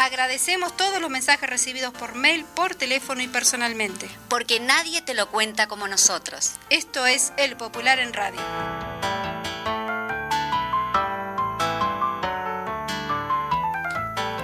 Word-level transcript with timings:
Agradecemos 0.00 0.76
todos 0.76 1.00
los 1.00 1.10
mensajes 1.10 1.50
recibidos 1.50 1.92
por 1.92 2.14
mail, 2.14 2.44
por 2.54 2.76
teléfono 2.76 3.20
y 3.20 3.26
personalmente. 3.26 4.08
Porque 4.28 4.60
nadie 4.60 5.02
te 5.02 5.12
lo 5.12 5.28
cuenta 5.28 5.66
como 5.66 5.88
nosotros. 5.88 6.52
Esto 6.70 7.04
es 7.04 7.32
El 7.36 7.56
Popular 7.56 7.98
en 7.98 8.12
Radio. 8.12 8.40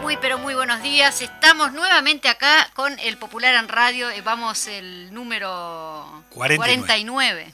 Muy 0.02 0.16
pero 0.16 0.38
muy 0.38 0.54
buenos 0.54 0.82
días. 0.82 1.22
Estamos 1.22 1.72
nuevamente 1.72 2.28
acá 2.28 2.68
con 2.74 2.98
El 2.98 3.16
Popular 3.16 3.54
en 3.54 3.68
Radio. 3.68 4.10
Eh, 4.10 4.22
vamos 4.22 4.66
el 4.66 5.14
número 5.14 6.24
49. 6.30 7.52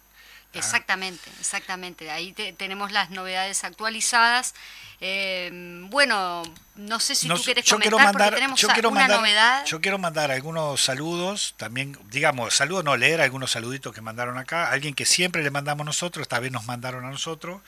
Exactamente, 0.53 1.29
exactamente. 1.39 2.11
Ahí 2.11 2.33
tenemos 2.33 2.91
las 2.91 3.09
novedades 3.09 3.63
actualizadas. 3.63 4.53
Eh, 5.01 5.49
bueno, 5.89 6.43
no 6.75 6.99
sé 6.99 7.15
si 7.15 7.27
tú 7.27 7.35
quieres 7.43 7.65
comentar 7.65 7.81
quiero 7.81 7.97
mandar, 7.97 8.13
porque 8.13 8.35
tenemos 8.35 8.61
yo 8.61 8.69
quiero 8.69 8.89
una 8.89 9.01
mandar, 9.01 9.19
novedad. 9.19 9.65
Yo 9.65 9.81
quiero 9.81 9.97
mandar 9.97 10.31
algunos 10.31 10.81
saludos, 10.81 11.55
también, 11.57 11.97
digamos, 12.09 12.53
saludos 12.53 12.85
no, 12.85 12.95
leer 12.95 13.19
algunos 13.19 13.51
saluditos 13.51 13.93
que 13.93 14.01
mandaron 14.01 14.37
acá. 14.37 14.69
Alguien 14.69 14.93
que 14.93 15.05
siempre 15.05 15.43
le 15.43 15.51
mandamos 15.51 15.85
nosotros, 15.85 16.21
esta 16.23 16.39
vez 16.39 16.51
nos 16.51 16.65
mandaron 16.65 17.05
a 17.05 17.09
nosotros, 17.09 17.61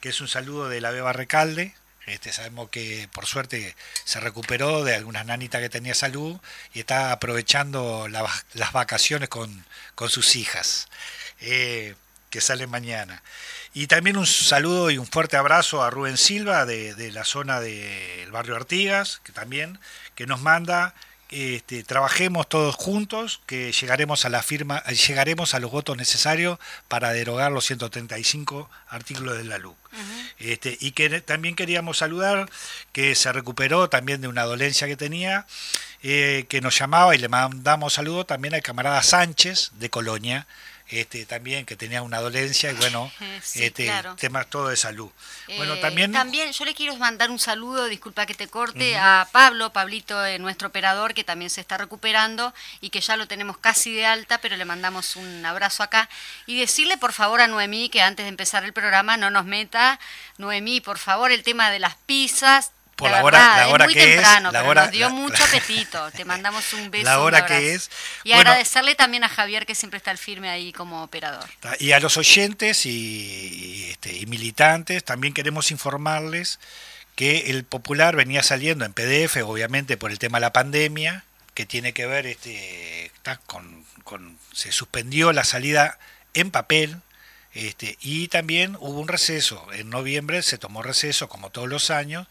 que 0.00 0.10
es 0.10 0.20
un 0.20 0.28
saludo 0.28 0.68
de 0.68 0.80
la 0.80 0.90
Beba 0.90 1.12
Recalde. 1.12 1.74
Este, 2.06 2.32
sabemos 2.32 2.68
que 2.68 3.08
por 3.12 3.26
suerte 3.26 3.76
se 4.04 4.18
recuperó 4.18 4.82
de 4.82 4.96
algunas 4.96 5.24
nanitas 5.24 5.60
que 5.60 5.70
tenía 5.70 5.94
salud 5.94 6.40
y 6.74 6.80
está 6.80 7.12
aprovechando 7.12 8.08
las 8.08 8.72
vacaciones 8.72 9.28
con, 9.28 9.64
con 9.94 10.10
sus 10.10 10.34
hijas. 10.34 10.88
Eh, 11.40 11.94
que 12.32 12.40
sale 12.40 12.66
mañana. 12.66 13.22
Y 13.74 13.86
también 13.86 14.16
un 14.16 14.26
saludo 14.26 14.90
y 14.90 14.98
un 14.98 15.06
fuerte 15.06 15.36
abrazo 15.36 15.84
a 15.84 15.90
Rubén 15.90 16.16
Silva 16.16 16.64
de, 16.66 17.12
la 17.12 17.24
zona 17.24 17.60
del 17.60 18.30
barrio 18.32 18.56
Artigas, 18.56 19.20
que 19.22 19.32
también 19.32 19.78
que 20.14 20.26
nos 20.26 20.40
manda 20.40 20.94
este, 21.28 21.82
trabajemos 21.82 22.48
todos 22.48 22.74
juntos, 22.74 23.40
que 23.46 23.72
llegaremos 23.72 24.24
a 24.24 24.30
la 24.30 24.42
firma, 24.42 24.82
llegaremos 24.84 25.54
a 25.54 25.60
los 25.60 25.70
votos 25.70 25.96
necesarios 25.96 26.58
para 26.88 27.12
derogar 27.12 27.52
los 27.52 27.66
135 27.66 28.68
artículos 28.88 29.36
de 29.36 29.44
la 29.44 29.58
LUC. 29.58 29.76
este, 30.38 30.76
y 30.80 30.92
que 30.92 31.20
también 31.20 31.54
queríamos 31.54 31.98
saludar 31.98 32.50
que 32.92 33.14
se 33.14 33.30
recuperó 33.32 33.88
también 33.88 34.20
de 34.22 34.28
una 34.28 34.44
dolencia 34.44 34.86
que 34.86 34.96
tenía, 34.96 35.46
eh, 36.02 36.46
que 36.48 36.60
nos 36.62 36.78
llamaba 36.78 37.14
y 37.14 37.18
le 37.18 37.28
mandamos 37.28 37.94
saludo 37.94 38.24
también 38.24 38.54
al 38.54 38.62
camarada 38.62 39.02
Sánchez 39.02 39.72
de 39.74 39.88
Colonia, 39.90 40.46
este, 40.92 41.26
también 41.26 41.64
que 41.64 41.76
tenía 41.76 42.02
una 42.02 42.20
dolencia 42.20 42.70
y 42.70 42.74
bueno, 42.74 43.10
este, 43.54 43.90
temas 44.18 44.46
todo 44.48 44.68
de 44.68 44.76
salud. 44.76 45.10
bueno, 45.56 45.74
eh, 45.74 45.80
también... 45.80 46.12
También 46.12 46.52
yo 46.52 46.64
le 46.64 46.74
quiero 46.74 46.96
mandar 46.96 47.30
un 47.30 47.38
saludo, 47.38 47.86
disculpa 47.86 48.26
que 48.26 48.34
te 48.34 48.48
corte, 48.48 48.96
a 48.96 49.28
Pablo, 49.32 49.72
Pablito, 49.72 50.24
eh, 50.24 50.38
nuestro 50.38 50.68
operador, 50.68 51.14
que 51.14 51.24
también 51.24 51.50
se 51.50 51.60
está 51.60 51.78
recuperando 51.78 52.52
y 52.80 52.90
que 52.90 53.00
ya 53.00 53.16
lo 53.16 53.26
tenemos 53.26 53.58
casi 53.58 53.94
de 53.94 54.06
alta, 54.06 54.38
pero 54.38 54.56
le 54.56 54.64
mandamos 54.64 55.16
un 55.16 55.44
abrazo 55.44 55.82
acá. 55.82 56.08
Y 56.46 56.58
decirle 56.58 56.96
por 56.96 57.12
favor 57.12 57.40
a 57.40 57.46
Noemí 57.46 57.88
que 57.88 58.02
antes 58.02 58.24
de 58.24 58.28
empezar 58.28 58.64
el 58.64 58.72
programa 58.72 59.16
no 59.16 59.30
nos 59.30 59.44
meta, 59.44 59.98
Noemí, 60.38 60.80
por 60.80 60.98
favor, 60.98 61.32
el 61.32 61.42
tema 61.42 61.70
de 61.70 61.78
las 61.78 61.96
pizzas, 62.06 62.72
por 63.02 63.10
la, 63.10 63.24
hora, 63.24 63.66
la 63.68 63.84
muy 63.84 63.94
que 63.94 64.04
temprano, 64.06 64.48
es, 64.48 64.52
la 64.52 64.64
hora, 64.64 64.82
nos 64.82 64.90
dio 64.92 65.10
mucho 65.10 65.44
apetito. 65.48 66.10
Te 66.12 66.24
mandamos 66.24 66.72
un 66.72 66.90
beso. 66.90 67.04
La 67.12 67.20
hora 67.20 67.46
que 67.46 67.74
es. 67.74 67.90
Y 68.24 68.32
agradecerle 68.32 68.94
también 68.94 69.24
a 69.24 69.28
Javier 69.28 69.66
que 69.66 69.74
siempre 69.74 69.98
está 69.98 70.10
al 70.10 70.18
firme 70.18 70.48
ahí 70.48 70.72
como 70.72 71.02
operador. 71.02 71.44
Y 71.78 71.92
a 71.92 72.00
los 72.00 72.16
oyentes 72.16 72.86
y, 72.86 73.88
este, 73.90 74.16
y 74.16 74.26
militantes 74.26 75.04
también 75.04 75.34
queremos 75.34 75.70
informarles 75.70 76.58
que 77.14 77.50
el 77.50 77.64
Popular 77.64 78.16
venía 78.16 78.42
saliendo 78.42 78.84
en 78.84 78.92
PDF, 78.92 79.36
obviamente 79.44 79.96
por 79.96 80.10
el 80.10 80.18
tema 80.18 80.38
de 80.38 80.42
la 80.42 80.52
pandemia, 80.52 81.24
que 81.54 81.66
tiene 81.66 81.92
que 81.92 82.06
ver 82.06 82.26
este, 82.26 83.12
con, 83.46 83.84
con 84.04 84.38
se 84.52 84.72
suspendió 84.72 85.32
la 85.32 85.44
salida 85.44 85.98
en 86.34 86.50
papel 86.50 87.00
este, 87.54 87.98
y 88.00 88.28
también 88.28 88.76
hubo 88.80 89.00
un 89.00 89.08
receso. 89.08 89.66
En 89.72 89.90
noviembre 89.90 90.42
se 90.42 90.58
tomó 90.58 90.82
receso, 90.82 91.28
como 91.28 91.50
todos 91.50 91.68
los 91.68 91.90
años, 91.90 92.26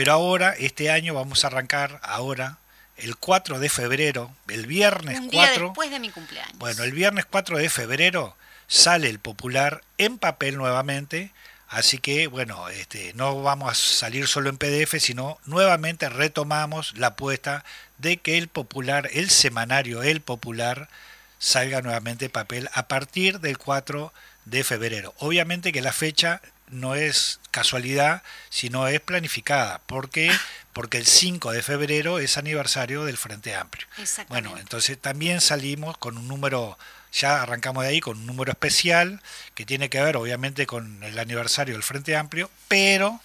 pero 0.00 0.14
ahora, 0.14 0.54
este 0.58 0.90
año, 0.90 1.12
vamos 1.12 1.44
a 1.44 1.48
arrancar 1.48 2.00
ahora, 2.02 2.56
el 2.96 3.16
4 3.16 3.58
de 3.58 3.68
febrero, 3.68 4.34
el 4.48 4.66
viernes 4.66 5.18
Un 5.18 5.28
día 5.28 5.48
4. 5.48 5.64
después 5.66 5.90
de 5.90 6.00
mi 6.00 6.08
cumpleaños. 6.08 6.56
Bueno, 6.56 6.84
el 6.84 6.92
viernes 6.92 7.26
4 7.26 7.58
de 7.58 7.68
febrero 7.68 8.34
sale 8.66 9.10
el 9.10 9.18
popular 9.18 9.82
en 9.98 10.16
papel 10.16 10.56
nuevamente. 10.56 11.32
Así 11.68 11.98
que, 11.98 12.28
bueno, 12.28 12.70
este, 12.70 13.12
no 13.12 13.42
vamos 13.42 13.72
a 13.72 13.74
salir 13.74 14.26
solo 14.26 14.48
en 14.48 14.56
PDF, 14.56 14.98
sino 14.98 15.38
nuevamente 15.44 16.08
retomamos 16.08 16.96
la 16.96 17.08
apuesta 17.08 17.62
de 17.98 18.16
que 18.16 18.38
el 18.38 18.48
popular, 18.48 19.10
el 19.12 19.28
semanario 19.28 20.02
El 20.02 20.22
Popular, 20.22 20.88
salga 21.38 21.82
nuevamente 21.82 22.24
en 22.24 22.30
papel 22.30 22.70
a 22.72 22.88
partir 22.88 23.40
del 23.40 23.58
4 23.58 24.14
de 24.46 24.64
febrero. 24.64 25.12
Obviamente 25.18 25.72
que 25.72 25.82
la 25.82 25.92
fecha 25.92 26.40
no 26.70 26.94
es 26.94 27.39
casualidad, 27.50 28.22
sino 28.48 28.86
es 28.88 29.00
planificada. 29.00 29.80
¿Por 29.86 30.10
qué? 30.10 30.30
Porque 30.72 30.98
el 30.98 31.06
5 31.06 31.52
de 31.52 31.62
febrero 31.62 32.18
es 32.18 32.36
aniversario 32.36 33.04
del 33.04 33.16
Frente 33.16 33.54
Amplio. 33.54 33.86
Bueno, 34.28 34.56
entonces 34.58 34.98
también 34.98 35.40
salimos 35.40 35.98
con 35.98 36.16
un 36.16 36.28
número 36.28 36.78
ya 37.12 37.42
arrancamos 37.42 37.82
de 37.82 37.90
ahí 37.90 38.00
con 38.00 38.18
un 38.18 38.26
número 38.26 38.52
especial 38.52 39.20
que 39.54 39.66
tiene 39.66 39.88
que 39.88 40.00
ver 40.00 40.16
obviamente 40.16 40.66
con 40.66 41.02
el 41.02 41.18
aniversario 41.18 41.74
del 41.74 41.82
Frente 41.82 42.16
Amplio, 42.16 42.50
pero 42.68 43.20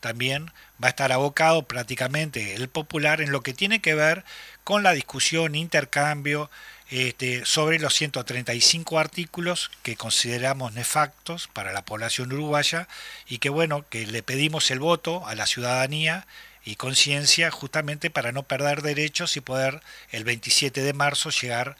también 0.00 0.50
va 0.82 0.88
a 0.88 0.90
estar 0.90 1.12
abocado 1.12 1.62
prácticamente 1.62 2.54
el 2.54 2.68
popular 2.68 3.20
en 3.20 3.32
lo 3.32 3.42
que 3.42 3.54
tiene 3.54 3.80
que 3.80 3.94
ver 3.94 4.24
con 4.64 4.82
la 4.82 4.92
discusión, 4.92 5.54
intercambio 5.54 6.50
este, 6.90 7.44
sobre 7.44 7.78
los 7.78 7.94
135 7.94 8.98
artículos 8.98 9.70
que 9.82 9.96
consideramos 9.96 10.72
nefactos 10.72 11.48
para 11.48 11.72
la 11.72 11.84
población 11.84 12.32
uruguaya 12.32 12.88
y 13.28 13.38
que 13.38 13.48
bueno, 13.48 13.84
que 13.88 14.06
le 14.06 14.22
pedimos 14.22 14.70
el 14.70 14.80
voto 14.80 15.26
a 15.26 15.34
la 15.34 15.46
ciudadanía 15.46 16.26
y 16.64 16.76
conciencia 16.76 17.50
justamente 17.50 18.10
para 18.10 18.32
no 18.32 18.42
perder 18.42 18.82
derechos 18.82 19.36
y 19.36 19.40
poder 19.40 19.80
el 20.10 20.24
27 20.24 20.82
de 20.82 20.92
marzo 20.92 21.30
llegar 21.30 21.70
a 21.70 21.76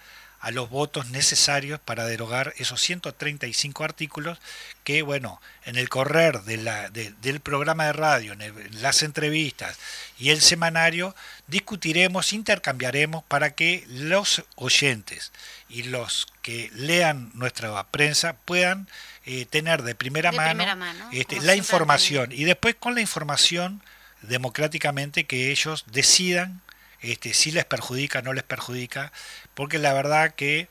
los 0.50 0.70
votos 0.70 1.10
necesarios 1.10 1.78
para 1.80 2.06
derogar 2.06 2.54
esos 2.56 2.80
135 2.80 3.84
artículos 3.84 4.38
que, 4.84 5.02
bueno, 5.02 5.40
en 5.64 5.76
el 5.76 5.90
correr 5.90 6.42
de 6.42 6.56
la, 6.56 6.88
del 6.88 7.40
programa 7.40 7.84
de 7.84 7.92
radio, 7.92 8.32
en, 8.32 8.82
las 8.82 9.02
entrevistas 9.02 9.78
y 10.18 10.30
el 10.30 10.40
semanario, 10.40 11.14
discutiremos, 11.46 12.32
intercambiaremos 12.32 13.22
para 13.24 13.50
que 13.50 13.84
los 13.88 14.42
oyentes 14.54 15.30
y 15.68 15.82
los 15.82 16.26
que 16.40 16.70
lean 16.72 17.30
nuestra 17.34 17.84
prensa 17.88 18.34
puedan 18.46 18.88
eh, 19.26 19.44
tener 19.44 19.82
de 19.82 19.94
primera 19.94 20.32
mano, 20.32 20.64
este, 21.12 21.40
la 21.42 21.54
información. 21.54 22.32
Y 22.32 22.44
después 22.44 22.74
con 22.76 22.94
la 22.94 23.02
información 23.02 23.82
democráticamente 24.22 25.24
que 25.24 25.50
ellos 25.50 25.84
decidan 25.92 26.62
este, 27.02 27.32
si 27.32 27.50
les 27.50 27.64
perjudica, 27.64 28.18
o 28.18 28.22
no 28.22 28.32
les 28.32 28.44
perjudica, 28.44 29.12
porque 29.60 29.78
la 29.78 29.92
verdad 29.92 30.34
que 30.34 30.60
eh, 30.60 30.68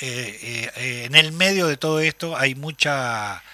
eh, 0.00 0.72
eh, 0.74 1.04
en 1.04 1.14
el 1.14 1.30
medio 1.30 1.68
de 1.68 1.76
todo 1.76 2.00
esto 2.00 2.36
hay 2.36 2.56
mucha 2.56 3.44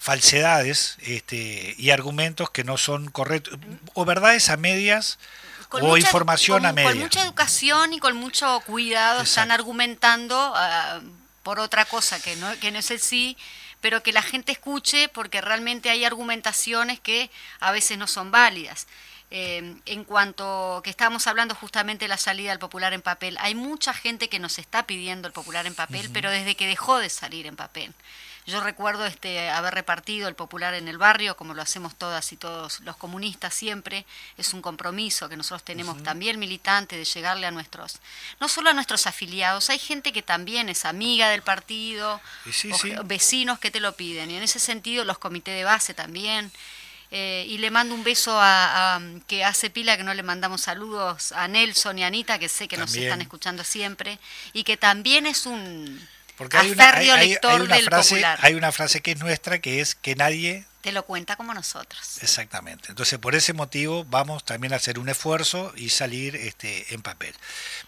falsedades 0.00 0.96
este, 1.02 1.76
y 1.78 1.90
argumentos 1.90 2.50
que 2.50 2.64
no 2.64 2.76
son 2.76 3.12
correctos, 3.12 3.60
o 3.92 4.04
verdades 4.04 4.50
a 4.50 4.56
medias, 4.56 5.20
o 5.70 5.96
información 5.96 6.66
a 6.66 6.72
medias. 6.72 6.94
Con 6.94 7.02
mucha 7.02 7.22
educación 7.22 7.92
y 7.92 8.00
con 8.00 8.16
mucho 8.16 8.60
cuidado 8.66 9.22
están 9.22 9.52
argumentando 9.52 10.36
ah, 10.36 11.00
por 11.44 11.60
otra 11.60 11.84
cosa 11.84 12.20
que 12.20 12.34
no, 12.34 12.58
que 12.58 12.72
no 12.72 12.80
es 12.80 12.90
el 12.90 12.98
sí, 12.98 13.36
pero 13.80 14.02
que 14.02 14.12
la 14.12 14.22
gente 14.22 14.50
escuche 14.50 15.08
porque 15.08 15.40
realmente 15.40 15.90
hay 15.90 16.04
argumentaciones 16.04 16.98
que 16.98 17.30
a 17.60 17.70
veces 17.70 17.98
no 17.98 18.08
son 18.08 18.32
válidas. 18.32 18.88
Eh, 19.36 19.74
en 19.86 20.04
cuanto 20.04 20.80
que 20.84 20.90
estábamos 20.90 21.26
hablando 21.26 21.56
justamente 21.56 22.04
de 22.04 22.08
la 22.08 22.18
salida 22.18 22.50
del 22.50 22.60
popular 22.60 22.92
en 22.92 23.02
papel, 23.02 23.36
hay 23.40 23.56
mucha 23.56 23.92
gente 23.92 24.28
que 24.28 24.38
nos 24.38 24.60
está 24.60 24.86
pidiendo 24.86 25.26
el 25.26 25.34
popular 25.34 25.66
en 25.66 25.74
papel, 25.74 26.08
pero 26.12 26.30
desde 26.30 26.54
que 26.54 26.68
dejó 26.68 26.98
de 26.98 27.10
salir 27.10 27.48
en 27.48 27.56
papel. 27.56 27.92
Yo 28.46 28.60
recuerdo 28.60 29.04
este 29.06 29.50
haber 29.50 29.74
repartido 29.74 30.28
el 30.28 30.36
popular 30.36 30.74
en 30.74 30.86
el 30.86 30.98
barrio, 30.98 31.36
como 31.36 31.52
lo 31.52 31.62
hacemos 31.62 31.96
todas 31.96 32.32
y 32.32 32.36
todos 32.36 32.78
los 32.80 32.96
comunistas 32.96 33.52
siempre. 33.54 34.06
Es 34.38 34.54
un 34.54 34.62
compromiso 34.62 35.28
que 35.28 35.36
nosotros 35.36 35.64
tenemos 35.64 36.00
también 36.04 36.38
militante 36.38 36.96
de 36.96 37.04
llegarle 37.04 37.48
a 37.48 37.50
nuestros, 37.50 37.98
no 38.38 38.48
solo 38.48 38.70
a 38.70 38.72
nuestros 38.72 39.08
afiliados, 39.08 39.68
hay 39.68 39.80
gente 39.80 40.12
que 40.12 40.22
también 40.22 40.68
es 40.68 40.84
amiga 40.84 41.28
del 41.30 41.42
partido, 41.42 42.20
vecinos 43.02 43.58
que 43.58 43.72
te 43.72 43.80
lo 43.80 43.96
piden. 43.96 44.30
Y 44.30 44.36
en 44.36 44.44
ese 44.44 44.60
sentido 44.60 45.04
los 45.04 45.18
comités 45.18 45.56
de 45.56 45.64
base 45.64 45.92
también. 45.92 46.52
Eh, 47.16 47.46
y 47.48 47.58
le 47.58 47.70
mando 47.70 47.94
un 47.94 48.02
beso 48.02 48.36
a, 48.40 49.00
que 49.28 49.44
hace 49.44 49.70
pila 49.70 49.96
que 49.96 50.02
no 50.02 50.14
le 50.14 50.24
mandamos 50.24 50.62
saludos 50.62 51.30
a 51.30 51.46
Nelson 51.46 51.96
y 52.00 52.02
a 52.02 52.08
Anita, 52.08 52.40
que 52.40 52.48
sé 52.48 52.66
que 52.66 52.76
nos 52.76 52.92
están 52.92 53.20
escuchando 53.20 53.62
siempre, 53.62 54.18
y 54.52 54.64
que 54.64 54.76
también 54.76 55.24
es 55.24 55.46
un 55.46 56.04
Porque 56.36 56.56
hay 56.56 56.72
una, 56.72 56.92
frase, 57.84 58.24
Hay 58.40 58.54
una 58.54 58.72
frase 58.72 59.00
que 59.00 59.12
es 59.12 59.20
nuestra, 59.20 59.60
que 59.60 59.80
es 59.80 59.94
que 59.94 60.16
nadie 60.16 60.66
te 60.80 60.90
lo 60.90 61.06
cuenta 61.06 61.36
como 61.36 61.54
nosotros. 61.54 62.18
Exactamente. 62.20 62.88
Entonces, 62.88 63.16
por 63.20 63.36
ese 63.36 63.52
motivo, 63.52 64.04
vamos 64.06 64.44
también 64.44 64.72
a 64.72 64.76
hacer 64.76 64.98
un 64.98 65.08
esfuerzo 65.08 65.72
y 65.76 65.90
salir 65.90 66.34
este, 66.34 66.92
en 66.92 67.00
papel. 67.00 67.32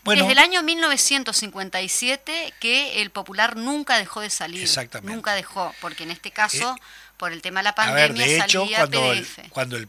Bueno, 0.05 0.23
Desde 0.23 0.35
el 0.35 0.39
año 0.39 0.63
1957 0.63 2.55
que 2.61 3.03
el 3.03 3.11
popular 3.11 3.57
nunca 3.57 3.99
dejó 3.99 4.21
de 4.21 4.31
salir. 4.31 4.63
Exactamente. 4.63 5.15
Nunca 5.15 5.35
dejó, 5.35 5.75
porque 5.81 6.05
en 6.05 6.13
este 6.13 6.31
caso... 6.31 6.77
Eh, 6.79 6.83
por 7.17 7.33
el 7.33 7.43
tema 7.43 7.61
de 7.61 7.65
la 7.65 7.75
pandemia. 7.75 8.27
de 8.27 8.39
hecho, 8.39 8.67
cuando, 8.77 9.13
El, 9.13 9.27
cuando 9.51 9.77
el, 9.77 9.89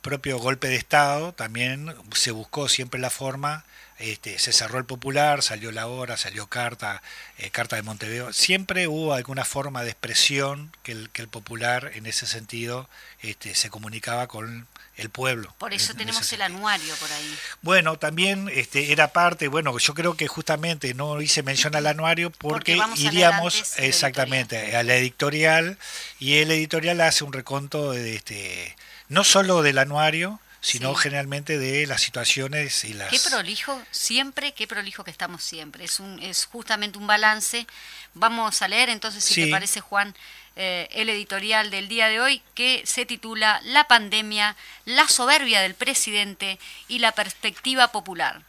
propio 0.00 0.38
golpe 0.38 0.68
de 0.68 0.76
Estado 0.76 1.32
también 1.32 1.94
se 2.14 2.30
buscó 2.30 2.68
siempre 2.68 3.00
la 3.00 3.10
forma, 3.10 3.64
este, 4.02 4.38
se 4.38 4.52
cerró 4.52 4.78
el 4.78 4.84
popular, 4.84 5.42
salió 5.42 5.70
la 5.70 5.86
hora, 5.86 6.16
salió 6.16 6.48
carta, 6.48 7.02
eh, 7.38 7.50
carta 7.50 7.76
de 7.76 7.82
Montevideo. 7.82 8.32
Siempre 8.32 8.88
hubo 8.88 9.14
alguna 9.14 9.44
forma 9.44 9.84
de 9.84 9.90
expresión 9.90 10.72
que 10.82 10.92
el, 10.92 11.10
que 11.10 11.22
el 11.22 11.28
popular 11.28 11.92
en 11.94 12.06
ese 12.06 12.26
sentido 12.26 12.88
este, 13.20 13.54
se 13.54 13.70
comunicaba 13.70 14.26
con 14.26 14.66
el 14.96 15.08
pueblo. 15.08 15.54
Por 15.58 15.72
eso 15.72 15.94
tenemos 15.94 16.32
el 16.32 16.42
anuario 16.42 16.94
por 16.96 17.10
ahí. 17.12 17.38
Bueno, 17.62 17.96
también 17.96 18.50
este, 18.52 18.92
era 18.92 19.12
parte, 19.12 19.48
bueno, 19.48 19.76
yo 19.78 19.94
creo 19.94 20.16
que 20.16 20.26
justamente 20.26 20.94
no 20.94 21.20
hice 21.22 21.42
mención 21.42 21.74
al 21.76 21.86
anuario 21.86 22.30
porque, 22.30 22.78
iríamos 22.96 23.78
exactamente 23.78 24.76
a 24.76 24.82
la 24.82 24.96
editorial 24.96 25.78
y 26.18 26.38
el 26.38 26.50
editorial 26.50 27.00
hace 27.00 27.24
un 27.24 27.32
reconto 27.32 27.92
de 27.92 28.16
este 28.16 28.76
no 29.08 29.24
solo 29.24 29.62
del 29.62 29.78
anuario, 29.78 30.40
sino 30.62 30.94
generalmente 30.94 31.58
de 31.58 31.86
las 31.88 32.00
situaciones 32.00 32.84
y 32.84 32.94
las... 32.94 33.10
Qué 33.10 33.18
prolijo, 33.18 33.82
siempre, 33.90 34.52
qué 34.52 34.68
prolijo 34.68 35.02
que 35.02 35.10
estamos 35.10 35.42
siempre. 35.42 35.84
Es, 35.84 35.98
un, 35.98 36.22
es 36.22 36.46
justamente 36.46 36.98
un 36.98 37.06
balance. 37.08 37.66
Vamos 38.14 38.62
a 38.62 38.68
leer 38.68 38.88
entonces, 38.88 39.24
si 39.24 39.44
te 39.44 39.50
parece, 39.50 39.80
Juan, 39.80 40.14
eh, 40.54 40.86
el 40.92 41.08
editorial 41.08 41.72
del 41.72 41.88
día 41.88 42.08
de 42.08 42.20
hoy 42.20 42.42
que 42.54 42.82
se 42.86 43.04
titula 43.04 43.60
La 43.64 43.88
pandemia, 43.88 44.54
la 44.84 45.08
soberbia 45.08 45.60
del 45.60 45.74
presidente 45.74 46.60
y 46.86 47.00
la 47.00 47.10
perspectiva 47.10 47.88
popular. 47.88 48.42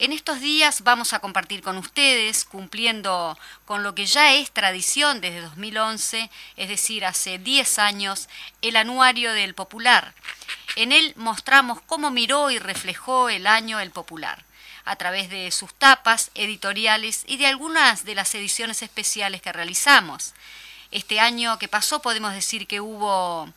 En 0.00 0.14
estos 0.14 0.40
días 0.40 0.82
vamos 0.82 1.12
a 1.12 1.18
compartir 1.18 1.60
con 1.60 1.76
ustedes, 1.76 2.46
cumpliendo 2.46 3.38
con 3.66 3.82
lo 3.82 3.94
que 3.94 4.06
ya 4.06 4.32
es 4.32 4.50
tradición 4.50 5.20
desde 5.20 5.42
2011, 5.42 6.30
es 6.56 6.68
decir, 6.70 7.04
hace 7.04 7.38
10 7.38 7.78
años, 7.78 8.30
el 8.62 8.76
anuario 8.76 9.34
del 9.34 9.54
Popular. 9.54 10.14
En 10.76 10.92
él 10.92 11.12
mostramos 11.16 11.82
cómo 11.82 12.10
miró 12.10 12.50
y 12.50 12.58
reflejó 12.58 13.28
el 13.28 13.46
año 13.46 13.78
el 13.78 13.90
Popular 13.90 14.42
a 14.86 14.96
través 14.96 15.28
de 15.28 15.50
sus 15.50 15.74
tapas, 15.74 16.30
editoriales 16.34 17.24
y 17.26 17.36
de 17.36 17.48
algunas 17.48 18.06
de 18.06 18.14
las 18.14 18.34
ediciones 18.34 18.80
especiales 18.80 19.42
que 19.42 19.52
realizamos. 19.52 20.32
Este 20.92 21.20
año 21.20 21.58
que 21.58 21.68
pasó 21.68 22.00
podemos 22.00 22.32
decir 22.32 22.66
que 22.66 22.80
hubo 22.80 23.52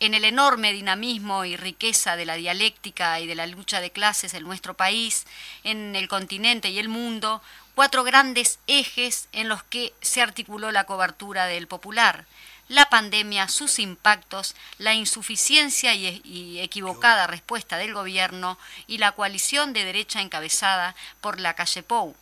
en 0.00 0.14
el 0.14 0.24
enorme 0.24 0.72
dinamismo 0.72 1.44
y 1.44 1.56
riqueza 1.56 2.16
de 2.16 2.26
la 2.26 2.34
dialéctica 2.34 3.18
y 3.20 3.26
de 3.26 3.34
la 3.34 3.46
lucha 3.46 3.80
de 3.80 3.90
clases 3.90 4.34
en 4.34 4.44
nuestro 4.44 4.74
país, 4.74 5.26
en 5.64 5.96
el 5.96 6.08
continente 6.08 6.68
y 6.68 6.78
el 6.78 6.88
mundo, 6.88 7.42
cuatro 7.74 8.04
grandes 8.04 8.58
ejes 8.66 9.28
en 9.32 9.48
los 9.48 9.62
que 9.62 9.94
se 10.02 10.22
articuló 10.22 10.70
la 10.70 10.84
cobertura 10.84 11.46
del 11.46 11.66
popular. 11.66 12.26
La 12.68 12.90
pandemia, 12.90 13.48
sus 13.48 13.78
impactos, 13.78 14.56
la 14.78 14.94
insuficiencia 14.94 15.94
y, 15.94 16.58
equivocada 16.58 17.28
respuesta 17.28 17.76
del 17.76 17.94
gobierno 17.94 18.58
y 18.88 18.98
la 18.98 19.12
coalición 19.12 19.72
de 19.72 19.84
derecha 19.84 20.20
encabezada 20.20 20.96
por 21.20 21.38
la 21.38 21.54
calle 21.54 21.82
Pou. 21.82 22.16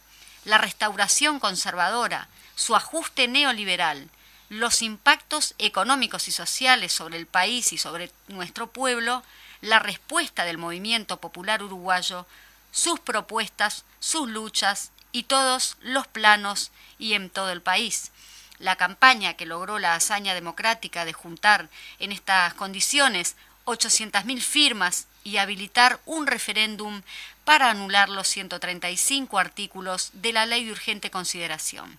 La 0.45 0.59
restauración 0.59 1.41
conservadora, 1.41 2.29
su 2.57 2.77
ajuste 2.77 3.27
neoliberal, 3.27 4.11
los 4.59 4.83
impactos 4.83 5.55
económicos 5.59 6.29
y 6.29 6.33
sociales 6.33 6.93
sobre 6.93 7.19
el 7.19 7.27
país 7.27 7.73
y 7.73 7.79
sobre 7.79 8.13
nuestro 8.29 8.69
pueblo, 8.69 9.25
la 9.61 9.81
respuesta 9.81 10.45
del 10.45 10.59
movimiento 10.59 11.21
popular 11.21 11.63
uruguayo, 11.63 12.25
sus 12.71 13.01
propuestas, 13.01 13.85
sus 13.99 14.29
luchas 14.29 14.93
y 15.11 15.25
todos 15.25 15.77
los 15.81 16.07
planos 16.07 16.71
y 16.99 17.15
en 17.15 17.31
todo 17.31 17.51
el 17.51 17.63
país. 17.63 18.13
La 18.61 18.77
campaña 18.77 19.35
que 19.35 19.45
logró 19.45 19.81
la 19.81 19.97
hazaña 19.97 20.35
democrática 20.35 21.05
de 21.05 21.13
juntar 21.13 21.69
en 21.99 22.13
estas 22.13 22.55
condiciones 22.55 23.35
800.000 23.65 24.41
firmas 24.41 25.09
y 25.25 25.39
habilitar 25.39 25.99
un 26.05 26.29
referéndum 26.29 27.03
para 27.45 27.71
anular 27.71 28.09
los 28.09 28.29
135 28.29 29.37
artículos 29.39 30.11
de 30.13 30.33
la 30.33 30.47
ley 30.47 30.65
de 30.65 30.73
urgente 30.73 31.11
consideración. 31.11 31.99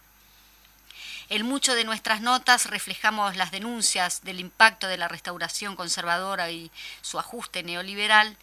En 1.28 1.44
muchas 1.44 1.76
de 1.76 1.86
nuestras 1.86 2.22
notas 2.22 2.68
reflejamos 2.68 3.36
las 3.36 3.50
denuncias 3.50 4.22
del 4.24 4.40
impacto 4.40 4.88
de 4.88 4.98
la 4.98 5.08
restauración 5.08 5.76
conservadora 5.76 6.52
y 6.52 6.72
su 7.02 7.18
ajuste 7.18 7.64
neoliberal, 7.64 8.38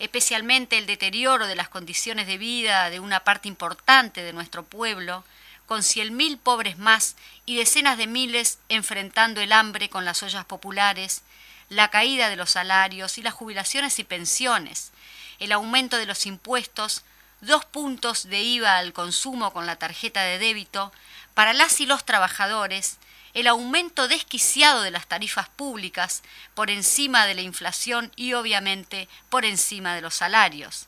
especialmente 0.00 0.76
el 0.76 0.86
deterioro 0.86 1.46
de 1.46 1.54
las 1.54 1.68
condiciones 1.68 2.26
de 2.26 2.36
vida 2.36 2.90
de 2.90 2.98
una 2.98 3.20
parte 3.20 3.46
importante 3.46 4.24
de 4.24 4.32
nuestro 4.32 4.64
pueblo, 4.64 5.24
con 5.66 5.84
cien 5.84 6.16
mil 6.16 6.36
pobres 6.38 6.78
más 6.78 7.16
y 7.44 7.56
decenas 7.56 7.96
de 7.96 8.08
miles 8.08 8.58
enfrentando 8.68 9.40
el 9.40 9.52
hambre 9.52 9.88
con 9.88 10.04
las 10.04 10.22
ollas 10.24 10.44
populares, 10.44 11.22
la 11.68 11.90
caída 11.90 12.28
de 12.28 12.36
los 12.36 12.50
salarios 12.50 13.18
y 13.18 13.22
las 13.22 13.34
jubilaciones 13.34 13.98
y 14.00 14.04
pensiones, 14.04 14.92
el 15.38 15.52
aumento 15.52 15.96
de 15.96 16.06
los 16.06 16.26
impuestos, 16.26 17.04
dos 17.40 17.64
puntos 17.64 18.28
de 18.28 18.42
IVA 18.42 18.78
al 18.78 18.92
consumo 18.92 19.52
con 19.52 19.66
la 19.66 19.76
tarjeta 19.76 20.22
de 20.22 20.38
débito, 20.38 20.92
para 21.36 21.52
las 21.52 21.82
y 21.82 21.86
los 21.86 22.06
trabajadores, 22.06 22.96
el 23.34 23.46
aumento 23.46 24.08
desquiciado 24.08 24.80
de 24.80 24.90
las 24.90 25.06
tarifas 25.06 25.50
públicas 25.50 26.22
por 26.54 26.70
encima 26.70 27.26
de 27.26 27.34
la 27.34 27.42
inflación 27.42 28.10
y 28.16 28.32
obviamente 28.32 29.06
por 29.28 29.44
encima 29.44 29.94
de 29.94 30.00
los 30.00 30.14
salarios, 30.14 30.86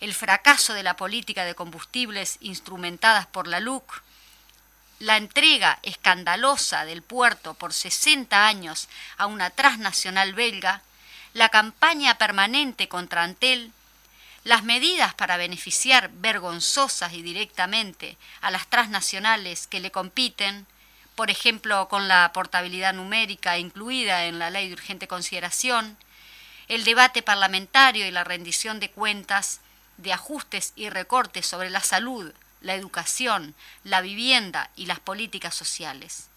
el 0.00 0.12
fracaso 0.12 0.74
de 0.74 0.82
la 0.82 0.94
política 0.94 1.46
de 1.46 1.54
combustibles 1.54 2.36
instrumentadas 2.42 3.24
por 3.28 3.48
la 3.48 3.60
LUC, 3.60 4.02
la 4.98 5.16
entrega 5.16 5.78
escandalosa 5.82 6.84
del 6.84 7.00
puerto 7.00 7.54
por 7.54 7.72
60 7.72 8.46
años 8.46 8.90
a 9.16 9.24
una 9.24 9.48
transnacional 9.48 10.34
belga, 10.34 10.82
la 11.32 11.48
campaña 11.48 12.18
permanente 12.18 12.88
contra 12.88 13.22
Antel, 13.22 13.72
las 14.48 14.64
medidas 14.64 15.12
para 15.12 15.36
beneficiar 15.36 16.10
vergonzosas 16.10 17.12
y 17.12 17.20
directamente 17.20 18.16
a 18.40 18.50
las 18.50 18.66
transnacionales 18.66 19.66
que 19.66 19.78
le 19.78 19.90
compiten, 19.90 20.66
por 21.16 21.28
ejemplo 21.28 21.86
con 21.88 22.08
la 22.08 22.32
portabilidad 22.32 22.94
numérica 22.94 23.58
incluida 23.58 24.24
en 24.24 24.38
la 24.38 24.48
ley 24.48 24.68
de 24.68 24.72
urgente 24.72 25.06
consideración, 25.06 25.98
el 26.68 26.84
debate 26.84 27.22
parlamentario 27.22 28.06
y 28.06 28.10
la 28.10 28.24
rendición 28.24 28.80
de 28.80 28.90
cuentas 28.90 29.60
de 29.98 30.14
ajustes 30.14 30.72
y 30.76 30.88
recortes 30.88 31.44
sobre 31.44 31.68
la 31.68 31.82
salud, 31.82 32.32
la 32.62 32.74
educación, 32.74 33.54
la 33.84 34.00
vivienda 34.00 34.70
y 34.76 34.86
las 34.86 34.98
políticas 34.98 35.54
sociales, 35.54 36.28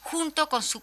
junto 0.00 0.48
con 0.48 0.64
su 0.64 0.82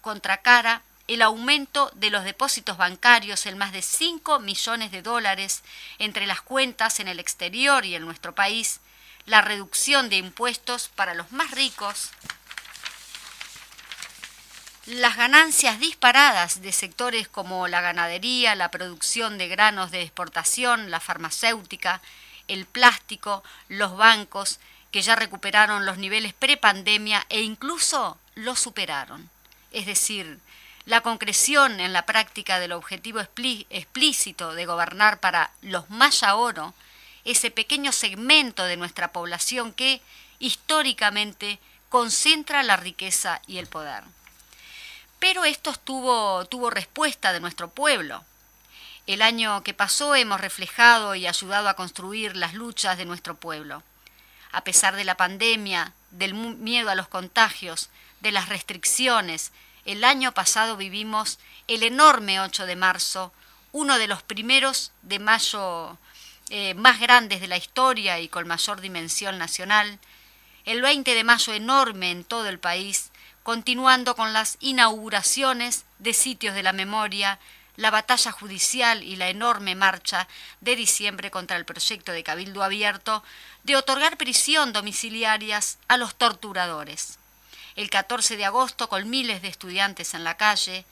contracara 0.00 0.80
el 1.08 1.22
aumento 1.22 1.90
de 1.94 2.10
los 2.10 2.24
depósitos 2.24 2.76
bancarios 2.76 3.46
en 3.46 3.58
más 3.58 3.72
de 3.72 3.82
5 3.82 4.40
millones 4.40 4.90
de 4.90 5.02
dólares 5.02 5.62
entre 5.98 6.26
las 6.26 6.42
cuentas 6.42 7.00
en 7.00 7.08
el 7.08 7.20
exterior 7.20 7.84
y 7.84 7.94
en 7.94 8.04
nuestro 8.04 8.34
país, 8.34 8.80
la 9.24 9.40
reducción 9.40 10.08
de 10.08 10.16
impuestos 10.16 10.88
para 10.94 11.14
los 11.14 11.30
más 11.32 11.50
ricos, 11.52 12.10
las 14.86 15.16
ganancias 15.16 15.80
disparadas 15.80 16.62
de 16.62 16.70
sectores 16.70 17.26
como 17.26 17.66
la 17.66 17.80
ganadería, 17.80 18.54
la 18.54 18.70
producción 18.70 19.36
de 19.36 19.48
granos 19.48 19.90
de 19.90 20.02
exportación, 20.02 20.92
la 20.92 21.00
farmacéutica, 21.00 22.00
el 22.46 22.66
plástico, 22.66 23.42
los 23.68 23.96
bancos, 23.96 24.60
que 24.92 25.02
ya 25.02 25.16
recuperaron 25.16 25.86
los 25.86 25.98
niveles 25.98 26.34
prepandemia 26.34 27.26
e 27.28 27.42
incluso 27.42 28.16
los 28.36 28.60
superaron. 28.60 29.28
Es 29.72 29.86
decir, 29.86 30.38
la 30.86 31.00
concreción 31.00 31.80
en 31.80 31.92
la 31.92 32.06
práctica 32.06 32.60
del 32.60 32.72
objetivo 32.72 33.20
explícito 33.20 34.54
de 34.54 34.66
gobernar 34.66 35.18
para 35.18 35.50
los 35.60 35.90
maya 35.90 36.36
oro, 36.36 36.74
ese 37.24 37.50
pequeño 37.50 37.90
segmento 37.90 38.64
de 38.64 38.76
nuestra 38.76 39.08
población 39.12 39.72
que 39.72 40.00
históricamente 40.38 41.58
concentra 41.88 42.62
la 42.62 42.76
riqueza 42.76 43.42
y 43.48 43.58
el 43.58 43.66
poder. 43.66 44.04
Pero 45.18 45.44
esto 45.44 45.72
tuvo, 45.72 46.44
tuvo 46.44 46.70
respuesta 46.70 47.32
de 47.32 47.40
nuestro 47.40 47.68
pueblo. 47.68 48.24
El 49.08 49.22
año 49.22 49.64
que 49.64 49.74
pasó 49.74 50.14
hemos 50.14 50.40
reflejado 50.40 51.16
y 51.16 51.26
ayudado 51.26 51.68
a 51.68 51.74
construir 51.74 52.36
las 52.36 52.54
luchas 52.54 52.96
de 52.96 53.06
nuestro 53.06 53.34
pueblo. 53.34 53.82
A 54.52 54.62
pesar 54.62 54.94
de 54.94 55.04
la 55.04 55.16
pandemia, 55.16 55.94
del 56.12 56.34
miedo 56.34 56.90
a 56.90 56.94
los 56.94 57.08
contagios, 57.08 57.88
de 58.20 58.30
las 58.30 58.48
restricciones, 58.48 59.52
el 59.86 60.02
año 60.02 60.32
pasado 60.32 60.76
vivimos 60.76 61.38
el 61.68 61.84
enorme 61.84 62.40
8 62.40 62.66
de 62.66 62.74
marzo, 62.74 63.32
uno 63.70 63.98
de 63.98 64.08
los 64.08 64.22
primeros 64.22 64.90
de 65.02 65.20
mayo 65.20 65.96
eh, 66.50 66.74
más 66.74 66.98
grandes 66.98 67.40
de 67.40 67.46
la 67.46 67.56
historia 67.56 68.18
y 68.18 68.28
con 68.28 68.48
mayor 68.48 68.80
dimensión 68.80 69.38
nacional, 69.38 70.00
el 70.64 70.82
20 70.82 71.14
de 71.14 71.22
mayo 71.22 71.54
enorme 71.54 72.10
en 72.10 72.24
todo 72.24 72.48
el 72.48 72.58
país, 72.58 73.12
continuando 73.44 74.16
con 74.16 74.32
las 74.32 74.56
inauguraciones 74.58 75.84
de 76.00 76.14
sitios 76.14 76.56
de 76.56 76.64
la 76.64 76.72
memoria, 76.72 77.38
la 77.76 77.92
batalla 77.92 78.32
judicial 78.32 79.04
y 79.04 79.14
la 79.14 79.28
enorme 79.28 79.76
marcha 79.76 80.26
de 80.60 80.74
diciembre 80.74 81.30
contra 81.30 81.56
el 81.56 81.64
proyecto 81.64 82.10
de 82.10 82.24
Cabildo 82.24 82.64
Abierto 82.64 83.22
de 83.62 83.76
otorgar 83.76 84.16
prisión 84.16 84.72
domiciliarias 84.72 85.78
a 85.86 85.96
los 85.96 86.16
torturadores 86.16 87.18
el 87.76 87.90
14 87.90 88.36
de 88.36 88.44
agosto 88.44 88.88
con 88.88 89.08
miles 89.08 89.42
de 89.42 89.48
estudiantes 89.48 90.14
en 90.14 90.24
la 90.24 90.36
calle, 90.36 90.84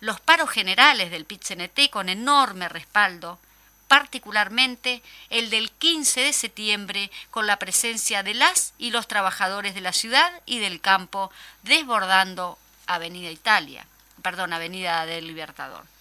los 0.00 0.20
paros 0.20 0.50
generales 0.50 1.10
del 1.10 1.24
PITCNT 1.24 1.88
con 1.90 2.08
enorme 2.08 2.68
respaldo, 2.68 3.38
particularmente 3.86 5.02
el 5.30 5.50
del 5.50 5.70
15 5.70 6.22
de 6.22 6.32
septiembre 6.32 7.10
con 7.30 7.46
la 7.46 7.58
presencia 7.58 8.22
de 8.22 8.34
las 8.34 8.74
y 8.78 8.90
los 8.90 9.06
trabajadores 9.06 9.74
de 9.74 9.80
la 9.80 9.92
ciudad 9.92 10.32
y 10.44 10.58
del 10.58 10.80
campo 10.80 11.30
desbordando 11.62 12.58
Avenida 12.86 13.30
Italia, 13.30 13.86
perdón, 14.22 14.52
Avenida 14.52 15.06
del 15.06 15.26
Libertador. 15.26 15.91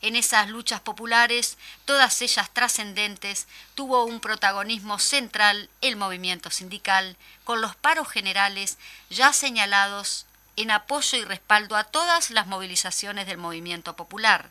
En 0.00 0.14
esas 0.16 0.48
luchas 0.48 0.80
populares, 0.80 1.58
todas 1.84 2.22
ellas 2.22 2.50
trascendentes, 2.52 3.48
tuvo 3.74 4.04
un 4.04 4.20
protagonismo 4.20 4.98
central 4.98 5.68
el 5.80 5.96
movimiento 5.96 6.50
sindical, 6.50 7.16
con 7.44 7.60
los 7.60 7.74
paros 7.74 8.08
generales 8.08 8.78
ya 9.10 9.32
señalados 9.32 10.26
en 10.56 10.70
apoyo 10.70 11.18
y 11.18 11.24
respaldo 11.24 11.76
a 11.76 11.84
todas 11.84 12.30
las 12.30 12.46
movilizaciones 12.46 13.26
del 13.26 13.38
movimiento 13.38 13.96
popular, 13.96 14.50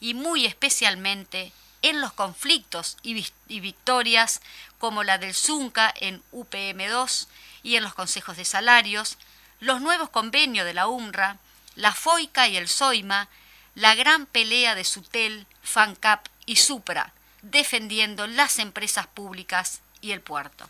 y 0.00 0.14
muy 0.14 0.46
especialmente 0.46 1.52
en 1.82 2.00
los 2.00 2.12
conflictos 2.12 2.96
y, 3.02 3.12
victorias 3.60 4.40
como 4.78 5.04
la 5.04 5.18
del 5.18 5.34
Zunca 5.34 5.92
en 6.00 6.22
UPM2 6.32 7.26
y 7.62 7.76
en 7.76 7.82
los 7.82 7.94
consejos 7.94 8.36
de 8.36 8.44
salarios, 8.44 9.18
los 9.60 9.80
nuevos 9.80 10.08
convenios 10.08 10.64
de 10.66 10.74
la 10.74 10.88
UMRA, 10.88 11.36
la 11.76 11.92
FOICA 11.92 12.48
y 12.48 12.56
el 12.56 12.68
SOIMA, 12.68 13.28
la 13.74 13.94
gran 13.94 14.26
pelea 14.26 14.74
de 14.74 14.84
Sutel, 14.84 15.46
FANCAP 15.62 16.26
y 16.46 16.56
Supra, 16.56 17.12
defendiendo 17.42 18.26
las 18.26 18.58
empresas 18.58 19.06
públicas 19.06 19.80
y 20.00 20.12
el 20.12 20.20
puerto. 20.20 20.68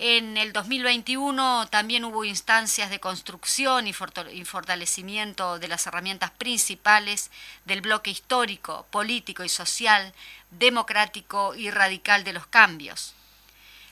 En 0.00 0.36
el 0.36 0.52
2021 0.52 1.66
también 1.70 2.04
hubo 2.04 2.24
instancias 2.24 2.88
de 2.88 3.00
construcción 3.00 3.88
y 3.88 3.92
fortalecimiento 3.92 5.58
de 5.58 5.66
las 5.66 5.88
herramientas 5.88 6.30
principales 6.30 7.32
del 7.64 7.80
bloque 7.80 8.12
histórico, 8.12 8.86
político 8.90 9.42
y 9.42 9.48
social, 9.48 10.14
democrático 10.52 11.56
y 11.56 11.72
radical 11.72 12.22
de 12.22 12.32
los 12.32 12.46
cambios. 12.46 13.14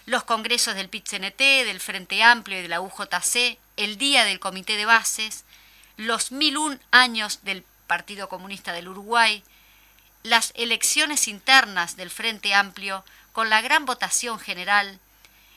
Los 0.05 0.23
congresos 0.23 0.77
del 0.77 0.89
pit 0.89 1.09
del 1.09 1.81
Frente 1.81 2.23
Amplio 2.23 2.61
y 2.61 2.63
de 2.63 2.69
la 2.69 2.81
UJC, 2.81 3.59
el 3.77 3.99
día 3.99 4.25
del 4.25 4.39
Comité 4.39 4.77
de 4.77 4.85
Bases, 4.85 5.45
los 5.97 6.33
mil 6.33 6.57
un 6.57 6.81
años 6.91 7.41
del 7.43 7.65
Partido 7.87 8.29
Comunista 8.29 8.73
del 8.73 8.89
Uruguay, 8.89 9.43
las 10.23 10.53
elecciones 10.57 11.29
internas 11.29 11.97
del 11.97 12.11
Frente 12.11 12.55
Amplio 12.55 13.05
con 13.33 13.49
la 13.51 13.61
gran 13.61 13.87
votación 13.87 14.39
general, 14.39 14.99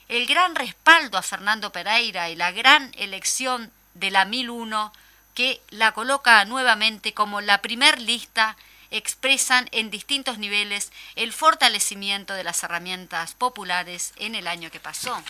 el 0.07 0.25
gran 0.25 0.55
respaldo 0.55 1.17
a 1.17 1.21
Fernando 1.21 1.71
Pereira 1.71 2.29
y 2.29 2.35
la 2.35 2.51
gran 2.51 2.91
elección 2.97 3.71
de 3.93 4.11
la 4.11 4.25
1001 4.25 4.93
que 5.35 5.61
la 5.69 5.91
coloca 5.93 6.43
nuevamente 6.45 7.13
como 7.13 7.41
la 7.41 7.61
primer 7.61 8.01
lista 8.01 8.57
expresan 8.91 9.69
en 9.71 9.91
distintos 9.91 10.37
niveles 10.37 10.91
el 11.15 11.31
fortalecimiento 11.31 12.33
de 12.33 12.43
las 12.43 12.63
herramientas 12.63 13.35
populares 13.35 14.13
en 14.17 14.35
el 14.35 14.47
año 14.47 14.71
que 14.71 14.79
pasó. 14.79 15.21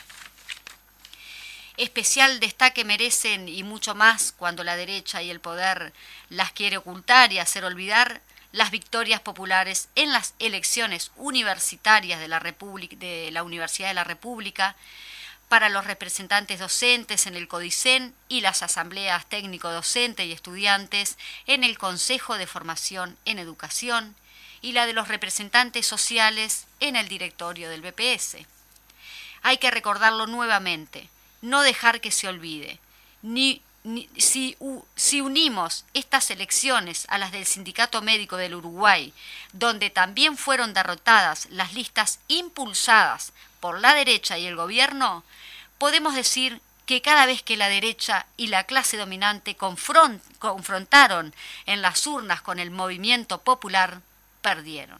Especial 1.79 2.41
destaque 2.41 2.83
merecen 2.83 3.47
y 3.47 3.63
mucho 3.63 3.95
más 3.95 4.33
cuando 4.33 4.65
la 4.65 4.75
derecha 4.75 5.21
y 5.21 5.29
el 5.29 5.39
poder 5.39 5.93
las 6.27 6.51
quiere 6.51 6.75
ocultar 6.75 7.31
y 7.31 7.39
hacer 7.39 7.63
olvidar 7.63 8.19
las 8.51 8.69
victorias 8.69 9.21
populares 9.21 9.87
en 9.95 10.11
las 10.11 10.33
elecciones 10.39 11.13
universitarias 11.15 12.19
de 12.19 12.27
la, 12.27 12.41
de 12.41 13.29
la 13.31 13.43
Universidad 13.43 13.87
de 13.87 13.93
la 13.93 14.03
República, 14.03 14.75
para 15.47 15.69
los 15.69 15.85
representantes 15.85 16.59
docentes 16.59 17.27
en 17.27 17.37
el 17.37 17.47
CODICEN 17.47 18.13
y 18.27 18.41
las 18.41 18.61
asambleas 18.61 19.25
técnico 19.27 19.71
docente 19.71 20.25
y 20.25 20.33
estudiantes 20.33 21.17
en 21.47 21.63
el 21.63 21.77
Consejo 21.77 22.37
de 22.37 22.45
Formación 22.45 23.15
en 23.23 23.39
Educación 23.39 24.17
y 24.59 24.73
la 24.73 24.85
de 24.85 24.91
los 24.91 25.07
representantes 25.07 25.85
sociales 25.85 26.65
en 26.81 26.97
el 26.97 27.07
directorio 27.07 27.69
del 27.69 27.81
BPS. 27.81 28.39
Hay 29.43 29.59
que 29.59 29.71
recordarlo 29.71 30.27
nuevamente 30.27 31.07
no 31.41 31.61
dejar 31.61 32.01
que 32.01 32.11
se 32.11 32.27
olvide. 32.27 32.79
Ni, 33.21 33.61
si, 34.17 34.57
si 34.95 35.21
unimos 35.21 35.85
estas 35.93 36.29
elecciones 36.31 37.05
a 37.09 37.17
las 37.17 37.31
del 37.31 37.45
Sindicato 37.45 38.01
Médico 38.01 38.37
del 38.37 38.55
Uruguay, 38.55 39.13
donde 39.53 39.89
también 39.89 40.37
fueron 40.37 40.73
derrotadas 40.73 41.47
las 41.49 41.73
listas 41.73 42.19
impulsadas 42.27 43.33
por 43.59 43.79
la 43.79 43.93
derecha 43.93 44.37
y 44.37 44.45
el 44.45 44.55
gobierno, 44.55 45.23
podemos 45.77 46.13
decir 46.13 46.61
que 46.85 47.01
cada 47.01 47.25
vez 47.25 47.43
que 47.43 47.55
la 47.55 47.69
derecha 47.69 48.25
y 48.35 48.47
la 48.47 48.63
clase 48.63 48.97
dominante 48.97 49.55
confrontaron 49.55 51.35
en 51.67 51.81
las 51.81 52.07
urnas 52.07 52.41
con 52.41 52.57
el 52.57 52.71
movimiento 52.71 53.41
popular, 53.41 54.01
perdieron. 54.41 54.99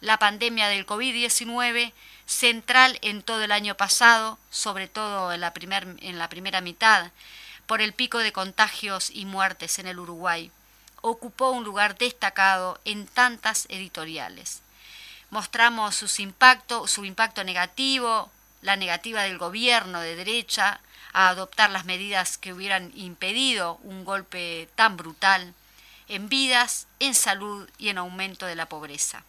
la 0.00 0.18
pandemia 0.18 0.68
del 0.68 0.86
COVID-19, 0.86 1.92
central 2.26 2.98
en 3.02 3.22
todo 3.22 3.42
el 3.42 3.52
año 3.52 3.76
pasado, 3.76 4.38
sobre 4.50 4.88
todo 4.88 5.32
en 5.32 5.40
la, 5.40 5.52
en 5.54 6.18
la 6.18 6.28
primera 6.28 6.60
mitad, 6.60 7.10
por 7.66 7.80
el 7.80 7.92
pico 7.92 8.18
de 8.18 8.32
contagios 8.32 9.10
y 9.10 9.24
muertes 9.24 9.78
en 9.78 9.86
el 9.86 9.98
Uruguay, 9.98 10.50
ocupó 11.00 11.50
un 11.50 11.64
lugar 11.64 11.98
destacado 11.98 12.80
en 12.84 13.06
tantas 13.06 13.66
editoriales. 13.68 14.62
Mostramos 15.30 15.94
sus 15.96 16.20
impacto, 16.20 16.86
su 16.86 17.04
impacto 17.04 17.44
negativo, 17.44 18.30
la 18.62 18.76
negativa 18.76 19.22
del 19.22 19.38
gobierno 19.38 20.00
de 20.00 20.16
derecha 20.16 20.80
a 21.12 21.28
adoptar 21.28 21.70
las 21.70 21.84
medidas 21.84 22.38
que 22.38 22.52
hubieran 22.52 22.90
impedido 22.94 23.78
un 23.82 24.04
golpe 24.04 24.68
tan 24.74 24.96
brutal 24.96 25.54
en 26.08 26.28
vidas, 26.28 26.86
en 27.00 27.14
salud 27.14 27.68
y 27.78 27.88
en 27.88 27.98
aumento 27.98 28.46
de 28.46 28.56
la 28.56 28.66
pobreza. 28.66 29.24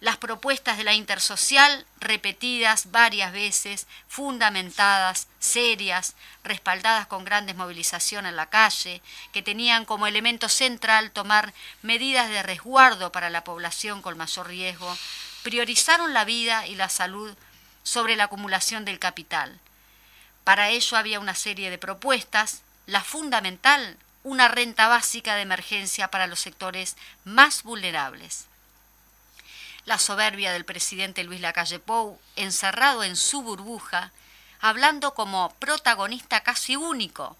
Las 0.00 0.16
propuestas 0.18 0.76
de 0.76 0.84
la 0.84 0.92
intersocial, 0.92 1.86
repetidas 1.98 2.90
varias 2.90 3.32
veces, 3.32 3.86
fundamentadas, 4.06 5.28
serias, 5.38 6.14
respaldadas 6.42 7.06
con 7.06 7.24
grandes 7.24 7.56
movilizaciones 7.56 8.30
en 8.30 8.36
la 8.36 8.50
calle, 8.50 9.00
que 9.32 9.42
tenían 9.42 9.84
como 9.84 10.06
elemento 10.06 10.48
central 10.48 11.10
tomar 11.10 11.54
medidas 11.82 12.28
de 12.28 12.42
resguardo 12.42 13.12
para 13.12 13.30
la 13.30 13.44
población 13.44 14.02
con 14.02 14.18
mayor 14.18 14.48
riesgo, 14.48 14.94
priorizaron 15.42 16.12
la 16.12 16.24
vida 16.24 16.66
y 16.66 16.74
la 16.74 16.88
salud 16.88 17.34
sobre 17.82 18.16
la 18.16 18.24
acumulación 18.24 18.84
del 18.84 18.98
capital. 18.98 19.58
Para 20.42 20.68
ello 20.70 20.96
había 20.96 21.20
una 21.20 21.34
serie 21.34 21.70
de 21.70 21.78
propuestas, 21.78 22.62
la 22.86 23.02
fundamental, 23.02 23.96
una 24.22 24.48
renta 24.48 24.88
básica 24.88 25.36
de 25.36 25.42
emergencia 25.42 26.08
para 26.08 26.26
los 26.26 26.40
sectores 26.40 26.96
más 27.24 27.62
vulnerables. 27.62 28.46
La 29.86 29.98
soberbia 29.98 30.52
del 30.52 30.64
presidente 30.64 31.24
Luis 31.24 31.40
Lacalle 31.40 31.78
Pou, 31.78 32.18
encerrado 32.36 33.04
en 33.04 33.16
su 33.16 33.42
burbuja, 33.42 34.12
hablando 34.60 35.14
como 35.14 35.50
protagonista 35.58 36.40
casi 36.40 36.76
único 36.76 37.36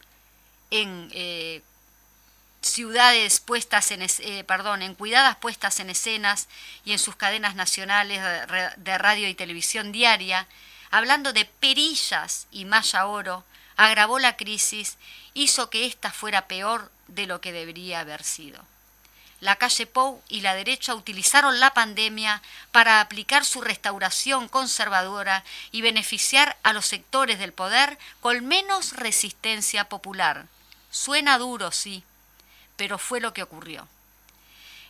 en 0.70 1.08
eh, 1.12 1.62
ciudades 2.60 3.40
puestas 3.40 3.90
en, 3.90 4.02
eh, 4.02 4.44
perdón, 4.44 4.82
en 4.82 4.94
cuidadas 4.94 5.36
puestas 5.36 5.80
en 5.80 5.90
escenas 5.90 6.48
y 6.84 6.92
en 6.92 6.98
sus 6.98 7.16
cadenas 7.16 7.54
nacionales 7.54 8.20
de 8.76 8.98
radio 8.98 9.28
y 9.28 9.34
televisión 9.34 9.92
diaria, 9.92 10.46
hablando 10.90 11.32
de 11.32 11.44
perillas 11.44 12.46
y 12.50 12.64
malla 12.64 13.06
oro, 13.06 13.44
agravó 13.76 14.18
la 14.18 14.36
crisis, 14.36 14.98
hizo 15.34 15.70
que 15.70 15.86
ésta 15.86 16.10
fuera 16.10 16.46
peor 16.46 16.90
de 17.08 17.26
lo 17.26 17.40
que 17.40 17.52
debería 17.52 18.00
haber 18.00 18.22
sido. 18.22 18.60
La 19.44 19.56
calle 19.56 19.84
Pou 19.84 20.22
y 20.30 20.40
la 20.40 20.54
derecha 20.54 20.94
utilizaron 20.94 21.60
la 21.60 21.74
pandemia 21.74 22.40
para 22.72 23.02
aplicar 23.02 23.44
su 23.44 23.60
restauración 23.60 24.48
conservadora 24.48 25.44
y 25.70 25.82
beneficiar 25.82 26.56
a 26.62 26.72
los 26.72 26.86
sectores 26.86 27.38
del 27.38 27.52
poder 27.52 27.98
con 28.22 28.46
menos 28.46 28.94
resistencia 28.94 29.84
popular. 29.90 30.46
Suena 30.90 31.36
duro, 31.36 31.72
sí, 31.72 32.04
pero 32.76 32.96
fue 32.96 33.20
lo 33.20 33.34
que 33.34 33.42
ocurrió. 33.42 33.86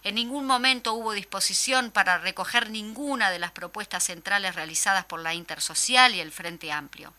En 0.04 0.14
ningún 0.14 0.46
momento 0.46 0.92
hubo 0.92 1.14
disposición 1.14 1.90
para 1.90 2.18
recoger 2.18 2.70
ninguna 2.70 3.32
de 3.32 3.40
las 3.40 3.50
propuestas 3.50 4.04
centrales 4.04 4.54
realizadas 4.54 5.04
por 5.04 5.18
la 5.18 5.34
Intersocial 5.34 6.14
y 6.14 6.20
el 6.20 6.30
Frente 6.30 6.70
Amplio. 6.70 7.12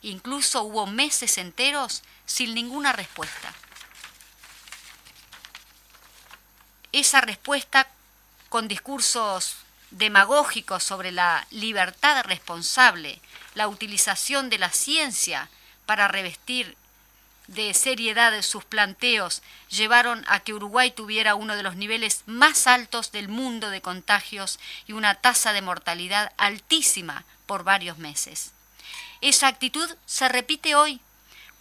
Incluso 0.00 0.62
hubo 0.62 0.86
meses 0.86 1.36
enteros 1.36 2.02
sin 2.24 2.54
ninguna 2.54 2.94
respuesta. 2.94 3.52
Esa 6.92 7.20
respuesta 7.20 7.88
con 8.48 8.68
discursos 8.68 9.56
demagógicos 9.90 10.82
sobre 10.84 11.12
la 11.12 11.46
libertad 11.50 12.24
responsable, 12.24 13.20
la 13.54 13.68
utilización 13.68 14.50
de 14.50 14.58
la 14.58 14.70
ciencia 14.70 15.48
para 15.86 16.08
revestir 16.08 16.76
de 17.46 17.72
seriedad 17.72 18.40
sus 18.42 18.64
planteos 18.64 19.42
llevaron 19.70 20.24
a 20.28 20.40
que 20.40 20.52
Uruguay 20.52 20.90
tuviera 20.90 21.34
uno 21.34 21.56
de 21.56 21.62
los 21.62 21.76
niveles 21.76 22.22
más 22.26 22.66
altos 22.66 23.10
del 23.10 23.28
mundo 23.28 23.70
de 23.70 23.80
contagios 23.80 24.60
y 24.86 24.92
una 24.92 25.14
tasa 25.14 25.52
de 25.52 25.62
mortalidad 25.62 26.32
altísima 26.36 27.24
por 27.46 27.64
varios 27.64 27.96
meses. 27.96 28.52
Esa 29.22 29.48
actitud 29.48 29.90
se 30.06 30.28
repite 30.28 30.74
hoy 30.74 31.00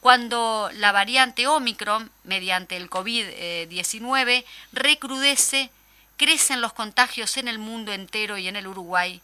cuando 0.07 0.69
la 0.75 0.93
variante 0.93 1.47
Omicron, 1.47 2.09
mediante 2.23 2.77
el 2.77 2.89
COVID-19, 2.89 4.45
recrudece, 4.71 5.69
crecen 6.15 6.61
los 6.61 6.71
contagios 6.71 7.35
en 7.35 7.49
el 7.49 7.59
mundo 7.59 7.91
entero 7.91 8.37
y 8.37 8.47
en 8.47 8.55
el 8.55 8.67
Uruguay, 8.67 9.21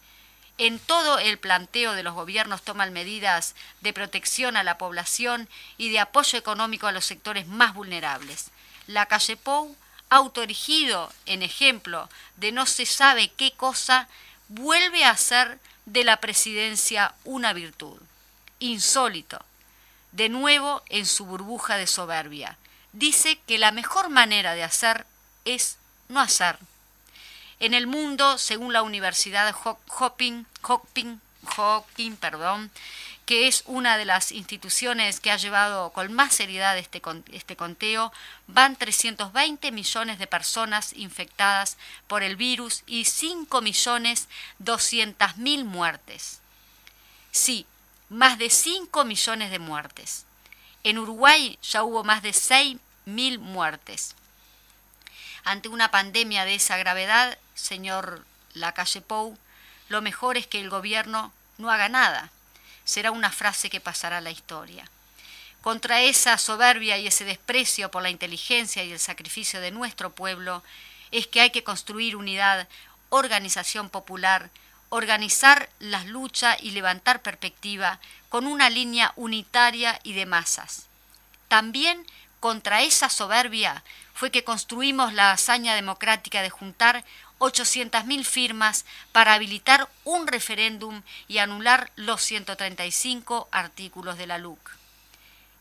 en 0.58 0.80
todo 0.80 1.20
el 1.20 1.40
planteo 1.40 1.94
de 1.94 2.04
los 2.04 2.14
gobiernos 2.14 2.64
toman 2.64 2.92
medidas 2.92 3.56
de 3.80 3.94
protección 3.94 4.58
a 4.58 4.64
la 4.64 4.78
población 4.78 5.48
y 5.78 5.88
de 5.90 6.02
apoyo 6.02 6.38
económico 6.38 6.86
a 6.88 6.92
los 6.92 7.06
sectores 7.06 7.48
más 7.48 7.74
vulnerables. 7.74 8.52
La 8.86 9.06
calle 9.06 9.38
Pou, 9.38 9.78
autoerigido 10.10 11.14
en 11.26 11.44
ejemplo 11.44 12.10
de 12.36 12.52
no 12.52 12.66
se 12.66 12.86
sabe 12.86 13.30
qué 13.30 13.52
cosa, 13.52 14.10
vuelve 14.50 15.06
a 15.06 15.12
hacer 15.12 15.60
de 15.86 16.04
la 16.04 16.18
presidencia 16.18 17.16
una 17.24 17.54
virtud. 17.54 18.02
Insólito. 18.60 19.46
De 20.14 20.30
nuevo 20.30 20.82
en 20.90 21.06
su 21.06 21.26
burbuja 21.26 21.78
de 21.78 21.86
soberbia. 21.86 22.58
Dice 22.94 23.40
que 23.46 23.58
la 23.58 23.72
mejor 23.72 24.10
manera 24.10 24.54
de 24.54 24.64
hacer 24.64 25.06
es 25.46 25.78
no 26.08 26.20
hacer 26.20 26.58
en 27.64 27.74
el 27.74 27.88
mundo, 27.88 28.38
según 28.38 28.74
la 28.74 28.82
Universidad 28.82 29.46
de 29.46 29.56
Hopkins, 29.98 30.46
perdón, 32.20 32.70
que 33.26 33.48
es 33.48 33.64
una 33.68 33.98
de 33.98 34.04
las 34.04 34.34
instituciones 34.34 35.22
que 35.22 35.32
ha 35.32 35.38
llevado 35.38 35.92
con 35.92 36.12
más 36.12 36.34
seriedad 36.34 36.78
este, 36.78 37.02
este 37.32 37.56
conteo, 37.56 38.12
van 38.48 38.76
320 38.76 39.72
millones 39.72 40.20
de 40.20 40.28
personas 40.28 40.92
infectadas 40.92 41.78
por 42.08 42.22
el 42.22 42.36
virus 42.36 42.84
y 42.86 43.06
5 43.06 43.62
millones 43.62 44.28
200 44.60 45.38
mil 45.38 45.64
muertes. 45.64 46.42
Sí, 47.32 47.66
más 48.14 48.38
de 48.38 48.50
5 48.52 49.06
millones 49.06 49.50
de 49.50 49.58
muertes. 49.58 50.26
En 50.84 51.00
Uruguay 51.00 51.58
ya 51.64 51.84
hubo 51.84 52.04
más 52.04 52.22
de 52.22 52.32
6 52.32 52.78
mil 53.06 53.40
muertes. 53.40 54.16
Ante 55.44 55.68
una 55.68 55.90
pandemia 55.90 56.46
de 56.46 56.56
esa 56.56 56.78
gravedad, 56.78 57.38
señor 57.56 58.24
Lacalle 58.54 59.02
Pou, 59.02 59.38
lo 59.90 60.02
mejor 60.02 60.38
es 60.38 60.46
que 60.46 60.62
el 60.62 60.70
gobierno 60.70 61.34
no 61.58 61.72
haga 61.72 61.90
nada. 61.90 62.30
Será 62.86 63.12
una 63.12 63.32
frase 63.32 63.70
que 63.70 63.82
pasará 63.82 64.20
a 64.20 64.22
la 64.22 64.32
historia. 64.32 64.88
Contra 65.62 66.02
esa 66.02 66.38
soberbia 66.38 66.98
y 66.98 67.08
ese 67.08 67.26
desprecio 67.26 67.90
por 67.90 68.04
la 68.04 68.10
inteligencia 68.10 68.84
y 68.84 68.92
el 68.92 69.00
sacrificio 69.00 69.60
de 69.60 69.72
nuestro 69.72 70.12
pueblo, 70.12 70.64
es 71.12 71.26
que 71.26 71.42
hay 71.42 71.50
que 71.50 71.64
construir 71.64 72.16
unidad, 72.16 72.68
organización 73.10 73.90
popular, 73.90 74.50
organizar 74.94 75.70
las 75.80 76.06
luchas 76.06 76.56
y 76.62 76.70
levantar 76.70 77.24
perspectiva 77.24 78.00
con 78.30 78.46
una 78.46 78.70
línea 78.70 79.12
unitaria 79.16 80.00
y 80.04 80.14
de 80.14 80.28
masas. 80.28 80.86
También 81.48 82.06
contra 82.40 82.84
esa 82.84 83.10
soberbia 83.10 83.84
fue 84.14 84.30
que 84.30 84.44
construimos 84.44 85.12
la 85.12 85.32
hazaña 85.32 85.74
democrática 85.74 86.44
de 86.44 86.52
juntar 86.52 87.04
800.000 87.40 88.24
firmas 88.24 88.86
para 89.12 89.34
habilitar 89.34 89.90
un 90.04 90.28
referéndum 90.28 91.02
y 91.28 91.40
anular 91.40 91.92
los 91.96 92.22
135 92.22 93.50
artículos 93.52 94.20
de 94.20 94.28
la 94.28 94.38
LUC. 94.38 94.60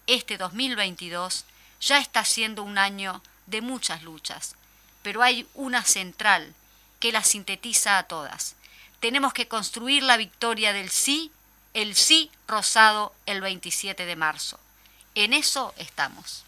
Este 0.06 0.36
2022 0.36 1.46
ya 1.80 1.96
está 1.96 2.26
siendo 2.26 2.62
un 2.62 2.76
año 2.76 3.22
de 3.46 3.62
muchas 3.62 4.02
luchas, 4.02 4.56
pero 5.00 5.22
hay 5.22 5.48
una 5.54 5.82
central 5.84 6.52
que 7.00 7.12
las 7.12 7.28
sintetiza 7.28 7.96
a 7.96 8.02
todas. 8.02 8.56
Tenemos 9.02 9.34
que 9.34 9.48
construir 9.48 10.02
la 10.02 10.16
victoria 10.16 10.72
del 10.72 10.88
sí, 10.88 11.30
el 11.74 11.94
sí 11.94 12.30
rosado 12.48 13.12
el 13.26 13.42
27 13.42 14.06
de 14.06 14.16
marzo. 14.16 14.58
En 15.14 15.34
eso 15.34 15.74
estamos 15.76 16.44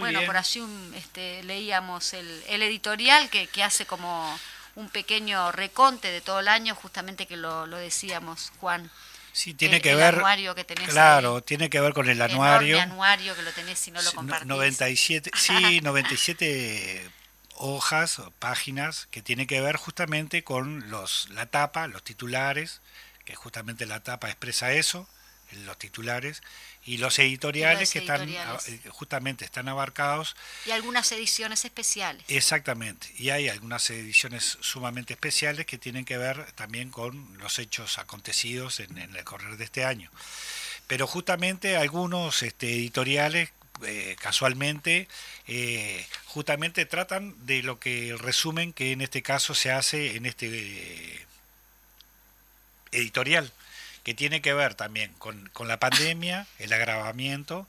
bueno, 0.00 0.22
por 0.24 0.36
allí 0.36 0.62
este, 0.96 1.42
leíamos 1.44 2.14
el, 2.14 2.42
editorial 2.48 3.28
que, 3.28 3.62
hace 3.62 3.84
como 3.86 4.38
un 4.74 4.88
pequeño 4.88 5.52
reconte 5.52 6.08
de 6.08 6.20
todo 6.20 6.40
el 6.40 6.48
año, 6.48 6.74
justamente 6.74 7.26
que 7.26 7.36
lo, 7.36 7.66
decíamos, 7.66 8.52
Juan. 8.58 8.90
Sí, 9.32 9.54
tiene 9.54 9.80
que 9.80 9.94
ver. 9.94 10.16
Anuario 10.16 10.54
que 10.54 10.64
tenés 10.64 10.88
claro, 10.88 11.42
tiene 11.42 11.70
que 11.70 11.80
ver 11.80 11.94
con 11.94 12.08
el 12.08 12.20
anuario. 12.20 12.76
El 12.76 12.82
anuario 12.82 13.34
que 13.34 13.42
lo 13.42 13.52
tenés 13.52 13.78
si 13.78 13.90
no 13.90 14.00
lo 14.02 14.12
compartís. 14.12 14.46
97, 14.46 15.30
sí, 15.34 15.80
97 15.82 17.10
hojas 17.62 18.18
o 18.18 18.32
páginas 18.32 19.06
que 19.12 19.22
tiene 19.22 19.46
que 19.46 19.60
ver 19.60 19.76
justamente 19.76 20.42
con 20.42 20.90
los 20.90 21.28
la 21.30 21.46
tapa, 21.46 21.86
los 21.86 22.02
titulares, 22.02 22.80
que 23.24 23.36
justamente 23.36 23.86
la 23.86 24.02
tapa 24.02 24.28
expresa 24.28 24.72
eso, 24.72 25.08
los 25.64 25.78
titulares, 25.78 26.42
y 26.84 26.96
los 26.96 27.20
editoriales 27.20 27.92
que 27.92 28.00
están 28.00 28.28
eh, 28.28 28.80
justamente 28.88 29.44
están 29.44 29.68
abarcados. 29.68 30.34
Y 30.66 30.72
algunas 30.72 31.12
ediciones 31.12 31.64
especiales. 31.64 32.24
Exactamente, 32.26 33.12
y 33.16 33.30
hay 33.30 33.48
algunas 33.48 33.88
ediciones 33.90 34.58
sumamente 34.60 35.12
especiales 35.12 35.64
que 35.64 35.78
tienen 35.78 36.04
que 36.04 36.18
ver 36.18 36.50
también 36.52 36.90
con 36.90 37.38
los 37.38 37.60
hechos 37.60 37.98
acontecidos 37.98 38.80
en, 38.80 38.98
el 38.98 39.24
correr 39.24 39.56
de 39.56 39.64
este 39.64 39.84
año. 39.84 40.10
Pero 40.88 41.06
justamente 41.06 41.76
algunos 41.76 42.42
este, 42.42 42.72
editoriales 42.72 43.50
eh, 43.84 44.16
casualmente, 44.20 45.08
eh, 45.48 46.06
justamente 46.26 46.86
tratan 46.86 47.34
de 47.46 47.62
lo 47.62 47.80
que 47.80 48.10
el 48.10 48.18
resumen 48.18 48.72
que 48.72 48.92
en 48.92 49.00
este 49.00 49.22
caso 49.22 49.54
se 49.54 49.72
hace 49.72 50.16
en 50.16 50.26
este 50.26 50.46
eh, 50.48 51.26
editorial, 52.92 53.50
que 54.04 54.14
tiene 54.14 54.40
que 54.40 54.54
ver 54.54 54.74
también 54.74 55.12
con, 55.18 55.48
con, 55.52 55.68
la 55.68 55.78
pandemia, 55.78 56.46
el 56.58 56.72
agravamiento 56.72 57.66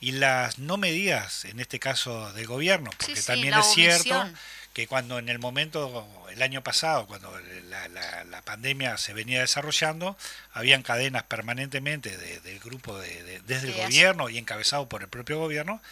y 0.00 0.12
las 0.12 0.58
no 0.58 0.76
medidas, 0.76 1.44
en 1.44 1.60
este 1.60 1.80
caso 1.80 2.32
del 2.32 2.46
gobierno, 2.46 2.90
porque 2.98 3.22
también 3.22 3.54
es 3.54 3.66
cierto 3.74 4.30
que 4.78 4.86
cuando 4.86 5.18
en 5.18 5.28
el 5.28 5.40
momento, 5.40 6.06
el 6.30 6.40
año 6.40 6.62
pasado, 6.62 7.08
cuando 7.08 7.36
la, 7.68 7.88
la, 7.88 8.42
pandemia 8.42 8.96
se 8.96 9.12
venía 9.12 9.40
desarrollando, 9.40 10.16
habían 10.52 10.84
cadenas 10.84 11.24
permanentemente 11.24 12.16
del 12.16 12.60
grupo 12.60 12.96
de, 12.96 13.42
desde 13.44 13.70
el 13.70 13.74
gobierno 13.74 14.28
y 14.28 14.38
encabezado 14.38 14.88
por 14.88 15.02
el 15.02 15.08
propio 15.08 15.40
gobierno, 15.40 15.82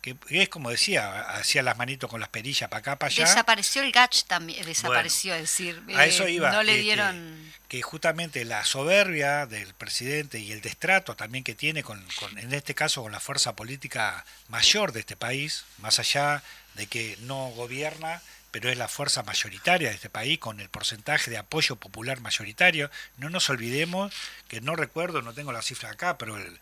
que 0.00 0.16
es 0.30 0.48
como 0.48 0.70
decía, 0.70 1.20
hacía 1.32 1.62
las 1.62 1.76
manitos 1.76 2.08
con 2.08 2.18
las 2.18 2.30
perillas 2.30 2.70
para 2.70 2.78
acá, 2.78 2.96
para 2.96 3.12
allá. 3.12 3.26
Desapareció 3.26 3.82
el 3.82 3.92
GACH 3.92 4.24
también, 4.24 4.64
desapareció, 4.64 5.34
es 5.34 5.42
decir, 5.42 5.82
a 5.94 6.06
eso 6.06 6.24
eh, 6.24 6.32
iba, 6.32 6.50
no 6.50 6.62
le 6.62 6.78
dieron... 6.78 7.52
Que, 7.68 7.82
justamente 7.82 8.46
la 8.46 8.64
soberbia 8.64 9.44
del 9.44 9.74
presidente 9.74 10.38
y 10.38 10.50
el 10.52 10.62
destrato 10.62 11.14
también 11.14 11.44
que 11.44 11.54
tiene, 11.54 11.82
con, 11.82 12.02
con, 12.18 12.38
en 12.38 12.54
este 12.54 12.74
caso 12.74 13.02
con 13.02 13.12
la 13.12 13.20
fuerza 13.20 13.54
política 13.54 14.24
mayor 14.48 14.92
de 14.92 15.00
este 15.00 15.14
país, 15.14 15.66
más 15.76 15.98
allá 15.98 16.42
de 16.74 16.86
que 16.86 17.16
no 17.22 17.48
gobierna, 17.50 18.22
pero 18.50 18.68
es 18.68 18.76
la 18.76 18.88
fuerza 18.88 19.22
mayoritaria 19.22 19.88
de 19.88 19.94
este 19.94 20.10
país 20.10 20.38
con 20.38 20.60
el 20.60 20.68
porcentaje 20.68 21.30
de 21.30 21.38
apoyo 21.38 21.76
popular 21.76 22.20
mayoritario. 22.20 22.90
No 23.16 23.30
nos 23.30 23.48
olvidemos 23.50 24.12
que 24.48 24.60
no 24.60 24.76
recuerdo, 24.76 25.22
no 25.22 25.32
tengo 25.32 25.52
la 25.52 25.62
cifra 25.62 25.90
acá, 25.90 26.18
pero 26.18 26.36
el, 26.36 26.58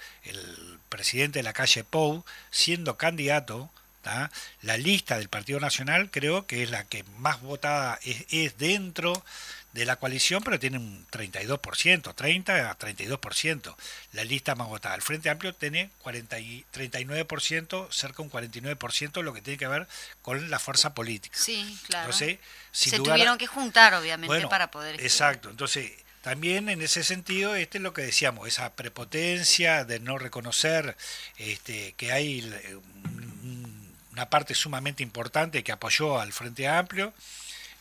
presidente 0.88 1.38
de 1.38 1.42
la 1.42 1.52
calle 1.52 1.84
Pou, 1.84 2.24
siendo 2.50 2.96
candidato, 2.96 3.70
la 4.62 4.78
lista 4.78 5.18
del 5.18 5.28
Partido 5.28 5.60
Nacional 5.60 6.10
creo 6.10 6.46
que 6.46 6.62
es 6.62 6.70
la 6.70 6.84
que 6.84 7.04
más 7.18 7.42
votada 7.42 7.98
es 8.02 8.56
dentro 8.56 9.22
de 9.72 9.84
la 9.84 9.96
coalición, 9.96 10.42
pero 10.42 10.58
tiene 10.58 10.78
un 10.78 11.06
32%, 11.10 12.14
30 12.14 12.70
a 12.70 12.78
32%, 12.78 13.76
la 14.12 14.24
lista 14.24 14.54
más 14.54 14.68
votada. 14.68 14.94
El 14.94 15.02
Frente 15.02 15.30
Amplio 15.30 15.54
tiene 15.54 15.90
40 15.98 16.38
y 16.40 16.64
39%, 16.72 17.90
cerca 17.92 18.16
de 18.16 18.22
un 18.22 18.30
49%, 18.30 19.22
lo 19.22 19.34
que 19.34 19.42
tiene 19.42 19.58
que 19.58 19.68
ver 19.68 19.86
con 20.22 20.50
la 20.50 20.58
fuerza 20.58 20.94
política. 20.94 21.38
Sí, 21.38 21.78
claro. 21.86 22.12
Se 22.12 22.38
tuvieron 22.96 23.38
que 23.38 23.46
juntar, 23.46 23.94
obviamente, 23.94 24.46
para 24.48 24.70
poder... 24.70 25.00
Exacto, 25.00 25.50
entonces... 25.50 25.92
También 26.20 26.68
en 26.68 26.82
ese 26.82 27.04
sentido, 27.04 27.54
este 27.54 27.78
es 27.78 27.82
lo 27.82 27.94
que 27.94 28.02
decíamos, 28.02 28.48
esa 28.48 28.74
prepotencia 28.74 29.84
de 29.84 30.00
no 30.00 30.18
reconocer 30.18 30.96
este, 31.38 31.92
que 31.92 32.12
hay 32.12 32.44
una 34.12 34.28
parte 34.28 34.54
sumamente 34.54 35.04
importante 35.04 35.62
que 35.62 35.72
apoyó 35.72 36.20
al 36.20 36.32
Frente 36.32 36.66
Amplio, 36.66 37.14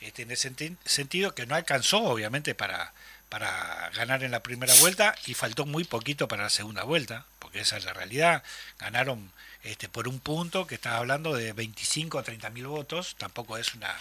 este, 0.02 0.24
en 0.24 0.32
ese 0.32 0.54
sentido 0.86 1.34
que 1.36 1.46
no 1.46 1.56
alcanzó 1.56 2.04
obviamente 2.04 2.56
para, 2.56 2.94
para 3.30 3.90
ganar 3.96 4.24
en 4.24 4.32
la 4.32 4.44
primera 4.44 4.74
vuelta 4.76 5.16
y 5.26 5.34
faltó 5.34 5.66
muy 5.66 5.84
poquito 5.84 6.28
para 6.28 6.44
la 6.44 6.50
segunda 6.50 6.84
vuelta, 6.84 7.26
porque 7.40 7.62
esa 7.62 7.78
es 7.78 7.86
la 7.86 7.94
realidad. 7.94 8.44
Ganaron 8.80 9.32
este, 9.64 9.90
por 9.90 10.08
un 10.08 10.20
punto, 10.20 10.68
que 10.68 10.76
estaba 10.76 10.98
hablando 10.98 11.36
de 11.36 11.54
25 11.54 12.20
a 12.20 12.24
30 12.24 12.50
mil 12.52 12.68
votos, 12.68 13.16
tampoco 13.18 13.58
es 13.58 13.74
una... 13.76 13.94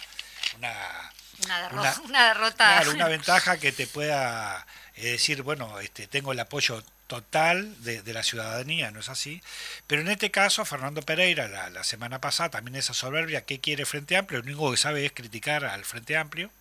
Una, 0.57 1.11
una, 1.43 2.27
derrota. 2.27 2.83
una 2.89 3.07
ventaja 3.09 3.57
que 3.57 3.71
te 3.71 3.85
pueda 3.85 4.65
eh, 4.95 5.11
decir, 5.11 5.41
bueno, 5.43 5.79
este, 5.79 6.07
tengo 6.07 6.31
el 6.31 6.39
apoyo 6.39 6.81
total 7.07 7.81
de, 7.83 8.13
la 8.13 8.23
ciudadanía, 8.23 8.91
¿no 8.91 8.99
es 8.99 9.09
así? 9.09 9.41
Pero 9.87 10.01
en 10.01 10.09
este 10.09 10.29
caso, 10.31 10.65
Fernando 10.65 11.01
Pereira, 11.01 11.47
la, 11.69 11.83
semana 11.83 12.19
pasada, 12.19 12.49
también 12.49 12.75
esa 12.75 12.93
soberbia, 12.93 13.45
¿qué 13.45 13.59
quiere 13.59 13.85
Frente 13.85 14.17
Amplio? 14.17 14.39
Lo 14.39 14.45
único 14.45 14.71
que 14.71 14.77
sabe 14.77 15.05
es 15.05 15.11
criticar 15.13 15.65
al 15.65 15.85
Frente 15.85 16.17
Amplio 16.17 16.51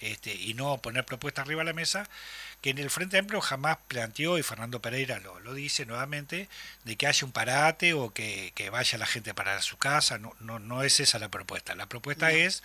este, 0.00 0.34
y 0.34 0.54
no 0.54 0.78
poner 0.78 1.04
propuestas 1.04 1.44
arriba 1.44 1.60
de 1.60 1.66
la 1.66 1.72
mesa, 1.72 2.08
que 2.62 2.70
en 2.70 2.78
el 2.78 2.90
Frente 2.90 3.18
Amplio 3.18 3.40
jamás 3.40 3.78
planteó, 3.88 4.38
y 4.38 4.44
Fernando 4.44 4.80
Pereira 4.80 5.18
lo, 5.18 5.40
lo 5.40 5.52
dice 5.52 5.84
nuevamente, 5.84 6.48
de 6.84 6.96
que 6.96 7.08
haya 7.08 7.26
un 7.26 7.32
parate 7.32 7.92
o 7.92 8.12
que, 8.14 8.52
vaya 8.70 8.98
la 8.98 9.06
gente 9.06 9.34
para 9.34 9.60
su 9.60 9.76
casa, 9.76 10.18
no, 10.18 10.34
no, 10.38 10.60
no 10.60 10.84
es 10.84 11.00
esa 11.00 11.18
la 11.18 11.28
propuesta. 11.28 11.74
La 11.74 11.86
propuesta 11.86 12.30
es 12.30 12.62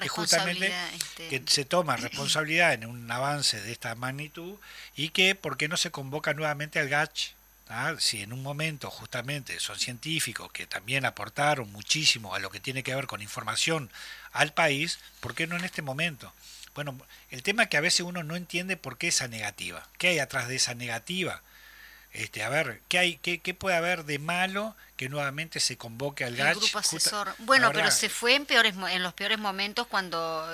que 0.00 0.08
justamente 0.08 0.72
este, 0.94 1.28
que 1.28 1.42
se 1.46 1.64
toma 1.64 1.96
responsabilidad 1.96 2.72
en 2.72 2.86
un 2.86 3.10
avance 3.10 3.60
de 3.60 3.72
esta 3.72 3.94
magnitud 3.96 4.56
y 4.94 5.08
que, 5.08 5.34
¿por 5.34 5.56
qué 5.56 5.66
no 5.66 5.76
se 5.76 5.90
convoca 5.90 6.32
nuevamente 6.32 6.78
al 6.78 6.88
GACH? 6.88 7.32
¿Ah? 7.72 7.94
si 8.00 8.20
en 8.20 8.32
un 8.32 8.42
momento 8.42 8.90
justamente 8.90 9.60
son 9.60 9.78
científicos 9.78 10.50
que 10.50 10.66
también 10.66 11.04
aportaron 11.04 11.70
muchísimo 11.70 12.34
a 12.34 12.40
lo 12.40 12.50
que 12.50 12.58
tiene 12.58 12.82
que 12.82 12.96
ver 12.96 13.06
con 13.06 13.22
información 13.22 13.92
al 14.32 14.52
país, 14.52 14.98
¿por 15.20 15.36
qué 15.36 15.46
no 15.46 15.56
en 15.56 15.64
este 15.64 15.80
momento? 15.80 16.32
Bueno, 16.82 16.98
el 17.30 17.42
tema 17.42 17.64
es 17.64 17.68
que 17.68 17.76
a 17.76 17.82
veces 17.82 18.00
uno 18.00 18.22
no 18.22 18.36
entiende 18.36 18.78
por 18.78 18.96
qué 18.96 19.08
esa 19.08 19.28
negativa. 19.28 19.86
¿Qué 19.98 20.08
hay 20.08 20.18
atrás 20.18 20.48
de 20.48 20.56
esa 20.56 20.74
negativa? 20.74 21.42
Este, 22.14 22.42
a 22.42 22.48
ver, 22.48 22.80
¿qué, 22.88 22.98
hay, 22.98 23.16
qué, 23.18 23.40
qué 23.40 23.52
puede 23.52 23.76
haber 23.76 24.06
de 24.06 24.18
malo 24.18 24.74
que 24.96 25.10
nuevamente 25.10 25.60
se 25.60 25.76
convoque 25.76 26.24
al 26.24 26.36
GACH? 26.36 26.56
grupo 26.56 26.78
asesor. 26.78 27.34
bueno, 27.40 27.70
pero 27.74 27.90
se 27.90 28.08
fue 28.08 28.34
en, 28.34 28.46
peores, 28.46 28.74
en 28.92 29.02
los 29.02 29.12
peores 29.12 29.38
momentos 29.38 29.88
cuando 29.88 30.48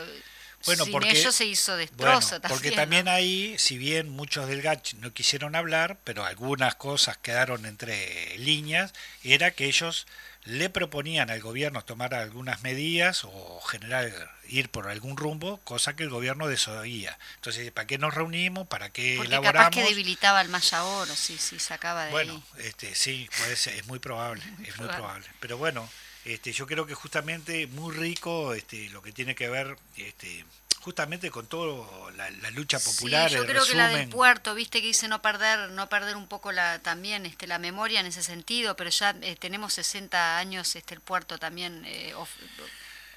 bueno, 0.65 0.83
sin 0.83 0.93
porque, 0.93 1.11
ellos 1.11 1.33
se 1.33 1.45
hizo 1.45 1.77
destrozo 1.77 2.41
también. 2.41 2.59
Porque 2.59 2.73
también 2.73 3.07
ahí, 3.07 3.55
si 3.57 3.79
bien 3.79 4.09
muchos 4.09 4.49
del 4.49 4.63
GACH 4.63 4.95
no 4.95 5.13
quisieron 5.13 5.55
hablar, 5.55 5.99
pero 6.03 6.25
algunas 6.25 6.75
cosas 6.75 7.17
quedaron 7.19 7.67
entre 7.67 8.37
líneas, 8.39 8.93
era 9.23 9.53
que 9.53 9.67
ellos 9.67 10.09
le 10.47 10.71
proponían 10.71 11.29
al 11.31 11.41
gobierno 11.41 11.85
tomar 11.85 12.15
algunas 12.15 12.63
medidas 12.63 13.25
o 13.25 13.61
generar 13.61 14.31
ir 14.49 14.71
por 14.71 14.89
algún 14.89 15.17
rumbo, 15.17 15.59
cosa 15.65 15.97
que 15.97 16.05
el 16.05 16.11
gobierno 16.11 16.47
desoía. 16.47 17.19
Entonces, 17.35 17.71
¿para 17.73 17.87
qué 17.87 17.99
nos 17.99 18.15
reunimos? 18.15 18.69
¿Para 18.69 18.91
qué 18.91 19.17
Porque 19.17 19.29
elaboramos? 19.29 19.71
capaz 19.71 19.75
que 19.75 19.89
debilitaba 19.89 20.41
el 20.41 20.49
Mayahor, 20.49 21.11
o 21.11 21.17
sí, 21.17 21.37
sí, 21.39 21.59
sacaba 21.59 22.07
de 22.07 22.13
bueno, 22.13 22.43
este, 22.59 22.95
sí, 22.95 23.29
puede 23.39 23.57
ser, 23.57 23.75
es 23.75 23.87
muy 23.87 23.99
probable, 23.99 24.43
es 24.67 24.79
muy 24.79 24.89
probable. 24.89 25.27
Pero 25.41 25.59
bueno, 25.59 25.89
este, 26.25 26.53
yo 26.53 26.67
creo 26.67 26.87
que 26.87 26.95
justamente 26.95 27.67
muy 27.67 27.95
rico 27.95 28.55
este, 28.55 28.89
lo 28.91 29.03
que 29.03 29.13
tiene 29.13 29.35
que 29.35 29.49
ver 29.49 29.77
este, 29.97 30.45
justamente 30.87 31.33
con 31.33 31.49
toda 31.49 31.85
la, 32.15 32.51
lucha 32.53 32.79
popular. 32.79 33.29
Sí, 33.29 33.35
yo 33.35 33.45
creo 33.45 33.67
que 33.67 33.75
la 33.75 33.89
del 33.89 34.09
puerto, 34.09 34.55
viste 34.55 34.81
que 34.81 34.87
dice 34.87 35.09
no 35.09 35.21
perder, 35.21 35.71
no 35.71 35.89
perder 35.89 36.15
un 36.15 36.29
poco 36.29 36.53
la 36.53 36.79
también 36.79 37.27
este, 37.27 37.49
la 37.49 37.59
memoria 37.59 37.99
en 37.99 38.07
ese 38.07 38.23
sentido, 38.23 38.77
pero 38.77 38.89
ya 38.91 39.17
eh, 39.23 39.35
tenemos 39.35 39.73
60 39.73 40.39
años 40.39 40.77
este 40.77 40.95
el 40.95 41.01
puerto 41.01 41.39
también 41.39 41.83
eh, 41.87 42.15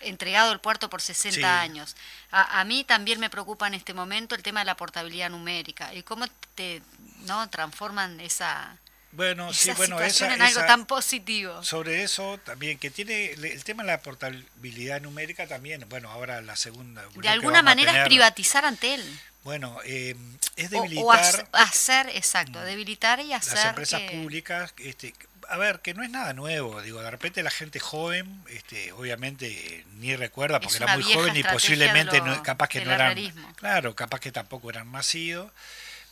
entregado 0.01 0.51
el 0.51 0.60
puerto 0.60 0.89
por 0.89 0.99
60 0.99 1.62
años. 1.62 1.95
A, 2.32 2.60
a, 2.60 2.63
mí 2.63 2.84
también 2.86 3.19
me 3.19 3.29
preocupa 3.29 3.67
en 3.67 3.75
este 3.75 3.93
momento 3.93 4.34
el 4.34 4.41
tema 4.41 4.62
de 4.62 4.65
la 4.65 4.75
portabilidad 4.75 5.29
numérica 5.29 5.93
y 5.93 6.01
cómo 6.01 6.25
te 6.55 6.82
no 7.27 7.47
transforman 7.51 8.19
esa 8.19 8.79
bueno, 9.12 9.52
sí, 9.54 9.72
bueno, 9.72 10.00
esa, 10.00 10.34
en 10.34 10.41
algo 10.41 10.62
tan 10.65 10.86
positivo. 10.86 11.63
Sobre 11.63 12.04
eso 12.04 12.39
también, 12.43 12.78
que 12.78 12.91
tiene 12.91 13.32
el 13.32 13.63
tema 13.63 13.84
de 13.84 13.88
la 13.88 14.02
portabilidad 14.02 15.02
numérica 15.02 15.48
también, 15.48 15.84
bueno, 15.89 16.10
ahora 16.12 16.41
la 16.41 16.56
segunda. 16.56 17.04
De 17.15 17.30
alguna 17.30 17.62
manera 17.63 18.02
es 18.02 18.06
privatizar 18.06 18.65
ante 18.65 18.95
él. 18.95 19.19
Bueno, 19.43 19.78
eh, 19.86 20.15
es 20.58 20.69
debilitar. 20.69 21.48
O, 21.52 21.58
hacer, 21.58 22.10
exacto, 22.10 22.60
mm, 22.60 22.63
debilitar 22.63 23.19
y 23.22 23.34
hacer. 23.34 23.56
Las 23.56 23.65
empresas 23.65 24.02
públicas, 24.02 24.74
este, 24.78 25.15
a 25.48 25.58
ver, 25.58 25.80
que 25.80 25.93
no 25.93 26.04
es 26.04 26.10
nada 26.10 26.34
nuevo, 26.34 26.82
digo, 26.82 27.02
de 27.02 27.10
repente 27.10 27.41
la 27.41 27.50
gente 27.50 27.80
joven, 27.80 28.43
este, 28.50 28.91
obviamente 28.91 29.86
ni 29.95 30.15
recuerda 30.15 30.60
porque 30.60 30.78
era 30.78 30.95
muy 30.95 31.04
joven 31.04 31.36
y 31.36 31.43
posiblemente 31.43 32.22
capaz 32.43 32.67
que 32.67 32.86
no 32.86 32.91
eran. 32.91 33.17
Claro, 33.56 33.95
capaz 33.95 34.19
que 34.19 34.32
tampoco 34.32 34.69
eran 34.69 34.91
nacidos 34.91 35.52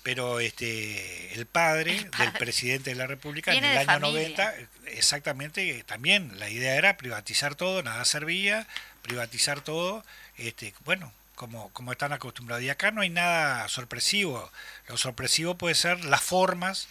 pero 0.07 0.39
este 0.39 1.33
el 1.33 1.45
padre, 1.45 2.09
del 2.17 2.31
presidente 2.31 2.91
de 2.91 2.95
la 2.95 3.07
República 3.07 3.53
en 3.53 3.65
el 3.65 3.89
año 3.89 3.99
90, 3.99 4.53
exactamente, 4.85 5.83
también 5.83 6.39
la 6.39 6.49
idea 6.49 6.75
era 6.75 6.95
privatizar 6.95 7.55
todo, 7.55 7.83
nada 7.83 8.05
servía, 8.05 8.65
privatizar 9.01 9.59
todo, 9.59 10.05
este, 10.37 10.73
bueno, 10.85 11.11
como, 11.35 11.73
como 11.73 11.91
están 11.91 12.13
acostumbrados. 12.13 12.63
Y 12.63 12.69
acá 12.69 12.91
no 12.91 13.01
hay 13.01 13.09
nada 13.09 13.67
sorpresivo, 13.67 14.49
lo 14.87 14.95
sorpresivo 14.95 15.55
puede 15.55 15.75
ser 15.75 16.05
las 16.05 16.21
formas 16.21 16.87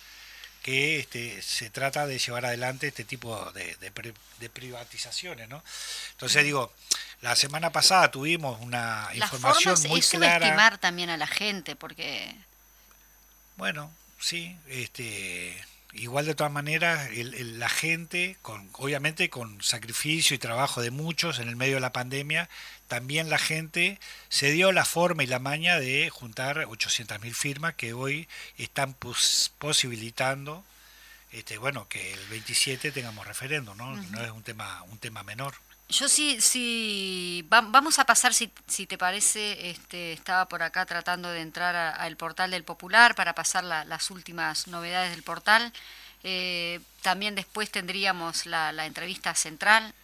que 0.60 0.98
este, 0.98 1.40
se 1.40 1.70
trata 1.70 2.06
de 2.06 2.18
llevar 2.18 2.44
adelante 2.44 2.88
este 2.88 3.04
tipo 3.04 3.50
de, 3.52 3.78
de, 3.78 4.50
privatizaciones, 4.50 5.48
¿no? 5.48 5.64
Entonces 6.10 6.44
digo, 6.44 6.70
la 7.22 7.34
semana 7.34 7.72
pasada 7.72 8.10
tuvimos 8.10 8.60
una 8.60 9.08
información 9.14 9.80
muy 9.88 10.00
es 10.00 10.10
clara. 10.10 10.34
subestimar 10.34 10.76
también 10.76 11.08
a 11.08 11.16
la 11.16 11.26
gente, 11.26 11.76
porque 11.76 12.36
bueno, 13.56 13.92
sí, 14.18 14.56
este, 14.68 15.56
igual 15.92 16.26
de 16.26 16.34
todas 16.34 16.52
maneras, 16.52 17.10
la 17.14 17.68
gente, 17.68 18.36
con, 18.42 18.68
obviamente 18.74 19.30
con 19.30 19.62
sacrificio 19.62 20.34
y 20.34 20.38
trabajo 20.38 20.82
de 20.82 20.90
muchos 20.90 21.38
en 21.38 21.48
el 21.48 21.56
medio 21.56 21.76
de 21.76 21.80
la 21.80 21.92
pandemia, 21.92 22.48
también 22.88 23.30
la 23.30 23.38
gente 23.38 23.98
se 24.28 24.50
dio 24.52 24.72
la 24.72 24.84
forma 24.84 25.24
y 25.24 25.26
la 25.26 25.38
maña 25.38 25.78
de 25.80 26.10
juntar 26.10 26.58
800.000 26.66 27.32
firmas 27.34 27.74
que 27.74 27.92
hoy 27.92 28.28
están 28.58 28.94
posibilitando 29.58 30.64
este, 31.32 31.58
bueno, 31.58 31.86
que 31.88 32.14
el 32.14 32.26
27 32.28 32.92
tengamos 32.92 33.26
referendo, 33.26 33.74
¿no? 33.74 33.94
No 33.94 34.24
es 34.24 34.30
un 34.30 34.42
tema, 34.42 34.82
un 34.84 34.98
tema 34.98 35.22
menor. 35.22 35.54
Yo 35.88 36.08
sí, 36.08 36.40
sí, 36.40 37.46
vamos 37.48 38.00
a 38.00 38.04
pasar, 38.04 38.34
si, 38.34 38.52
si 38.66 38.86
te 38.88 38.98
parece, 38.98 39.70
este, 39.70 40.12
estaba 40.12 40.48
por 40.48 40.62
acá 40.64 40.84
tratando 40.84 41.30
de 41.30 41.40
entrar 41.40 41.76
al 41.76 42.16
portal 42.16 42.50
del 42.50 42.64
Popular 42.64 43.14
para 43.14 43.34
pasar 43.36 43.62
las 43.62 44.10
últimas 44.10 44.66
novedades 44.66 45.12
del 45.12 45.22
portal. 45.22 45.72
Eh, 46.24 46.80
también 47.02 47.36
después 47.36 47.70
tendríamos 47.70 48.46
la, 48.46 48.72
la 48.72 48.86
entrevista 48.86 49.34
central 49.36 49.94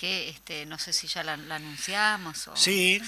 que 0.00 0.30
este, 0.30 0.64
no 0.64 0.78
sé 0.78 0.94
si 0.94 1.08
ya 1.08 1.22
la, 1.22 1.34
anunciamos. 1.34 2.48
O... 2.48 2.56
Sí, 2.56 3.02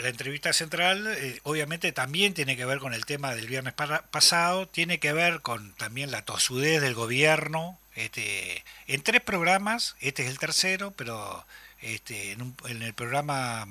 la, 0.00 0.08
entrevista 0.08 0.52
central 0.52 1.06
eh, 1.06 1.38
obviamente 1.44 1.92
también 1.92 2.34
tiene 2.34 2.56
que 2.56 2.64
ver 2.64 2.80
con 2.80 2.94
el 2.94 3.06
tema 3.06 3.32
del 3.32 3.46
viernes 3.46 3.74
pasado, 3.74 4.66
tiene 4.66 4.98
que 4.98 5.12
ver 5.12 5.40
con 5.40 5.72
también 5.74 6.10
la 6.10 6.22
tosudez 6.22 6.82
del 6.82 6.94
gobierno. 6.94 7.78
Este, 7.94 8.64
en 8.88 9.02
tres 9.02 9.20
programas, 9.20 9.94
este 10.00 10.24
es 10.24 10.30
el 10.30 10.40
tercero, 10.40 10.90
pero 10.90 11.46
este, 11.80 12.32
en, 12.32 12.56
en 12.64 12.82
el 12.82 12.92
programa 12.92 13.68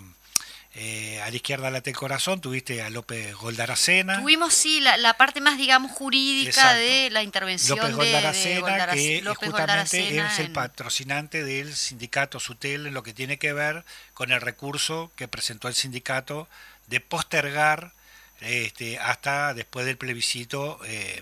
eh, 0.73 1.21
a 1.21 1.29
la 1.29 1.35
izquierda 1.35 1.69
late 1.69 1.89
el 1.89 1.97
corazón, 1.97 2.39
tuviste 2.39 2.81
a 2.81 2.89
López 2.89 3.35
Goldaracena. 3.35 4.21
Tuvimos, 4.21 4.53
sí, 4.53 4.79
la, 4.79 5.13
parte 5.15 5.41
más, 5.41 5.57
digamos, 5.57 5.91
jurídica 5.91 6.75
de 6.75 7.09
la 7.11 7.23
intervención 7.23 7.77
López 7.77 7.95
Goldaracena, 7.95 8.87
de, 8.87 9.21
que 9.21 9.45
justamente 9.47 10.17
es 10.17 10.39
el 10.39 10.51
patrocinante 10.53 11.43
del 11.43 11.75
sindicato 11.75 12.39
Sutel 12.39 12.87
en 12.87 12.93
lo 12.93 13.03
que 13.03 13.13
tiene 13.13 13.37
que 13.37 13.51
ver 13.51 13.83
con 14.13 14.31
el 14.31 14.39
recurso 14.39 15.11
que 15.17 15.27
presentó 15.27 15.67
el 15.67 15.75
sindicato 15.75 16.47
de 16.87 17.01
postergar 17.01 17.91
este, 18.39 18.97
hasta 18.97 19.53
después 19.53 19.85
del 19.85 19.97
plebiscito. 19.97 20.79
Eh, 20.85 21.21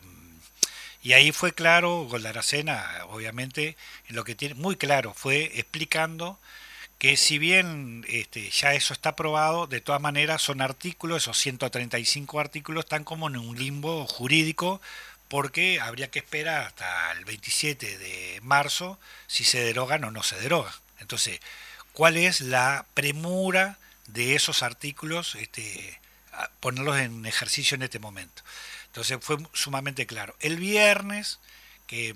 y 1.02 1.14
ahí 1.14 1.32
fue 1.32 1.54
claro, 1.54 2.04
Goldaracena, 2.04 2.88
obviamente, 3.10 3.78
en 4.10 4.16
lo 4.16 4.24
que 4.24 4.36
tiene 4.36 4.54
muy 4.54 4.76
claro, 4.76 5.16
fue 5.16 5.52
explicando 5.56 6.40
que 7.00 7.16
si 7.16 7.40
bien 7.40 8.06
este, 8.10 8.50
ya 8.52 8.74
eso 8.74 8.94
está 8.94 9.10
aprobado, 9.10 9.68
de 9.68 9.80
todas 9.82 10.02
maneras 10.02 10.42
son 10.42 10.62
artículos, 10.62 11.24
esos 11.24 11.38
135 11.40 12.40
artículos 12.40 12.84
están 12.84 13.06
como 13.06 13.30
en 13.30 13.38
un 13.38 13.58
limbo 13.58 14.06
jurídico, 14.06 14.82
porque 15.30 15.80
habría 15.80 16.12
que 16.12 16.20
esperar 16.20 16.68
hasta 16.68 17.12
el 17.14 17.24
27 17.24 17.98
de 17.98 18.40
marzo 18.44 19.00
si 19.28 19.46
se 19.46 19.64
derogan 19.64 20.04
o 20.04 20.12
no 20.12 20.24
se 20.24 20.38
derogan. 20.40 20.74
Entonces, 21.00 21.40
¿cuál 21.94 22.18
es 22.18 22.42
la 22.42 22.86
premura 22.96 23.78
de 24.08 24.36
esos 24.36 24.62
artículos, 24.62 25.36
este, 25.36 26.00
ponerlos 26.60 26.98
en 26.98 27.26
ejercicio 27.26 27.76
en 27.76 27.84
este 27.84 28.00
momento? 28.00 28.44
Entonces 28.88 29.20
fue 29.22 29.38
sumamente 29.54 30.06
claro. 30.06 30.36
El 30.42 30.58
viernes, 30.58 31.40
que 31.88 32.16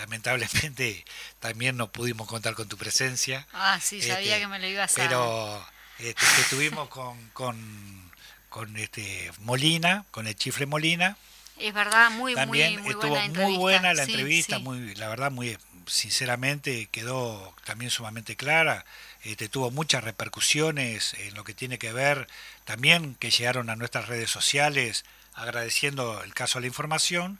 lamentablemente 0.00 1.04
también 1.40 1.76
no 1.76 1.92
pudimos 1.92 2.26
contar 2.26 2.54
con 2.54 2.68
tu 2.68 2.76
presencia. 2.76 3.46
Ah, 3.52 3.78
sí, 3.80 4.00
sabía 4.00 4.36
este, 4.36 4.40
que 4.40 4.46
me 4.48 4.58
lo 4.58 4.66
ibas 4.66 4.92
a 4.92 4.94
Pero 4.96 5.66
este, 5.98 6.24
estuvimos 6.40 6.88
con, 6.88 7.16
con, 7.34 8.10
con, 8.48 8.76
este 8.78 9.30
Molina, 9.40 10.06
con 10.10 10.26
el 10.26 10.34
chifre 10.34 10.64
Molina. 10.64 11.16
Es 11.58 11.74
verdad, 11.74 12.10
muy, 12.12 12.34
también 12.34 12.80
muy, 12.80 12.92
estuvo 12.92 13.16
muy 13.16 13.56
buena 13.58 13.92
la 13.92 14.04
entrevista, 14.04 14.58
muy, 14.58 14.94
la 14.94 15.08
verdad, 15.08 15.30
muy 15.30 15.58
sinceramente 15.86 16.88
quedó 16.90 17.54
también 17.64 17.90
sumamente 17.90 18.36
clara. 18.36 18.86
Este, 19.22 19.50
tuvo 19.50 19.70
muchas 19.70 20.02
repercusiones 20.02 21.12
en 21.18 21.34
lo 21.34 21.44
que 21.44 21.52
tiene 21.52 21.78
que 21.78 21.92
ver 21.92 22.26
también 22.64 23.16
que 23.16 23.30
llegaron 23.30 23.68
a 23.68 23.76
nuestras 23.76 24.08
redes 24.08 24.30
sociales 24.30 25.04
agradeciendo 25.34 26.22
el 26.22 26.32
caso 26.32 26.58
de 26.58 26.62
la 26.62 26.66
información 26.68 27.38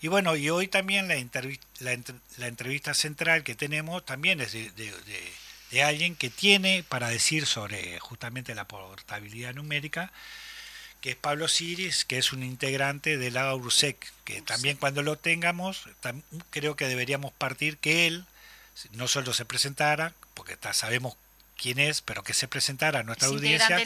y 0.00 0.08
bueno, 0.08 0.36
y 0.36 0.48
hoy 0.50 0.68
también 0.68 1.08
la, 1.08 1.16
la, 2.38 2.46
entrevista 2.46 2.94
central 2.94 3.42
que 3.42 3.56
tenemos 3.56 4.04
también 4.04 4.40
es 4.40 4.52
de, 4.52 5.82
alguien 5.82 6.14
que 6.14 6.30
tiene 6.30 6.84
para 6.88 7.08
decir 7.08 7.46
sobre 7.46 7.98
justamente 7.98 8.54
la 8.54 8.68
portabilidad 8.68 9.54
numérica, 9.54 10.12
que 11.00 11.10
es 11.10 11.16
Pablo 11.16 11.48
Siris, 11.48 12.04
que 12.04 12.18
es 12.18 12.32
un 12.32 12.42
integrante 12.42 13.18
de 13.18 13.30
la 13.30 13.54
URSEC, 13.54 14.12
que 14.24 14.40
también 14.42 14.76
cuando 14.76 15.02
lo 15.02 15.16
tengamos, 15.16 15.88
creo 16.50 16.76
que 16.76 16.86
deberíamos 16.88 17.32
partir 17.32 17.76
que 17.78 18.06
él 18.06 18.24
no 18.92 19.08
solo 19.08 19.32
se 19.32 19.44
presentara, 19.44 20.14
porque 20.34 20.56
sabemos 20.72 21.16
quién 21.58 21.78
es, 21.78 22.00
pero 22.00 22.22
que 22.22 22.32
se 22.32 22.48
presentara 22.48 23.00
a 23.00 23.02
nuestra 23.02 23.28
audiencia. 23.28 23.78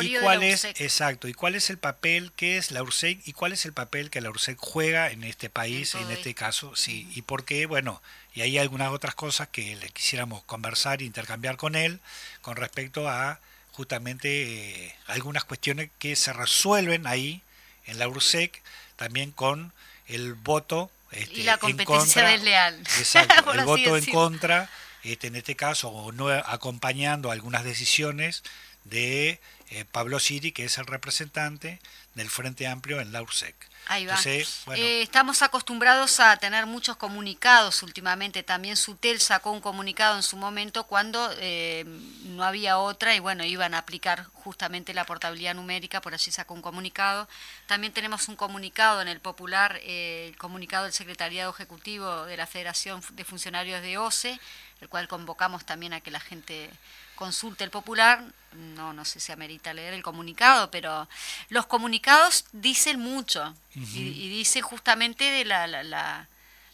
y 0.00 0.16
cuál 0.18 0.42
es, 0.42 0.64
exacto, 0.64 1.28
y 1.28 1.32
cuál 1.34 1.54
es 1.54 1.70
el 1.70 1.78
papel 1.78 2.32
que 2.36 2.58
es 2.58 2.70
la 2.70 2.82
URSEC 2.82 3.20
y 3.26 3.32
cuál 3.32 3.52
es 3.52 3.64
el 3.64 3.72
papel 3.72 4.10
que 4.10 4.20
la 4.20 4.28
URSEC 4.28 4.58
juega 4.58 5.10
en 5.10 5.24
este 5.24 5.48
país, 5.48 5.94
en, 5.94 6.10
este 6.10 6.34
caso, 6.34 6.76
sí, 6.76 7.08
y 7.14 7.22
por 7.22 7.44
qué, 7.44 7.66
bueno, 7.66 8.02
y 8.34 8.42
hay 8.42 8.58
algunas 8.58 8.90
otras 8.90 9.14
cosas 9.14 9.48
que 9.48 9.76
le 9.76 9.88
quisiéramos 9.90 10.42
conversar 10.44 11.00
e 11.00 11.04
intercambiar 11.04 11.56
con 11.56 11.76
él 11.76 12.00
con 12.40 12.56
respecto 12.56 13.08
a 13.08 13.40
justamente 13.70 14.86
eh, 14.86 14.94
algunas 15.06 15.44
cuestiones 15.44 15.90
que 15.98 16.16
se 16.16 16.32
resuelven 16.32 17.06
ahí 17.06 17.40
en 17.86 17.98
la 17.98 18.08
URSEC, 18.08 18.62
también 18.96 19.30
con 19.30 19.72
el 20.06 20.34
voto 20.34 20.90
este, 21.12 21.40
y 21.40 21.42
la 21.44 21.58
competencia 21.58 22.26
desleal. 22.26 22.78
Exacto, 22.98 23.52
el 23.54 23.64
voto 23.64 23.96
en 23.96 24.06
contra 24.06 24.68
este, 25.02 25.26
en 25.28 25.36
este 25.36 25.56
caso, 25.56 26.10
no 26.12 26.28
acompañando 26.28 27.30
algunas 27.30 27.64
decisiones 27.64 28.42
de 28.84 29.40
eh, 29.70 29.84
Pablo 29.90 30.20
Siri, 30.20 30.52
que 30.52 30.64
es 30.64 30.78
el 30.78 30.86
representante 30.86 31.80
del 32.14 32.28
Frente 32.28 32.66
Amplio 32.66 33.00
en 33.00 33.12
la 33.12 33.22
URSEC. 33.22 33.54
Ahí 33.86 34.06
va. 34.06 34.16
Eh, 34.24 35.02
estamos 35.02 35.42
acostumbrados 35.42 36.20
a 36.20 36.36
tener 36.36 36.66
muchos 36.66 36.96
comunicados 36.96 37.82
últimamente. 37.82 38.42
También 38.42 38.76
Sutel 38.76 39.20
sacó 39.20 39.50
un 39.50 39.60
comunicado 39.60 40.16
en 40.16 40.22
su 40.22 40.36
momento 40.36 40.84
cuando 40.84 41.30
eh, 41.38 41.84
no 42.26 42.44
había 42.44 42.78
otra 42.78 43.14
y 43.16 43.18
bueno, 43.18 43.44
iban 43.44 43.74
a 43.74 43.78
aplicar 43.78 44.26
justamente 44.34 44.94
la 44.94 45.04
portabilidad 45.04 45.54
numérica, 45.54 46.00
por 46.00 46.14
allí 46.14 46.30
sacó 46.30 46.54
un 46.54 46.62
comunicado. 46.62 47.28
También 47.66 47.92
tenemos 47.92 48.28
un 48.28 48.36
comunicado 48.36 49.02
en 49.02 49.08
el 49.08 49.20
Popular, 49.20 49.80
el 49.84 50.36
comunicado 50.36 50.84
del 50.84 50.92
Secretariado 50.92 51.50
Ejecutivo 51.50 52.24
de 52.26 52.36
la 52.36 52.46
Federación 52.46 53.02
de 53.12 53.24
Funcionarios 53.24 53.82
de 53.82 53.98
OCE, 53.98 54.38
el 54.82 54.88
cual 54.88 55.06
convocamos 55.06 55.64
también 55.64 55.92
a 55.92 56.00
que 56.00 56.10
la 56.10 56.18
gente 56.18 56.68
consulte 57.14 57.62
el 57.62 57.70
popular. 57.70 58.24
No, 58.52 58.92
no 58.92 59.04
sé 59.04 59.20
si 59.20 59.30
amerita 59.30 59.72
leer 59.72 59.94
el 59.94 60.02
comunicado, 60.02 60.72
pero 60.72 61.08
los 61.50 61.66
comunicados 61.66 62.46
dicen 62.52 62.98
mucho 62.98 63.54
y, 63.74 64.28
dicen 64.28 64.62
justamente 64.62 65.24
de 65.24 65.44
la, 65.44 65.68
la, 65.68 66.26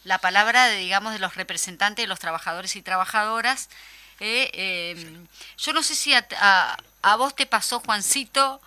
la, 0.03 0.17
palabra, 0.17 0.65
de, 0.65 0.77
digamos, 0.77 1.13
de 1.13 1.19
los 1.19 1.35
representantes 1.35 2.03
de 2.03 2.07
los 2.07 2.19
trabajadores 2.19 2.75
y 2.75 2.81
trabajadoras. 2.81 3.69
Eh, 4.19 4.49
em, 4.97 5.27
yo 5.57 5.71
no 5.71 5.83
sé 5.83 5.93
si 5.93 6.13
a, 6.15 6.27
a, 7.03 7.15
vos 7.15 7.35
te 7.35 7.45
pasó, 7.45 7.79
Juancito, 7.79 8.59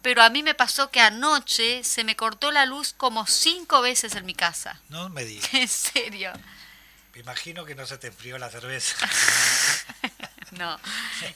pero 0.00 0.22
a 0.22 0.30
mí 0.30 0.42
me 0.42 0.54
pasó 0.54 0.90
que 0.90 1.00
anoche 1.00 1.84
se 1.84 2.02
me 2.02 2.16
cortó 2.16 2.50
la 2.50 2.64
luz 2.64 2.94
como 2.96 3.26
cinco 3.26 3.82
veces 3.82 4.14
en 4.14 4.24
mi 4.24 4.34
casa. 4.34 4.80
No 4.88 5.10
me 5.10 5.24
digas. 5.24 5.50
En 5.52 5.68
serio. 5.68 6.32
Imagino 7.16 7.64
que 7.64 7.74
no 7.74 7.86
se 7.86 7.96
te 7.96 8.08
enfrió 8.08 8.36
la 8.36 8.50
cerveza. 8.50 8.96
no. 10.58 10.78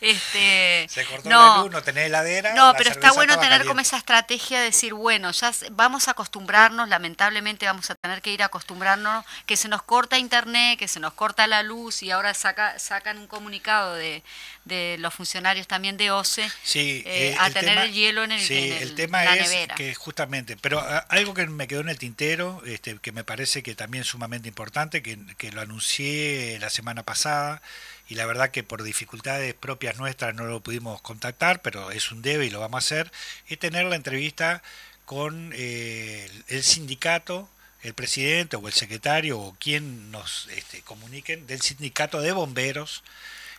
Este, 0.01 0.87
se 0.89 1.05
cortó 1.07 1.29
la 1.29 1.59
luz, 1.59 1.71
no 1.71 1.83
tenés 1.83 2.07
heladera. 2.07 2.55
No, 2.55 2.75
pero 2.77 2.91
está 2.91 3.13
bueno 3.13 3.39
tener 3.39 3.65
como 3.67 3.81
esa 3.81 3.97
estrategia 3.97 4.59
de 4.59 4.67
decir, 4.67 4.95
bueno, 4.95 5.31
ya 5.31 5.53
vamos 5.73 6.09
a 6.09 6.13
acostumbrarnos, 6.13 6.89
lamentablemente 6.89 7.67
vamos 7.67 7.91
a 7.91 7.95
tener 7.95 8.23
que 8.23 8.33
ir 8.33 8.43
a 8.43 8.47
acostumbrarnos, 8.47 9.25
que 9.47 9.57
se 9.57 9.69
nos 9.69 9.83
corta 9.83 10.19
internet, 10.19 10.79
que 10.79 10.89
se 10.89 11.01
nos 11.01 11.15
corta 11.15 11.47
la 11.47 11.63
luz 11.63 12.03
y 12.03 12.11
ahora 12.11 12.35
saca, 12.35 12.79
sacan 12.79 13.19
un 13.19 13.27
comunicado 13.27 13.95
de, 13.95 14.23
de 14.65 14.97
los 14.99 15.15
funcionarios 15.15 15.67
también 15.67 15.97
de 15.97 16.11
OCE 16.11 16.51
sí, 16.63 17.03
eh, 17.07 17.37
a 17.39 17.51
tener 17.51 17.79
el 17.79 17.93
hielo 17.93 18.25
en 18.25 18.33
el 18.33 18.41
Sí, 18.41 18.73
el, 18.81 18.95
tema 18.95 19.25
es 19.25 19.69
que 19.77 19.95
justamente, 19.95 20.57
pero 20.57 20.81
ah, 20.81 21.07
algo 21.09 21.35
que 21.35 21.47
me 21.47 21.67
quedó 21.67 21.81
en 21.81 21.89
el 21.89 21.99
tintero, 21.99 22.63
este, 22.67 22.99
que 22.99 23.13
me 23.13 23.25
parece 23.25 23.63
que 23.63 23.75
también 23.75 24.03
es 24.03 24.09
sumamente 24.09 24.49
importante, 24.49 25.03
que, 25.03 25.19
que 25.37 25.53
lo 25.53 25.61
anuncié 25.61 26.59
la 26.61 26.71
semana 26.71 27.03
pasada, 27.03 27.63
y 28.11 28.17
la 28.17 28.27
verdad 28.27 28.51
que 28.51 28.65
por 28.65 28.83
dificultades 28.83 29.55
propias 29.55 29.97
nuestras 29.97 30.35
no 30.35 30.45
lo 30.45 30.61
pudimos 30.61 31.01
contactar, 31.01 31.63
pero 31.63 31.93
es 31.93 32.11
un 32.11 32.23
debe 32.23 32.45
y 32.45 32.51
lo 32.51 32.59
vamos 32.59 32.79
a 32.79 32.85
hacer, 32.85 33.13
es 33.47 33.59
tener 33.59 33.87
la 33.87 33.95
entrevista 33.95 34.63
con 35.05 35.53
eh, 35.55 36.29
el 36.49 36.65
sindicato, 36.65 37.49
el 37.83 37.95
presidente 37.95 38.57
o 38.57 38.67
el 38.67 38.75
secretario 38.75 39.39
o 39.39 39.57
quien 39.61 40.11
nos 40.11 40.49
este, 40.49 40.83
comuniquen 40.83 41.47
del 41.47 41.61
sindicato 41.61 42.21
de 42.21 42.33
bomberos 42.33 43.05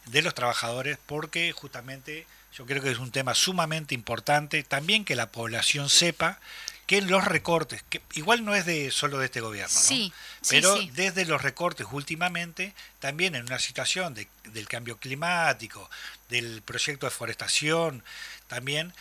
de 0.08 0.22
los 0.22 0.36
trabajadores, 0.36 0.98
porque 1.06 1.54
justamente 1.54 2.28
yo 2.54 2.66
creo 2.66 2.84
que 2.84 2.92
es 2.92 3.00
un 3.00 3.12
tema 3.12 3.34
sumamente 3.36 3.96
importante, 3.96 4.64
también 4.64 5.06
que 5.06 5.16
la 5.16 5.32
población 5.32 5.88
sepa 5.88 6.42
que 6.92 6.98
en 6.98 7.10
los 7.10 7.24
recortes, 7.24 7.86
que 7.90 8.02
igual 8.16 8.44
no 8.44 8.54
es 8.54 8.66
de 8.66 8.92
solo 8.92 9.18
de 9.18 9.28
este 9.28 9.40
gobierno, 9.40 9.70
sí, 9.70 10.12
pero 10.50 10.76
desde 10.92 11.24
los 11.24 11.42
recortes 11.42 11.88
últimamente, 11.90 12.74
también 13.00 13.34
en 13.34 13.46
una 13.46 13.60
situación 13.60 14.14
de, 14.14 14.28
del 14.52 14.68
cambio 14.68 14.98
climático, 14.98 15.90
del 16.28 16.62
proyecto 16.62 17.06
de 17.06 17.12
forestación, 17.12 18.04
también 18.50 18.94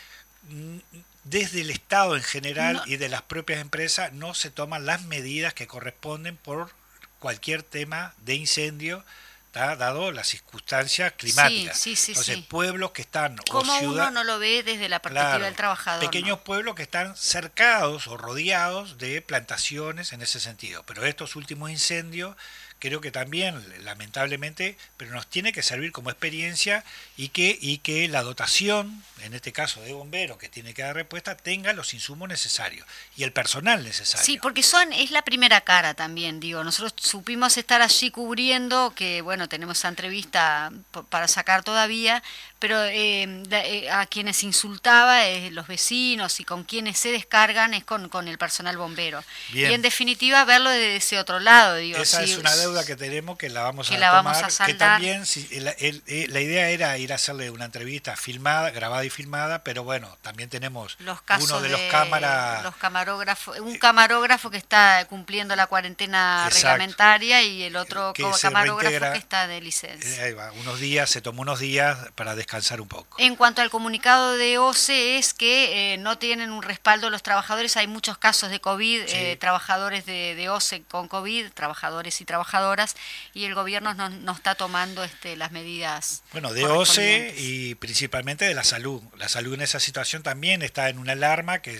mm, 0.50 0.76
desde 1.24 1.62
el 1.62 1.70
Estado 1.70 2.14
en 2.14 2.22
general 2.22 2.80
y 2.86 2.96
de 2.96 3.08
las 3.08 3.22
propias 3.22 3.60
empresas 3.60 4.12
no 4.12 4.34
se 4.34 4.52
toman 4.52 4.86
las 4.86 5.02
medidas 5.06 5.52
que 5.52 5.66
corresponden 5.66 6.36
por 6.36 6.70
cualquier 7.18 7.64
tema 7.64 8.14
de 8.18 8.36
incendio 8.36 9.04
dado 9.52 10.12
las 10.12 10.28
circunstancias 10.28 11.12
climáticas. 11.16 11.78
Sí, 11.78 11.96
sí, 11.96 12.12
Entonces, 12.12 12.38
pueblos 12.46 12.92
que 12.92 13.02
están 13.02 13.36
¿Cómo 13.48 13.78
uno 13.80 14.10
no 14.10 14.24
lo 14.24 14.38
ve 14.38 14.62
desde 14.62 14.88
la 14.88 15.00
perspectiva 15.00 15.44
del 15.44 15.56
trabajador? 15.56 16.04
Pequeños 16.04 16.40
pueblos 16.40 16.74
que 16.74 16.82
están 16.82 17.16
cercados 17.16 18.06
o 18.06 18.16
rodeados 18.16 18.98
de 18.98 19.22
plantaciones 19.22 20.12
en 20.12 20.22
ese 20.22 20.40
sentido. 20.40 20.82
Pero 20.84 21.04
estos 21.04 21.36
últimos 21.36 21.70
incendios 21.70 22.36
creo 22.80 23.00
que 23.00 23.12
también, 23.12 23.62
lamentablemente, 23.84 24.76
pero 24.96 25.12
nos 25.12 25.28
tiene 25.28 25.52
que 25.52 25.62
servir 25.62 25.92
como 25.92 26.10
experiencia 26.10 26.82
y 27.16 27.28
que, 27.28 27.56
y 27.60 27.78
que 27.78 28.08
la 28.08 28.22
dotación, 28.22 29.04
en 29.22 29.34
este 29.34 29.52
caso 29.52 29.82
de 29.82 29.92
bomberos, 29.92 30.38
que 30.38 30.48
tiene 30.48 30.74
que 30.74 30.82
dar 30.82 30.96
respuesta, 30.96 31.36
tenga 31.36 31.72
los 31.74 31.94
insumos 31.94 32.28
necesarios 32.28 32.86
y 33.16 33.22
el 33.22 33.32
personal 33.32 33.84
necesario. 33.84 34.24
Sí, 34.24 34.38
porque 34.38 34.62
son, 34.62 34.92
es 34.92 35.10
la 35.10 35.22
primera 35.22 35.60
cara 35.60 35.94
también, 35.94 36.40
digo, 36.40 36.64
nosotros 36.64 36.94
supimos 36.96 37.56
estar 37.58 37.82
allí 37.82 38.10
cubriendo, 38.10 38.92
que 38.96 39.20
bueno, 39.20 39.48
tenemos 39.48 39.78
esa 39.78 39.88
entrevista 39.88 40.72
para 41.10 41.28
sacar 41.28 41.62
todavía, 41.62 42.22
pero 42.60 42.84
eh, 42.84 43.42
eh, 43.50 43.90
a 43.90 44.04
quienes 44.04 44.44
insultaba, 44.44 45.26
eh, 45.26 45.50
los 45.50 45.66
vecinos 45.66 46.40
y 46.40 46.44
con 46.44 46.64
quienes 46.64 46.98
se 46.98 47.10
descargan 47.10 47.72
es 47.72 47.84
con, 47.84 48.10
con 48.10 48.28
el 48.28 48.36
personal 48.36 48.76
bombero. 48.76 49.24
Y 49.54 49.64
en 49.64 49.80
definitiva 49.80 50.44
verlo 50.44 50.68
desde 50.68 50.96
ese 50.96 51.18
otro 51.18 51.40
lado, 51.40 51.76
digo. 51.76 51.98
Esa 51.98 52.22
es 52.22 52.36
una 52.36 52.54
deuda 52.54 52.84
que 52.84 52.96
tenemos 52.96 53.38
que 53.38 53.48
la 53.48 53.62
vamos 53.62 53.90
a 53.90 53.96
la 53.96 54.10
tomar, 54.10 54.24
vamos 54.42 54.60
a 54.60 54.66
que 54.66 54.74
también 54.74 55.24
si, 55.24 55.48
eh, 55.50 56.26
la 56.28 56.40
idea 56.40 56.68
era 56.68 56.98
ir 56.98 57.12
a 57.12 57.14
hacerle 57.14 57.48
una 57.48 57.64
entrevista 57.64 58.14
filmada, 58.14 58.70
grabada 58.70 59.06
y 59.06 59.10
filmada, 59.10 59.64
pero 59.64 59.82
bueno, 59.82 60.18
también 60.20 60.50
tenemos 60.50 60.98
uno 61.00 61.60
de, 61.62 61.70
los 61.70 61.80
cámaras 61.90 62.62
los 62.62 62.76
camarógrafos, 62.76 63.58
un 63.58 63.78
camarógrafo 63.78 64.50
que 64.50 64.58
está 64.58 65.06
cumpliendo 65.06 65.56
la 65.56 65.66
cuarentena 65.66 66.50
reglamentaria 66.50 67.42
y 67.42 67.62
el 67.62 67.76
otro 67.76 68.12
camarógrafo 68.38 69.12
que 69.12 69.18
está 69.18 69.46
de 69.46 69.62
licencia. 69.62 70.26
Eh, 70.26 70.36
unos 70.60 70.78
días, 70.78 71.08
se 71.08 71.22
tomó 71.22 71.40
unos 71.40 71.58
días 71.58 71.96
para 72.14 72.34
descansar 72.34 72.49
un 72.80 72.88
poco. 72.88 73.16
En 73.18 73.36
cuanto 73.36 73.62
al 73.62 73.70
comunicado 73.70 74.36
de 74.36 74.58
OCE 74.58 75.18
es 75.18 75.34
que 75.34 75.94
eh, 75.94 75.98
no 75.98 76.18
tienen 76.18 76.50
un 76.50 76.62
respaldo 76.62 77.10
los 77.10 77.22
trabajadores, 77.22 77.76
hay 77.76 77.86
muchos 77.86 78.18
casos 78.18 78.50
de 78.50 78.60
COVID, 78.60 79.02
trabajadores 79.38 80.06
de, 80.06 80.34
de 80.34 80.48
OCE 80.48 80.82
con 80.82 81.08
COVID, 81.08 81.50
trabajadores 81.52 82.20
y 82.20 82.24
trabajadoras 82.24 82.96
y 83.34 83.44
el 83.44 83.54
gobierno 83.54 83.94
no, 83.94 84.32
está 84.32 84.54
tomando 84.54 85.04
este, 85.04 85.36
las 85.36 85.52
medidas. 85.52 86.22
Bueno, 86.32 86.52
de 86.52 86.66
OCE 86.66 87.34
y 87.36 87.74
principalmente 87.76 88.44
de 88.44 88.54
la 88.54 88.64
salud. 88.64 89.02
La 89.16 89.28
salud 89.28 89.54
en 89.54 89.62
esa 89.62 89.80
situación 89.80 90.22
también 90.22 90.62
está 90.62 90.88
en 90.88 90.98
una 90.98 91.12
alarma 91.12 91.60
que, 91.60 91.78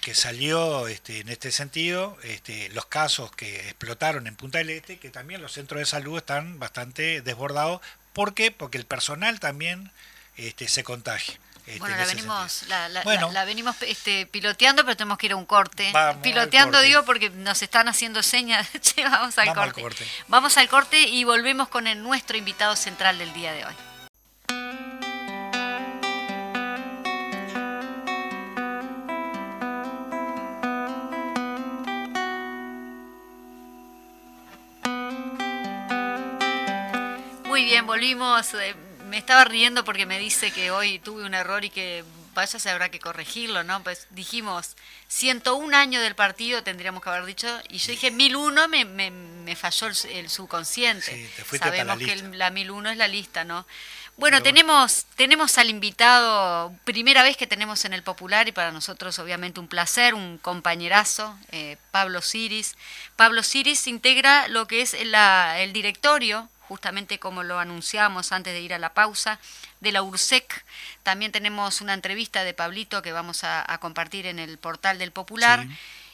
que 0.00 0.14
salió 0.14 0.88
este, 0.88 1.20
en 1.20 1.28
este 1.28 1.52
sentido, 1.52 2.16
este, 2.22 2.68
los 2.70 2.86
casos 2.86 3.30
que 3.32 3.68
explotaron 3.68 4.26
en 4.26 4.36
Punta 4.36 4.58
del 4.58 4.70
Este, 4.70 4.98
que 4.98 5.10
también 5.10 5.42
los 5.42 5.52
centros 5.52 5.78
de 5.80 5.86
salud 5.86 6.18
están 6.18 6.58
bastante 6.58 7.20
desbordados. 7.22 7.80
¿Por 8.12 8.34
qué? 8.34 8.50
Porque 8.50 8.78
el 8.78 8.86
personal 8.86 9.40
también 9.40 9.90
este, 10.36 10.68
se 10.68 10.84
contagia. 10.84 11.38
Este, 11.66 11.78
bueno, 11.78 11.96
la 11.96 12.06
venimos, 12.06 12.64
la, 13.32 13.44
venimos 13.44 13.76
este, 13.82 14.26
piloteando, 14.26 14.84
pero 14.84 14.96
tenemos 14.96 15.18
que 15.18 15.26
ir 15.26 15.32
a 15.32 15.36
un 15.36 15.46
corte. 15.46 15.92
piloteando 16.22 16.80
digo 16.80 17.04
porque 17.04 17.30
nos 17.30 17.62
están 17.62 17.88
haciendo 17.88 18.22
señas. 18.22 18.66
vamos 19.04 19.38
al 19.38 19.54
corte. 19.54 20.06
Vamos 20.26 20.56
al 20.56 20.68
corte 20.68 21.02
y 21.02 21.22
volvemos 21.24 21.68
con 21.68 21.86
el, 21.86 22.02
nuestro 22.02 22.36
invitado 22.36 22.74
central 22.74 23.18
del 23.18 23.32
día 23.32 23.52
de 23.52 23.66
hoy. 23.66 23.74
Muy 37.60 37.68
bien, 37.68 37.86
volvimos. 37.86 38.54
Eh, 38.54 38.74
me 39.10 39.18
estaba 39.18 39.44
riendo 39.44 39.84
porque 39.84 40.06
me 40.06 40.18
dice 40.18 40.50
que 40.50 40.70
hoy 40.70 40.98
tuve 40.98 41.26
un 41.26 41.34
error 41.34 41.62
y 41.62 41.68
que 41.68 42.02
vaya 42.32 42.58
se 42.58 42.70
habrá 42.70 42.88
que 42.88 42.98
corregirlo, 42.98 43.64
¿no? 43.64 43.82
Pues 43.82 44.06
dijimos 44.12 44.76
101 45.08 45.76
años 45.76 46.02
del 46.02 46.14
partido 46.14 46.62
tendríamos 46.62 47.02
que 47.02 47.10
haber 47.10 47.26
dicho 47.26 47.46
y 47.68 47.76
yo 47.76 47.90
dije 47.90 48.10
1001 48.10 48.68
me, 48.68 48.86
me, 48.86 49.10
me 49.10 49.56
falló 49.56 49.88
el, 49.88 50.30
subconsciente. 50.30 51.04
Sí, 51.04 51.28
te 51.50 51.58
Sabemos 51.58 52.00
la 52.00 52.06
que 52.06 52.16
la 52.16 52.48
1001 52.48 52.90
es 52.92 52.96
la 52.96 53.08
lista, 53.08 53.44
¿no? 53.44 53.66
Bueno, 54.16 54.42
tenemos 54.42 55.04
tenemos 55.16 55.58
al 55.58 55.68
invitado, 55.68 56.72
primera 56.84 57.22
vez 57.22 57.36
que 57.36 57.46
tenemos 57.46 57.84
en 57.84 57.92
el 57.92 58.02
Popular 58.02 58.48
y 58.48 58.52
para 58.52 58.72
nosotros 58.72 59.18
obviamente 59.18 59.60
un 59.60 59.68
placer, 59.68 60.14
un 60.14 60.38
compañerazo, 60.38 61.38
eh, 61.52 61.76
Pablo 61.90 62.22
Siris. 62.22 62.74
Pablo 63.16 63.42
Siris 63.42 63.86
integra 63.86 64.48
lo 64.48 64.66
que 64.66 64.80
es 64.80 64.96
la, 65.04 65.60
el 65.60 65.74
directorio 65.74 66.48
justamente 66.70 67.18
como 67.18 67.42
lo 67.42 67.58
anunciamos 67.58 68.30
antes 68.30 68.52
de 68.52 68.60
ir 68.60 68.72
a 68.72 68.78
la 68.78 68.94
pausa, 68.94 69.40
de 69.80 69.90
la 69.90 70.02
URSEC. 70.02 70.64
También 71.02 71.32
tenemos 71.32 71.80
una 71.80 71.94
entrevista 71.94 72.44
de 72.44 72.54
Pablito 72.54 73.02
que 73.02 73.10
vamos 73.10 73.42
a, 73.42 73.76
compartir 73.80 74.26
en 74.26 74.38
el 74.38 74.56
portal 74.56 74.96
del 74.96 75.10
Popular. 75.10 75.66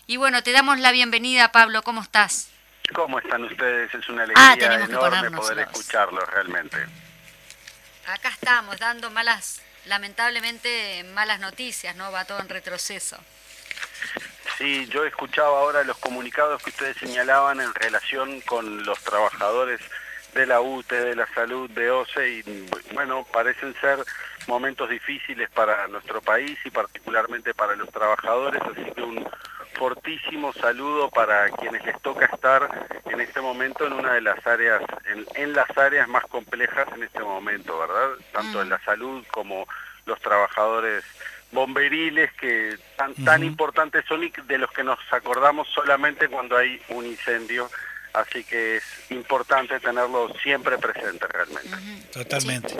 Y 0.06 0.16
bueno, 0.16 0.42
te 0.42 0.52
damos 0.52 0.78
la 0.78 0.92
bienvenida, 0.92 1.52
Pablo, 1.52 1.82
¿cómo 1.82 2.00
estás? 2.00 2.48
¿Cómo 2.94 3.18
están 3.18 3.44
ustedes? 3.44 3.94
Es 3.94 4.08
una 4.08 4.22
ah, 4.34 4.52
alegría 4.52 4.84
enorme 4.84 5.30
poder 5.30 5.58
escucharlo 5.58 6.24
realmente. 6.24 6.78
Acá 8.06 8.30
estamos, 8.30 8.78
dando 8.78 9.10
malas, 9.10 9.60
lamentablemente 9.84 11.04
malas 11.12 11.38
noticias, 11.38 11.94
¿no? 11.96 12.10
Va 12.12 12.24
todo 12.24 12.40
en 12.40 12.48
retroceso. 12.48 13.18
Sí, 14.56 14.86
yo 14.86 15.04
escuchaba 15.04 15.58
ahora 15.58 15.84
los 15.84 15.98
comunicados 15.98 16.62
que 16.62 16.70
ustedes 16.70 16.96
señalaban 16.96 17.60
en 17.60 17.74
relación 17.74 18.40
con 18.40 18.86
los 18.86 18.98
trabajadores 19.00 19.82
de 20.36 20.46
la 20.46 20.60
UTE, 20.60 21.00
de 21.00 21.16
la 21.16 21.26
salud, 21.34 21.68
de 21.70 21.90
OCE, 21.90 22.28
y 22.28 22.66
bueno, 22.92 23.26
parecen 23.32 23.74
ser 23.80 23.98
momentos 24.46 24.88
difíciles 24.88 25.50
para 25.50 25.88
nuestro 25.88 26.20
país 26.20 26.58
y 26.64 26.70
particularmente 26.70 27.54
para 27.54 27.74
los 27.74 27.90
trabajadores, 27.90 28.60
así 28.62 28.84
que 28.92 29.02
un 29.02 29.26
fortísimo 29.78 30.52
saludo 30.52 31.10
para 31.10 31.48
quienes 31.50 31.84
les 31.84 32.00
toca 32.02 32.26
estar 32.26 32.68
en 33.06 33.20
este 33.20 33.40
momento 33.40 33.86
en 33.86 33.94
una 33.94 34.12
de 34.14 34.20
las 34.20 34.46
áreas, 34.46 34.82
en, 35.34 35.52
las 35.52 35.76
áreas 35.76 36.06
más 36.08 36.24
complejas 36.26 36.86
en 36.94 37.02
este 37.02 37.20
momento, 37.20 37.78
¿verdad? 37.78 38.10
Tanto 38.32 38.60
en 38.60 38.68
mm. 38.68 38.70
la 38.70 38.78
salud 38.80 39.24
como 39.30 39.66
los 40.04 40.20
trabajadores 40.20 41.04
bomberiles 41.52 42.32
que 42.34 42.76
tan, 42.96 43.14
tan 43.14 43.42
importantes 43.42 44.04
son 44.06 44.24
y 44.24 44.32
de 44.46 44.58
los 44.58 44.70
que 44.70 44.84
nos 44.84 44.98
acordamos 45.10 45.68
solamente 45.68 46.28
cuando 46.28 46.56
hay 46.56 46.80
un 46.88 47.06
incendio 47.06 47.68
así 48.16 48.44
que 48.44 48.76
es 48.76 48.82
importante 49.10 49.78
tenerlo 49.78 50.32
siempre 50.42 50.78
presente 50.78 51.26
realmente. 51.26 51.70
Totalmente. 52.12 52.76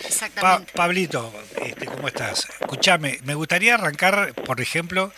Pablito, 0.74 1.32
este, 1.62 1.86
¿cómo 1.86 2.08
estás? 2.08 2.48
Escúchame, 2.60 3.20
me 3.24 3.34
gustaría 3.34 3.74
arrancar, 3.74 4.32
por 4.34 4.60
ejemplo, 4.60 5.12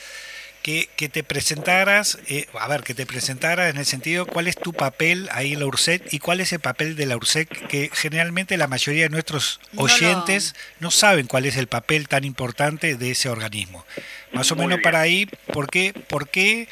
que, 0.62 0.88
que 0.96 1.08
te 1.08 1.22
presentaras, 1.22 2.18
eh, 2.26 2.46
a 2.58 2.66
ver, 2.66 2.82
que 2.82 2.94
te 2.94 3.06
presentaras 3.06 3.70
en 3.70 3.76
el 3.76 3.86
sentido 3.86 4.26
cuál 4.26 4.48
es 4.48 4.56
tu 4.56 4.72
papel 4.72 5.28
ahí 5.30 5.52
en 5.52 5.60
la 5.60 5.66
URSEC 5.66 6.12
y 6.12 6.18
cuál 6.18 6.40
es 6.40 6.52
el 6.52 6.58
papel 6.58 6.96
de 6.96 7.06
la 7.06 7.16
URSEC, 7.16 7.68
que 7.68 7.88
generalmente 7.92 8.56
la 8.56 8.66
mayoría 8.66 9.04
de 9.04 9.10
nuestros 9.10 9.60
oyentes 9.76 10.56
no, 10.80 10.90
saben 10.90 11.28
cuál 11.28 11.46
es 11.46 11.56
el 11.56 11.68
papel 11.68 12.08
tan 12.08 12.24
importante 12.24 12.96
de 12.96 13.12
ese 13.12 13.28
organismo. 13.28 13.86
Más 14.32 14.50
o 14.50 14.56
menos 14.56 14.80
para 14.82 15.00
ahí, 15.00 15.26
¿por 15.52 15.70
qué? 15.70 15.94
¿Por 16.08 16.28
qué 16.28 16.68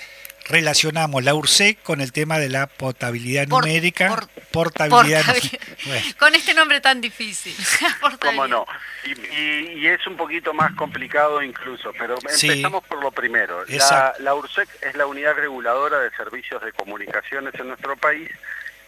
relacionamos 0.48 1.24
la 1.24 1.34
URSEC 1.34 1.82
con 1.82 2.00
el 2.00 2.12
tema 2.12 2.38
de 2.38 2.48
la 2.48 2.66
potabilidad 2.66 3.46
numérica, 3.48 4.26
portabilidad, 4.52 5.24
con 6.18 6.34
este 6.34 6.54
nombre 6.54 6.80
tan 6.80 7.00
difícil. 7.00 7.54
¿Cómo 8.20 8.46
no? 8.46 8.66
Y, 9.04 9.86
es 9.86 10.06
un 10.06 10.16
poquito 10.16 10.52
más 10.52 10.72
complicado 10.74 11.42
incluso, 11.42 11.92
pero 11.98 12.16
empezamos 12.16 12.84
por 12.84 13.02
lo 13.02 13.10
primero. 13.10 13.64
La, 13.68 14.14
la 14.18 14.34
URSEC 14.34 14.68
es 14.82 14.94
la 14.96 15.06
unidad 15.06 15.34
reguladora 15.34 16.00
de 16.00 16.10
servicios 16.10 16.62
de 16.62 16.72
comunicaciones 16.72 17.54
en 17.54 17.68
nuestro 17.68 17.96
país 17.96 18.30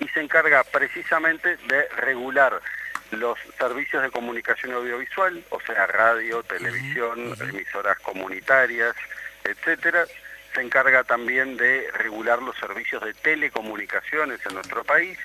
y 0.01 0.09
se 0.09 0.21
encarga 0.21 0.65
precisamente 0.65 1.57
de 1.69 1.89
regular 1.97 2.61
los 3.11 3.39
servicios 3.59 4.03
de 4.03 4.11
comunicación 4.11 4.73
audiovisual, 4.73 5.43
o 5.51 5.61
sea, 5.61 5.87
radio, 5.87 6.43
televisión, 6.43 7.35
emisoras 7.41 7.99
comunitarias, 8.01 8.95
etcétera, 9.45 10.05
se 10.55 10.63
encarga 10.63 11.05
también 11.05 11.57
de 11.57 11.91
regular 11.93 12.43
los 12.43 12.57
servicios 12.57 13.03
de 13.05 13.15
telecomunicaciones 13.15 14.41
en 14.47 14.55
nuestro 14.55 14.85
país, 14.85 15.19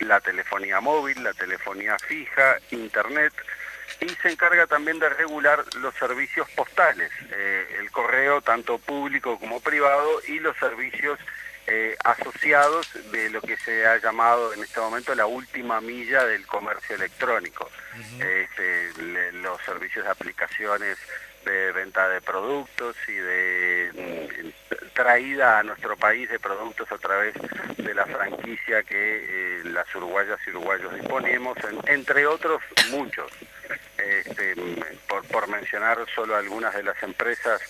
la 0.00 0.20
telefonía 0.20 0.80
móvil, 0.80 1.22
la 1.22 1.32
telefonía 1.32 1.96
fija, 1.98 2.56
internet, 2.70 3.32
y 4.00 4.08
se 4.08 4.30
encarga 4.30 4.66
también 4.66 4.98
de 4.98 5.08
regular 5.10 5.64
los 5.76 5.94
servicios 5.94 6.48
postales, 6.50 7.10
eh, 7.30 7.76
el 7.78 7.90
correo 7.90 8.40
tanto 8.40 8.78
público 8.78 9.38
como 9.38 9.60
privado 9.60 10.08
y 10.26 10.38
los 10.40 10.56
servicios 10.56 11.18
eh, 11.68 11.96
asociados 12.02 12.88
de 13.12 13.30
lo 13.30 13.40
que 13.40 13.56
se 13.56 13.86
ha 13.86 13.96
llamado 13.98 14.52
en 14.52 14.62
este 14.64 14.80
momento 14.80 15.14
la 15.14 15.26
última 15.26 15.80
milla 15.80 16.24
del 16.24 16.44
comercio 16.46 16.96
electrónico, 16.96 17.70
este, 18.18 18.92
los 19.34 19.60
servicios 19.62 20.04
de 20.04 20.10
aplicaciones 20.10 20.98
de 21.44 21.72
venta 21.72 22.08
de 22.08 22.20
productos 22.20 22.96
y 23.08 23.12
de 23.12 23.90
mm, 24.72 24.74
traída 24.94 25.58
a 25.58 25.62
nuestro 25.62 25.96
país 25.96 26.28
de 26.30 26.38
productos 26.38 26.90
a 26.92 26.98
través 26.98 27.34
de 27.76 27.94
la 27.94 28.06
franquicia 28.06 28.82
que 28.82 29.60
eh, 29.60 29.62
las 29.64 29.92
uruguayas 29.94 30.38
y 30.46 30.50
uruguayos 30.50 30.94
disponemos, 30.94 31.56
entre 31.86 32.26
otros 32.26 32.62
muchos. 32.90 33.30
Este, 33.96 34.54
por, 35.08 35.24
por 35.28 35.48
mencionar 35.48 35.98
solo 36.14 36.36
algunas 36.36 36.74
de 36.74 36.82
las 36.82 37.00
empresas 37.02 37.62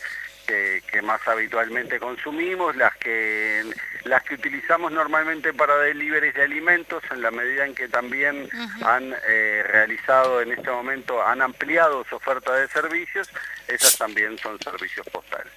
que, 0.46 1.02
más 1.02 1.26
habitualmente 1.26 1.98
consumimos, 1.98 2.76
las 2.76 2.96
que 2.96 3.62
las 4.04 4.22
que 4.22 4.34
utilizamos 4.34 4.92
normalmente 4.92 5.52
para 5.52 5.76
deliveries 5.76 6.34
de 6.34 6.42
alimentos, 6.42 7.02
en 7.10 7.22
la 7.22 7.30
medida 7.30 7.66
en 7.66 7.74
que 7.74 7.88
también 7.88 8.48
han 8.82 9.14
eh, 9.28 9.64
realizado 9.66 10.40
en 10.40 10.52
este 10.52 10.70
momento, 10.70 11.24
han 11.24 11.42
ampliado 11.42 12.04
su 12.08 12.16
oferta 12.16 12.54
de 12.54 12.68
servicios, 12.68 13.30
esas 13.68 13.96
también 13.96 14.38
son 14.38 14.58
servicios 14.60 15.06
postales. 15.10 15.52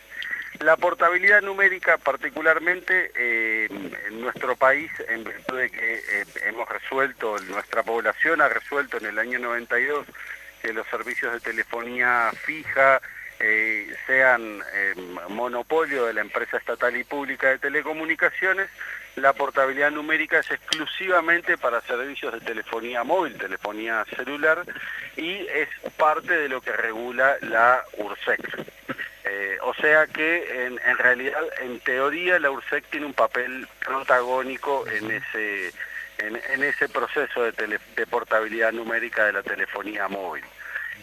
La 0.59 0.77
portabilidad 0.77 1.41
numérica 1.41 1.97
particularmente 1.97 3.11
eh, 3.15 3.67
en 4.07 4.21
nuestro 4.21 4.55
país, 4.55 4.89
en 5.09 5.23
virtud 5.23 5.57
de 5.57 5.69
que 5.69 5.95
eh, 5.95 6.25
hemos 6.45 6.67
resuelto, 6.69 7.37
nuestra 7.49 7.83
población 7.83 8.41
ha 8.41 8.47
resuelto 8.47 8.97
en 8.97 9.07
el 9.07 9.19
año 9.19 9.39
92 9.39 10.05
que 10.61 10.71
los 10.73 10.87
servicios 10.87 11.33
de 11.33 11.39
telefonía 11.41 12.31
fija, 12.45 13.01
eh, 13.39 13.93
sean 14.07 14.61
eh, 14.73 14.93
monopolio 15.29 16.05
de 16.05 16.13
la 16.13 16.21
empresa 16.21 16.57
estatal 16.57 16.95
y 16.95 17.03
pública 17.03 17.49
de 17.49 17.59
telecomunicaciones, 17.59 18.69
la 19.15 19.33
portabilidad 19.33 19.91
numérica 19.91 20.39
es 20.39 20.51
exclusivamente 20.51 21.57
para 21.57 21.81
servicios 21.81 22.33
de 22.33 22.41
telefonía 22.41 23.03
móvil, 23.03 23.37
telefonía 23.37 24.05
celular, 24.15 24.63
y 25.15 25.31
es 25.47 25.69
parte 25.97 26.33
de 26.33 26.49
lo 26.49 26.61
que 26.61 26.71
regula 26.73 27.37
la 27.41 27.83
URSEC. 27.97 28.41
Eh, 29.23 29.57
o 29.63 29.73
sea 29.73 30.05
que 30.07 30.65
en, 30.65 30.97
realidad, 30.97 31.41
en 31.61 31.79
teoría, 31.79 32.39
la 32.39 32.51
URSEC 32.51 32.85
tiene 32.89 33.05
un 33.05 33.13
papel 33.13 33.67
protagónico 33.85 34.85
en 34.87 35.11
ese, 35.11 35.73
en, 36.19 36.63
ese 36.63 36.89
proceso 36.89 37.43
de 37.43 38.07
portabilidad 38.09 38.71
numérica 38.71 39.25
de 39.25 39.33
la 39.33 39.43
telefonía 39.43 40.07
móvil 40.07 40.43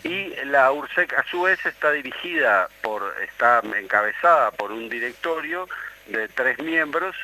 y 0.04 0.34
la 0.46 0.72
URSEC 0.72 1.12
a 1.14 1.24
su 1.24 1.42
vez 1.42 1.64
está 1.64 1.92
dirigida 1.92 2.68
por, 2.82 3.14
está 3.22 3.62
encabezada 3.78 4.50
por 4.50 4.72
un 4.72 4.88
directorio 4.88 5.68
de 6.08 6.28
tres 6.28 6.58
miembros 6.58 7.14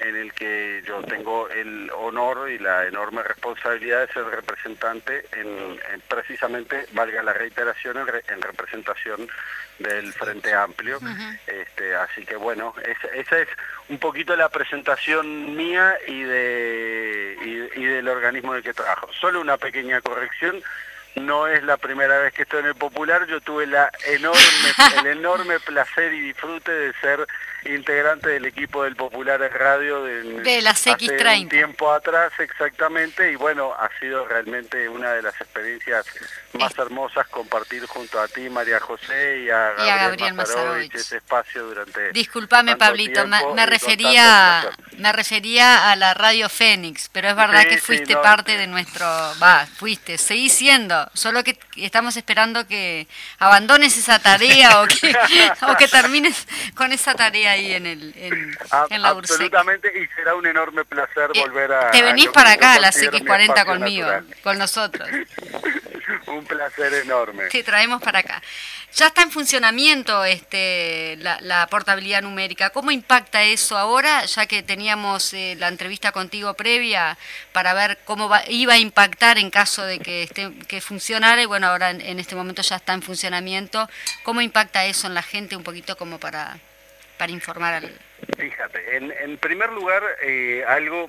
en 0.00 0.16
el 0.16 0.32
que 0.32 0.82
yo 0.86 1.02
tengo 1.02 1.48
el 1.48 1.90
honor 1.92 2.50
y 2.50 2.58
la 2.58 2.86
enorme 2.86 3.22
responsabilidad 3.22 4.06
de 4.06 4.12
ser 4.12 4.24
representante 4.24 5.24
en, 5.32 5.78
precisamente, 6.08 6.86
valga 6.92 7.22
la 7.22 7.32
reiteración, 7.32 7.98
en, 7.98 8.42
representación 8.42 9.28
del 9.78 10.12
Frente 10.12 10.52
Amplio. 10.52 10.98
este, 11.46 11.94
así 11.94 12.24
que 12.26 12.36
bueno, 12.36 12.74
esa 13.14 13.38
es 13.38 13.48
un 13.88 13.98
poquito 13.98 14.34
la 14.36 14.48
presentación 14.48 15.56
mía 15.56 15.96
y, 16.08 16.22
de, 16.22 17.70
y 17.76 17.84
del 17.84 18.08
organismo 18.08 18.52
en 18.52 18.58
el 18.58 18.64
que 18.64 18.74
trabajo. 18.74 19.08
Solo 19.20 19.40
una 19.40 19.56
pequeña 19.56 20.00
corrección 20.00 20.62
no 21.16 21.46
es 21.46 21.62
la 21.62 21.76
primera 21.76 22.18
vez 22.18 22.32
que 22.32 22.42
estoy 22.42 22.60
en 22.60 22.66
el 22.66 22.74
Popular, 22.74 23.26
yo 23.26 23.40
tuve 23.40 23.66
la 23.66 23.90
enorme, 24.06 24.40
el 25.00 25.06
enorme 25.06 25.60
placer 25.60 26.12
y 26.12 26.20
disfrute 26.20 26.72
de 26.72 26.92
ser 27.00 27.26
integrante 27.64 28.28
del 28.30 28.44
equipo 28.46 28.84
del 28.84 28.96
Popular 28.96 29.40
Radio 29.40 30.02
de 30.02 30.62
las 30.62 30.86
X30. 30.86 31.42
un 31.42 31.48
tiempo 31.48 31.92
atrás 31.92 32.32
exactamente 32.38 33.32
y 33.32 33.36
bueno, 33.36 33.74
ha 33.78 33.88
sido 33.98 34.26
realmente 34.26 34.88
una 34.88 35.12
de 35.12 35.22
las 35.22 35.34
experiencias 35.40 36.06
más 36.52 36.76
hermosas 36.78 37.26
compartir 37.28 37.84
junto 37.86 38.20
a 38.20 38.28
ti, 38.28 38.48
María 38.48 38.80
José, 38.80 39.44
y 39.44 39.50
a 39.50 39.72
Gabriel, 39.72 40.34
y 40.92 40.96
ese 40.96 41.16
espacio 41.16 41.64
durante 41.64 42.12
Disculpame, 42.12 42.76
Pablito, 42.76 43.26
me, 43.26 43.66
refería 43.66 44.70
me 44.98 45.12
refería 45.12 45.90
a 45.90 45.96
la 45.96 46.14
Radio 46.14 46.48
Fénix, 46.48 47.08
pero 47.12 47.28
es 47.28 47.36
verdad 47.36 47.64
que 47.64 47.78
fuiste 47.78 48.16
parte 48.16 48.56
de 48.56 48.66
nuestro, 48.66 49.06
va, 49.42 49.66
fuiste, 49.66 50.18
seguís 50.18 50.52
siendo, 50.52 51.10
solo 51.14 51.42
que 51.42 51.58
estamos 51.76 52.16
esperando 52.16 52.66
que 52.66 53.08
abandones 53.38 53.96
esa 53.96 54.18
tarea 54.18 54.80
o 54.80 54.86
que, 54.86 55.14
o 55.68 55.76
que 55.76 55.88
termines 55.88 56.46
con 56.74 56.92
esa 56.92 57.14
tarea 57.14 57.53
ahí 57.54 57.72
en, 57.72 57.86
el, 57.86 58.14
en, 58.16 59.02
la 59.02 59.08
Absolutamente, 59.08 59.92
y 59.98 60.06
será 60.14 60.34
un 60.34 60.46
enorme 60.46 60.84
placer 60.84 61.30
eh, 61.34 61.40
volver 61.40 61.72
a... 61.72 61.90
Te 61.90 62.02
venís 62.02 62.28
para 62.28 62.52
acá 62.52 62.74
a 62.74 62.80
las 62.80 63.00
X40 63.02 63.64
conmigo, 63.64 64.08
con 64.42 64.58
nosotros. 64.58 65.08
un 66.26 66.44
placer 66.44 66.92
enorme. 66.94 67.48
Te 67.48 67.62
traemos 67.62 68.02
para 68.02 68.20
acá. 68.20 68.42
Ya 68.94 69.08
está 69.08 69.22
en 69.22 69.32
funcionamiento 69.32 70.24
este, 70.24 71.16
la, 71.18 71.66
portabilidad 71.68 72.22
numérica. 72.22 72.70
¿Cómo 72.70 72.92
impacta 72.92 73.42
eso 73.42 73.76
ahora, 73.76 74.24
ya 74.24 74.46
que 74.46 74.62
teníamos 74.62 75.32
eh, 75.34 75.56
la 75.58 75.66
entrevista 75.66 76.12
contigo 76.12 76.54
previa 76.54 77.18
para 77.52 77.74
ver 77.74 77.98
cómo 78.04 78.30
iba 78.48 78.74
a 78.74 78.78
impactar 78.78 79.38
en 79.38 79.50
caso 79.50 79.84
de 79.84 79.98
que, 79.98 80.22
esté, 80.22 80.52
que 80.68 80.80
funcionara? 80.80 81.42
Y 81.42 81.46
bueno, 81.46 81.66
ahora 81.66 81.90
en, 81.90 82.20
este 82.20 82.36
momento 82.36 82.62
ya 82.62 82.76
está 82.76 82.92
en 82.92 83.02
funcionamiento. 83.02 83.88
¿Cómo 84.22 84.40
impacta 84.40 84.84
eso 84.84 85.08
en 85.08 85.14
la 85.14 85.22
gente 85.22 85.56
un 85.56 85.64
poquito 85.64 85.96
como 85.96 86.20
para, 86.20 86.58
para 87.18 87.32
informar 87.32 87.74
al... 87.74 87.92
Fíjate, 88.38 88.96
en, 88.96 89.12
en 89.12 89.36
primer 89.38 89.72
lugar, 89.72 90.02
eh, 90.22 90.64
algo 90.66 91.06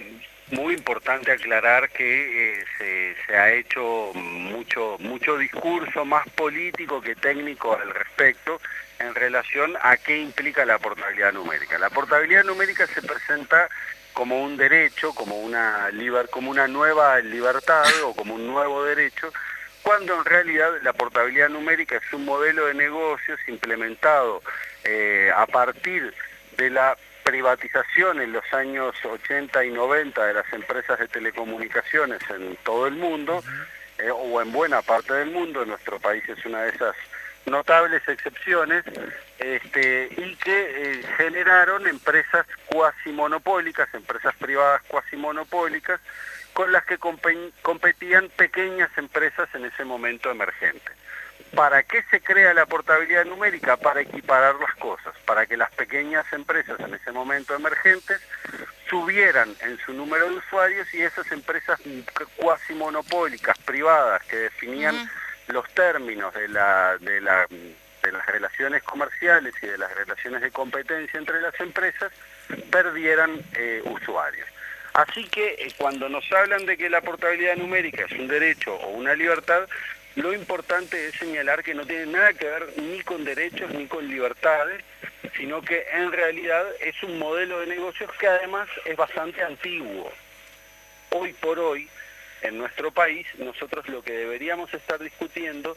muy 0.52 0.76
importante 0.76 1.32
aclarar 1.32 1.90
que 1.90 2.60
eh, 2.60 3.16
se, 3.26 3.36
ha 3.36 3.52
hecho 3.52 4.12
mucho, 4.14 4.98
mucho 5.00 5.38
discurso 5.38 6.06
más 6.06 6.28
político 6.30 7.02
que 7.02 7.16
técnico 7.16 7.76
al 7.76 7.90
respecto 7.94 8.62
en 9.00 9.16
relación 9.16 9.74
a 9.82 9.98
qué 9.98 10.18
implica 10.18 10.66
la 10.66 10.78
portabilidad 10.78 11.34
numérica. 11.34 11.80
La 11.80 11.90
portabilidad 11.90 12.44
numérica 12.44 12.86
se 12.88 13.02
presenta 13.02 13.70
como 14.14 14.42
un 14.42 14.56
derecho, 14.56 15.14
como 15.14 15.40
una, 15.40 15.90
como 16.30 16.52
una 16.52 16.68
nueva 16.68 17.20
libertad 17.20 17.84
o 18.06 18.14
como 18.16 18.36
un 18.36 18.48
nuevo 18.48 18.84
derecho, 18.86 19.34
cuando 19.86 20.16
en 20.18 20.26
realidad 20.26 20.72
la 20.82 20.94
portabilidad 20.94 21.50
numérica 21.50 21.98
es 21.98 22.14
un 22.14 22.26
modelo 22.26 22.66
de 22.66 22.74
negocios 22.74 23.40
implementado 23.48 24.42
eh, 24.84 25.32
a 25.36 25.46
partir 25.46 26.12
de 26.58 26.72
la 26.72 26.98
privatización 27.24 28.20
en 28.20 28.34
los 28.34 28.44
años 28.52 28.96
80 29.04 29.64
y 29.64 29.70
90 29.70 30.26
de 30.26 30.34
las 30.34 30.52
empresas 30.54 30.98
de 30.98 31.08
telecomunicaciones 31.08 32.20
en 32.32 32.58
todo 32.64 32.88
el 32.88 32.96
mundo, 32.96 33.44
eh, 34.00 34.10
o 34.10 34.42
en 34.42 34.52
buena 34.52 34.82
parte 34.82 35.14
del 35.14 35.30
mundo, 35.30 35.64
nuestro 35.66 36.00
país 36.00 36.28
es 36.30 36.44
una 36.46 36.64
de 36.64 36.70
esas 36.70 36.96
notables 37.46 38.02
excepciones, 38.08 38.84
este, 39.38 40.10
y 40.18 40.36
que 40.38 40.94
eh, 41.00 41.04
generaron 41.18 41.86
empresas 41.88 42.48
cuasi 42.66 43.12
monopólicas, 43.12 43.94
empresas 43.94 44.34
privadas 44.38 44.82
cuasi 44.88 45.16
monopólicas, 45.16 46.02
con 46.56 46.72
las 46.72 46.86
que 46.86 46.98
competían 46.98 48.30
pequeñas 48.30 48.90
empresas 48.98 49.50
en 49.56 49.66
ese 49.66 49.84
momento 49.84 50.32
emergentes. 50.32 50.94
¿Para 51.54 51.84
qué 51.84 52.02
se 52.10 52.22
crea 52.22 52.54
la 52.54 52.66
portabilidad 52.66 53.26
numérica? 53.26 53.76
Para 53.76 54.00
equiparar 54.00 54.56
las 54.56 54.74
cosas, 54.76 55.14
para 55.26 55.46
que 55.46 55.58
las 55.58 55.70
pequeñas 55.72 56.26
empresas 56.32 56.80
en 56.80 56.94
ese 56.94 57.12
momento 57.12 57.54
emergentes 57.54 58.22
subieran 58.90 59.54
en 59.60 59.78
su 59.80 59.92
número 59.92 60.30
de 60.30 60.38
usuarios 60.38 60.92
y 60.94 61.02
esas 61.02 61.30
empresas 61.34 61.78
cuasi 62.38 62.74
monopólicas, 62.74 63.58
privadas, 63.58 64.24
que 64.24 64.38
definían 64.38 65.12
los 65.48 65.68
términos 65.74 66.34
de, 66.36 66.48
la, 66.48 66.98
de, 67.02 67.20
la, 67.20 67.48
de 67.50 68.12
las 68.14 68.26
relaciones 68.28 68.82
comerciales 68.84 69.54
y 69.62 69.68
de 69.68 69.78
las 69.78 69.94
relaciones 69.94 70.42
de 70.42 70.52
competencia 70.52 71.20
entre 71.20 71.42
las 71.42 71.60
empresas, 71.60 72.14
perdieran 72.72 73.42
eh, 73.56 73.82
usuarios. 73.84 74.48
Así 74.96 75.26
que 75.26 75.56
eh, 75.60 75.74
cuando 75.78 76.08
nos 76.08 76.24
hablan 76.32 76.66
de 76.66 76.78
que 76.78 76.90
la 76.90 77.02
portabilidad 77.02 77.58
numérica 77.58 78.06
es 78.06 78.14
un 78.14 78.30
derecho 78.30 78.76
o 78.76 78.92
una 78.92 79.14
libertad, 79.14 79.68
lo 80.16 80.34
importante 80.34 81.08
es 81.08 81.16
señalar 81.16 81.66
que 81.66 81.74
no 81.74 81.86
tiene 81.86 82.06
nada 82.06 82.32
que 82.32 82.46
ver 82.46 82.74
ni 82.78 83.02
con 83.02 83.26
derechos 83.26 83.70
ni 83.74 83.88
con 83.88 84.08
libertades, 84.08 84.82
sino 85.36 85.62
que 85.62 85.86
en 85.92 86.14
realidad 86.14 86.66
es 86.80 86.96
un 87.04 87.20
modelo 87.20 87.60
de 87.60 87.68
negocios 87.68 88.10
que 88.18 88.28
además 88.28 88.70
es 88.86 88.96
bastante 88.96 89.44
antiguo. 89.44 90.10
Hoy 91.10 91.34
por 91.34 91.60
hoy, 91.60 91.90
en 92.42 92.58
nuestro 92.58 92.90
país, 92.90 93.28
nosotros 93.38 93.90
lo 93.90 94.02
que 94.02 94.14
deberíamos 94.14 94.74
estar 94.74 94.98
discutiendo 95.04 95.76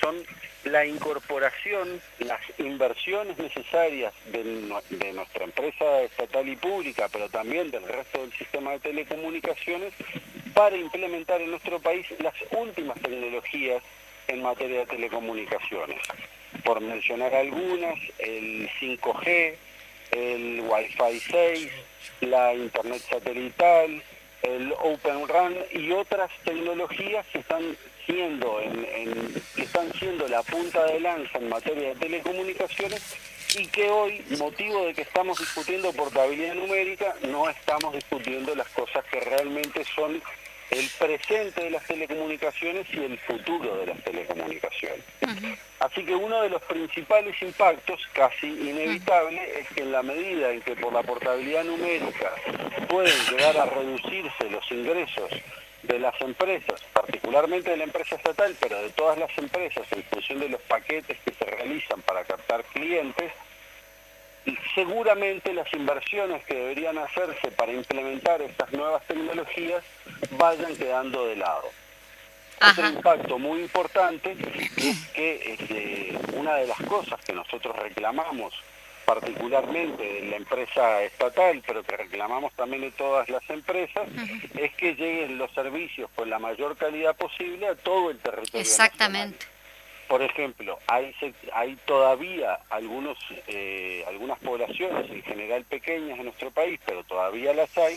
son 0.00 0.16
la 0.64 0.84
incorporación, 0.84 2.00
las 2.18 2.40
inversiones 2.58 3.38
necesarias 3.38 4.12
de, 4.32 4.44
nuestra 5.12 5.44
empresa 5.44 6.02
estatal 6.02 6.48
y 6.48 6.56
pública, 6.56 7.08
pero 7.12 7.28
también 7.28 7.70
del 7.70 7.84
resto 7.84 8.20
del 8.20 8.32
sistema 8.32 8.72
de 8.72 8.80
telecomunicaciones, 8.80 9.92
para 10.54 10.76
implementar 10.76 11.40
en 11.40 11.50
nuestro 11.50 11.80
país 11.80 12.06
las 12.20 12.34
últimas 12.50 13.00
tecnologías 13.00 13.82
en 14.26 14.42
materia 14.42 14.80
de 14.80 14.86
telecomunicaciones. 14.86 16.00
Por 16.64 16.80
mencionar 16.80 17.34
algunas, 17.34 17.98
el 18.18 18.68
5G, 18.80 19.54
el 20.10 20.60
Wi-Fi 20.60 21.20
6, 21.20 21.70
la 22.22 22.54
Internet 22.54 23.02
satelital, 23.08 24.02
el 24.42 24.72
Open 24.72 25.28
RAN 25.28 25.54
y 25.72 25.90
otras 25.92 26.30
tecnologías 26.44 27.26
que 27.28 27.38
están 27.38 27.76
siendo 28.08 28.58
que 29.54 29.62
están 29.62 29.92
siendo 29.98 30.26
la 30.28 30.42
punta 30.42 30.84
de 30.86 30.98
lanza 31.00 31.38
en 31.38 31.48
materia 31.50 31.90
de 31.90 31.94
telecomunicaciones 31.96 33.02
y 33.56 33.66
que 33.66 33.90
hoy, 33.90 34.24
motivo 34.38 34.86
de 34.86 34.94
que 34.94 35.02
estamos 35.02 35.38
discutiendo 35.38 35.92
portabilidad 35.92 36.54
numérica, 36.54 37.14
no 37.28 37.48
estamos 37.50 37.92
discutiendo 37.94 38.54
las 38.54 38.68
cosas 38.68 39.04
que 39.10 39.20
realmente 39.20 39.84
son 39.94 40.22
el 40.70 40.88
presente 40.98 41.64
de 41.64 41.70
las 41.70 41.86
telecomunicaciones 41.86 42.86
y 42.92 42.98
el 42.98 43.18
futuro 43.18 43.76
de 43.76 43.86
las 43.86 44.02
telecomunicaciones. 44.04 45.04
Así 45.80 46.04
que 46.04 46.14
uno 46.14 46.42
de 46.42 46.50
los 46.50 46.62
principales 46.62 47.40
impactos, 47.42 48.00
casi 48.12 48.46
inevitable, 48.46 49.60
es 49.60 49.68
que 49.68 49.82
en 49.82 49.92
la 49.92 50.02
medida 50.02 50.50
en 50.50 50.60
que 50.62 50.76
por 50.76 50.92
la 50.92 51.02
portabilidad 51.02 51.64
numérica 51.64 52.32
pueden 52.88 53.18
llegar 53.30 53.56
a 53.56 53.66
reducirse 53.66 54.50
los 54.50 54.70
ingresos 54.70 55.30
de 55.82 55.98
las 55.98 56.20
empresas, 56.20 56.82
particularmente 56.92 57.70
de 57.70 57.76
la 57.76 57.84
empresa 57.84 58.16
estatal, 58.16 58.54
pero 58.60 58.80
de 58.80 58.90
todas 58.90 59.18
las 59.18 59.36
empresas 59.38 59.86
en 59.92 60.02
función 60.04 60.40
de 60.40 60.48
los 60.48 60.60
paquetes 60.62 61.18
que 61.24 61.32
se 61.32 61.44
realizan 61.44 62.02
para 62.02 62.24
captar 62.24 62.64
clientes, 62.64 63.32
seguramente 64.74 65.52
las 65.52 65.72
inversiones 65.72 66.44
que 66.44 66.54
deberían 66.54 66.98
hacerse 66.98 67.50
para 67.52 67.72
implementar 67.72 68.40
estas 68.42 68.72
nuevas 68.72 69.04
tecnologías 69.06 69.84
vayan 70.32 70.76
quedando 70.76 71.26
de 71.26 71.36
lado. 71.36 71.68
Otro 72.70 72.88
impacto 72.88 73.38
muy 73.38 73.60
importante 73.60 74.36
es 74.76 75.06
que 75.12 75.54
este, 75.54 76.18
una 76.34 76.56
de 76.56 76.66
las 76.66 76.78
cosas 76.82 77.20
que 77.24 77.32
nosotros 77.32 77.76
reclamamos 77.76 78.52
particularmente 79.08 80.02
de 80.02 80.22
la 80.28 80.36
empresa 80.36 81.02
estatal, 81.02 81.62
pero 81.66 81.82
que 81.82 81.96
reclamamos 81.96 82.52
también 82.52 82.82
de 82.82 82.90
todas 82.90 83.26
las 83.30 83.42
empresas, 83.48 84.06
es 84.54 84.74
que 84.74 84.94
lleguen 84.96 85.38
los 85.38 85.50
servicios 85.52 86.10
con 86.14 86.28
la 86.28 86.38
mayor 86.38 86.76
calidad 86.76 87.16
posible 87.16 87.68
a 87.68 87.74
todo 87.74 88.10
el 88.10 88.18
territorio. 88.18 88.60
Exactamente. 88.60 89.46
Por 90.08 90.20
ejemplo, 90.20 90.78
hay, 90.86 91.14
hay 91.54 91.76
todavía 91.86 92.58
algunos, 92.68 93.16
eh, 93.46 94.04
algunas 94.08 94.38
poblaciones, 94.40 95.10
en 95.10 95.22
general 95.22 95.64
pequeñas 95.64 96.18
en 96.18 96.26
nuestro 96.26 96.50
país, 96.50 96.78
pero 96.84 97.02
todavía 97.04 97.54
las 97.54 97.78
hay, 97.78 97.96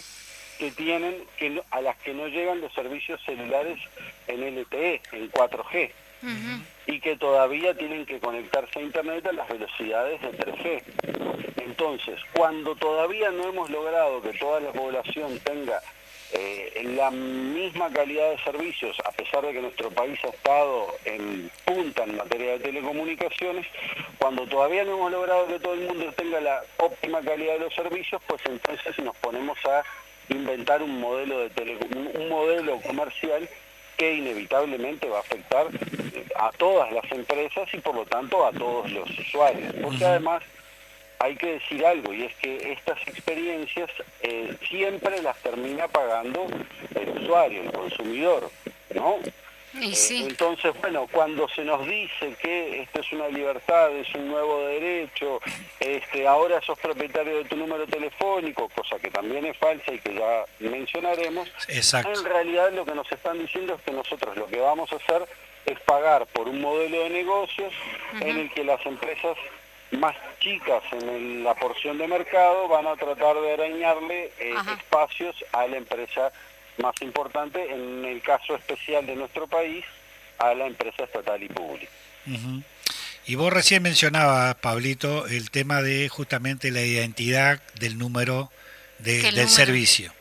que 0.59 0.71
tienen 0.71 1.25
que 1.35 1.61
a 1.71 1.81
las 1.81 1.97
que 1.97 2.13
no 2.13 2.27
llegan 2.29 2.61
los 2.61 2.73
servicios 2.73 3.19
celulares 3.25 3.79
en 4.27 4.61
LTE, 4.61 5.01
en 5.11 5.29
4G 5.29 5.91
y 6.91 6.99
que 6.99 7.15
todavía 7.15 7.73
tienen 7.73 8.05
que 8.05 8.19
conectarse 8.19 8.79
a 8.79 8.81
Internet 8.81 9.25
a 9.25 9.31
las 9.31 9.47
velocidades 9.47 10.21
de 10.21 10.31
3G. 10.31 10.83
Entonces, 11.57 12.19
cuando 12.33 12.75
todavía 12.75 13.31
no 13.31 13.47
hemos 13.47 13.69
logrado 13.69 14.21
que 14.21 14.33
toda 14.33 14.59
la 14.59 14.71
población 14.71 15.39
tenga 15.39 15.81
eh, 16.33 16.81
la 16.95 17.11
misma 17.11 17.89
calidad 17.91 18.31
de 18.31 18.37
servicios, 18.39 18.97
a 19.05 19.11
pesar 19.11 19.45
de 19.45 19.53
que 19.53 19.61
nuestro 19.61 19.89
país 19.89 20.19
ha 20.23 20.29
estado 20.29 20.87
en 21.05 21.49
punta 21.65 22.03
en 22.03 22.17
materia 22.17 22.53
de 22.53 22.59
telecomunicaciones, 22.59 23.67
cuando 24.17 24.45
todavía 24.47 24.83
no 24.83 24.95
hemos 24.95 25.11
logrado 25.11 25.47
que 25.47 25.59
todo 25.59 25.73
el 25.73 25.81
mundo 25.81 26.11
tenga 26.13 26.41
la 26.41 26.61
óptima 26.77 27.21
calidad 27.21 27.53
de 27.53 27.59
los 27.59 27.73
servicios, 27.73 28.21
pues 28.27 28.41
entonces 28.45 28.97
nos 28.99 29.15
ponemos 29.17 29.57
a 29.65 29.83
inventar 30.29 30.81
un 30.81 30.99
modelo 30.99 31.39
de 31.39 31.49
tele, 31.49 31.77
un 32.17 32.29
modelo 32.29 32.79
comercial 32.81 33.49
que 34.01 34.15
inevitablemente 34.15 35.07
va 35.07 35.17
a 35.17 35.19
afectar 35.19 35.67
a 36.35 36.49
todas 36.57 36.91
las 36.91 37.11
empresas 37.11 37.71
y 37.71 37.77
por 37.77 37.93
lo 37.93 38.03
tanto 38.03 38.43
a 38.43 38.51
todos 38.51 38.91
los 38.91 39.07
usuarios. 39.19 39.75
Porque 39.79 40.03
además 40.03 40.41
hay 41.19 41.35
que 41.35 41.59
decir 41.59 41.85
algo 41.85 42.11
y 42.11 42.23
es 42.23 42.33
que 42.37 42.71
estas 42.71 42.99
experiencias 43.05 43.91
eh, 44.23 44.55
siempre 44.67 45.21
las 45.21 45.37
termina 45.43 45.87
pagando 45.87 46.47
el 46.95 47.09
usuario, 47.09 47.61
el 47.61 47.71
consumidor, 47.71 48.49
¿no? 48.95 49.19
Eh, 49.79 49.93
entonces, 50.09 50.73
bueno, 50.81 51.07
cuando 51.11 51.47
se 51.49 51.63
nos 51.63 51.85
dice 51.87 52.35
que 52.41 52.81
esto 52.81 53.01
es 53.01 53.11
una 53.13 53.29
libertad, 53.29 53.91
es 53.95 54.13
un 54.15 54.27
nuevo 54.29 54.65
derecho, 54.67 55.39
este, 55.79 56.27
ahora 56.27 56.61
sos 56.61 56.77
propietario 56.79 57.37
de 57.37 57.45
tu 57.45 57.55
número 57.55 57.87
telefónico, 57.87 58.67
cosa 58.69 58.99
que 58.99 59.09
también 59.09 59.45
es 59.45 59.57
falsa 59.57 59.93
y 59.93 59.99
que 59.99 60.15
ya 60.15 60.45
mencionaremos, 60.59 61.47
en 62.09 62.23
realidad 62.25 62.71
lo 62.73 62.85
que 62.85 62.95
nos 62.95 63.09
están 63.11 63.39
diciendo 63.39 63.75
es 63.75 63.81
que 63.81 63.91
nosotros 63.91 64.35
lo 64.35 64.47
que 64.47 64.59
vamos 64.59 64.91
a 64.91 64.97
hacer 64.97 65.25
es 65.65 65.79
pagar 65.81 66.25
por 66.27 66.47
un 66.49 66.59
modelo 66.59 67.03
de 67.03 67.09
negocios 67.09 67.71
en 68.19 68.37
el 68.37 68.51
que 68.51 68.63
las 68.63 68.85
empresas 68.85 69.37
más 69.91 70.15
chicas 70.39 70.83
en 70.91 71.43
la 71.43 71.53
porción 71.53 71.97
de 71.97 72.07
mercado 72.07 72.67
van 72.67 72.87
a 72.87 72.95
tratar 72.95 73.39
de 73.39 73.53
arañarle 73.53 74.31
eh, 74.39 74.53
espacios 74.77 75.35
a 75.51 75.67
la 75.67 75.77
empresa 75.77 76.31
más 76.77 76.95
importante, 77.01 77.73
en 77.73 78.05
el 78.05 78.21
caso 78.21 78.55
especial 78.55 79.05
de 79.05 79.15
nuestro 79.15 79.47
país, 79.47 79.85
a 80.37 80.53
la 80.53 80.67
empresa 80.67 81.03
estatal 81.03 81.41
y 81.41 81.49
pública. 81.49 81.91
Y 83.25 83.35
vos 83.35 83.53
recién 83.53 83.83
mencionabas, 83.83 84.55
Pablito, 84.55 85.27
el 85.27 85.51
tema 85.51 85.81
de 85.81 86.09
justamente 86.09 86.71
la 86.71 86.81
identidad 86.81 87.61
del 87.79 87.97
número 87.97 88.51
del 88.99 89.47
servicio. 89.47 90.11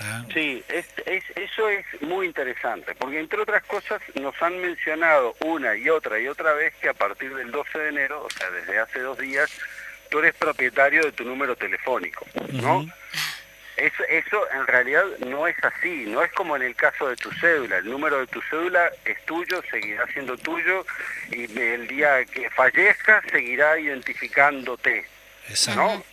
¿Ah? 0.00 0.24
Sí, 0.34 0.62
eso 0.68 1.68
es 1.68 1.84
muy 2.02 2.26
interesante, 2.26 2.94
porque 2.96 3.20
entre 3.20 3.40
otras 3.40 3.62
cosas 3.64 4.02
nos 4.20 4.34
han 4.42 4.60
mencionado 4.60 5.34
una 5.40 5.76
y 5.76 5.88
otra 5.88 6.18
y 6.20 6.26
otra 6.26 6.52
vez 6.52 6.74
que 6.76 6.88
a 6.88 6.94
partir 6.94 7.34
del 7.34 7.50
12 7.50 7.78
de 7.78 7.88
enero, 7.88 8.24
o 8.24 8.30
sea, 8.30 8.50
desde 8.50 8.78
hace 8.78 9.00
dos 9.00 9.16
días, 9.18 9.50
tú 10.10 10.18
eres 10.18 10.34
propietario 10.34 11.02
de 11.04 11.12
tu 11.12 11.24
número 11.24 11.56
telefónico, 11.56 12.26
¿no? 12.52 12.86
Eso, 13.76 14.04
eso 14.08 14.50
en 14.52 14.66
realidad 14.66 15.04
no 15.26 15.48
es 15.48 15.56
así, 15.64 16.04
no 16.06 16.22
es 16.22 16.32
como 16.32 16.54
en 16.54 16.62
el 16.62 16.76
caso 16.76 17.08
de 17.08 17.16
tu 17.16 17.30
cédula. 17.32 17.78
El 17.78 17.90
número 17.90 18.20
de 18.20 18.26
tu 18.28 18.40
cédula 18.42 18.90
es 19.04 19.24
tuyo, 19.26 19.62
seguirá 19.70 20.06
siendo 20.12 20.36
tuyo 20.36 20.86
y 21.30 21.44
el 21.58 21.88
día 21.88 22.24
que 22.24 22.48
fallezca 22.50 23.22
seguirá 23.30 23.78
identificándote. 23.78 25.06
Exacto. 25.48 26.04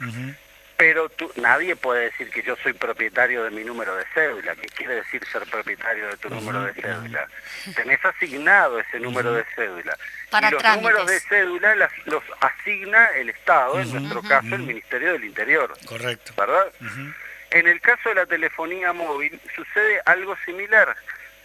Pero 0.75 1.09
tú, 1.09 1.31
nadie 1.35 1.75
puede 1.75 2.05
decir 2.05 2.31
que 2.31 2.41
yo 2.41 2.55
soy 2.63 2.73
propietario 2.73 3.43
de 3.43 3.51
mi 3.51 3.63
número 3.63 3.95
de 3.95 4.03
cédula. 4.15 4.55
¿Qué 4.55 4.67
quiere 4.69 4.95
decir 4.95 5.21
ser 5.31 5.43
propietario 5.43 6.07
de 6.07 6.17
tu 6.17 6.27
número 6.27 6.63
de 6.63 6.73
cédula? 6.73 7.27
Tenés 7.75 8.03
asignado 8.03 8.79
ese 8.79 8.99
número 8.99 9.31
de 9.31 9.45
cédula. 9.55 9.95
Para 10.31 10.47
y 10.47 10.51
los 10.53 10.63
números 10.63 11.05
de 11.05 11.19
cédula 11.19 11.75
los 12.05 12.23
asigna 12.39 13.05
el 13.09 13.29
Estado, 13.29 13.79
en 13.79 13.93
nuestro 13.93 14.23
caso 14.23 14.55
el 14.55 14.63
Ministerio 14.63 15.11
del 15.13 15.25
Interior. 15.25 15.71
Correcto. 15.85 16.33
¿Verdad? 16.35 16.71
En 17.51 17.67
el 17.67 17.81
caso 17.81 18.09
de 18.09 18.15
la 18.15 18.25
telefonía 18.25 18.93
móvil 18.93 19.39
sucede 19.53 20.01
algo 20.05 20.37
similar. 20.45 20.95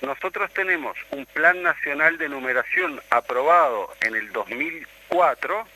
Nosotros 0.02 0.52
tenemos 0.52 0.96
un 1.10 1.26
Plan 1.26 1.62
Nacional 1.62 2.16
de 2.16 2.28
Numeración 2.28 3.00
aprobado 3.10 3.92
en 4.02 4.14
el 4.14 4.30
2004, 4.30 5.66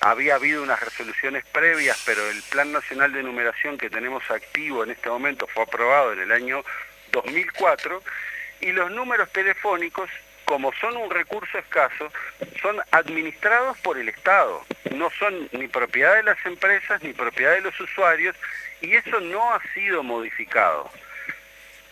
había 0.00 0.34
habido 0.36 0.62
unas 0.62 0.80
resoluciones 0.80 1.44
previas, 1.52 2.02
pero 2.04 2.28
el 2.30 2.42
Plan 2.50 2.72
Nacional 2.72 3.12
de 3.12 3.22
Numeración 3.22 3.78
que 3.78 3.90
tenemos 3.90 4.28
activo 4.30 4.82
en 4.82 4.90
este 4.90 5.08
momento 5.08 5.46
fue 5.46 5.62
aprobado 5.62 6.14
en 6.14 6.20
el 6.20 6.32
año 6.32 6.64
2004, 7.12 8.02
y 8.62 8.72
los 8.72 8.90
números 8.90 9.30
telefónicos, 9.30 10.10
como 10.50 10.72
son 10.80 10.96
un 10.96 11.08
recurso 11.08 11.58
escaso, 11.58 12.12
son 12.60 12.76
administrados 12.90 13.78
por 13.78 13.96
el 13.96 14.08
Estado, 14.08 14.66
no 14.90 15.08
son 15.16 15.48
ni 15.52 15.68
propiedad 15.68 16.16
de 16.16 16.24
las 16.24 16.44
empresas 16.44 17.00
ni 17.04 17.12
propiedad 17.12 17.52
de 17.52 17.60
los 17.60 17.78
usuarios, 17.78 18.34
y 18.80 18.96
eso 18.96 19.20
no 19.20 19.54
ha 19.54 19.62
sido 19.72 20.02
modificado. 20.02 20.90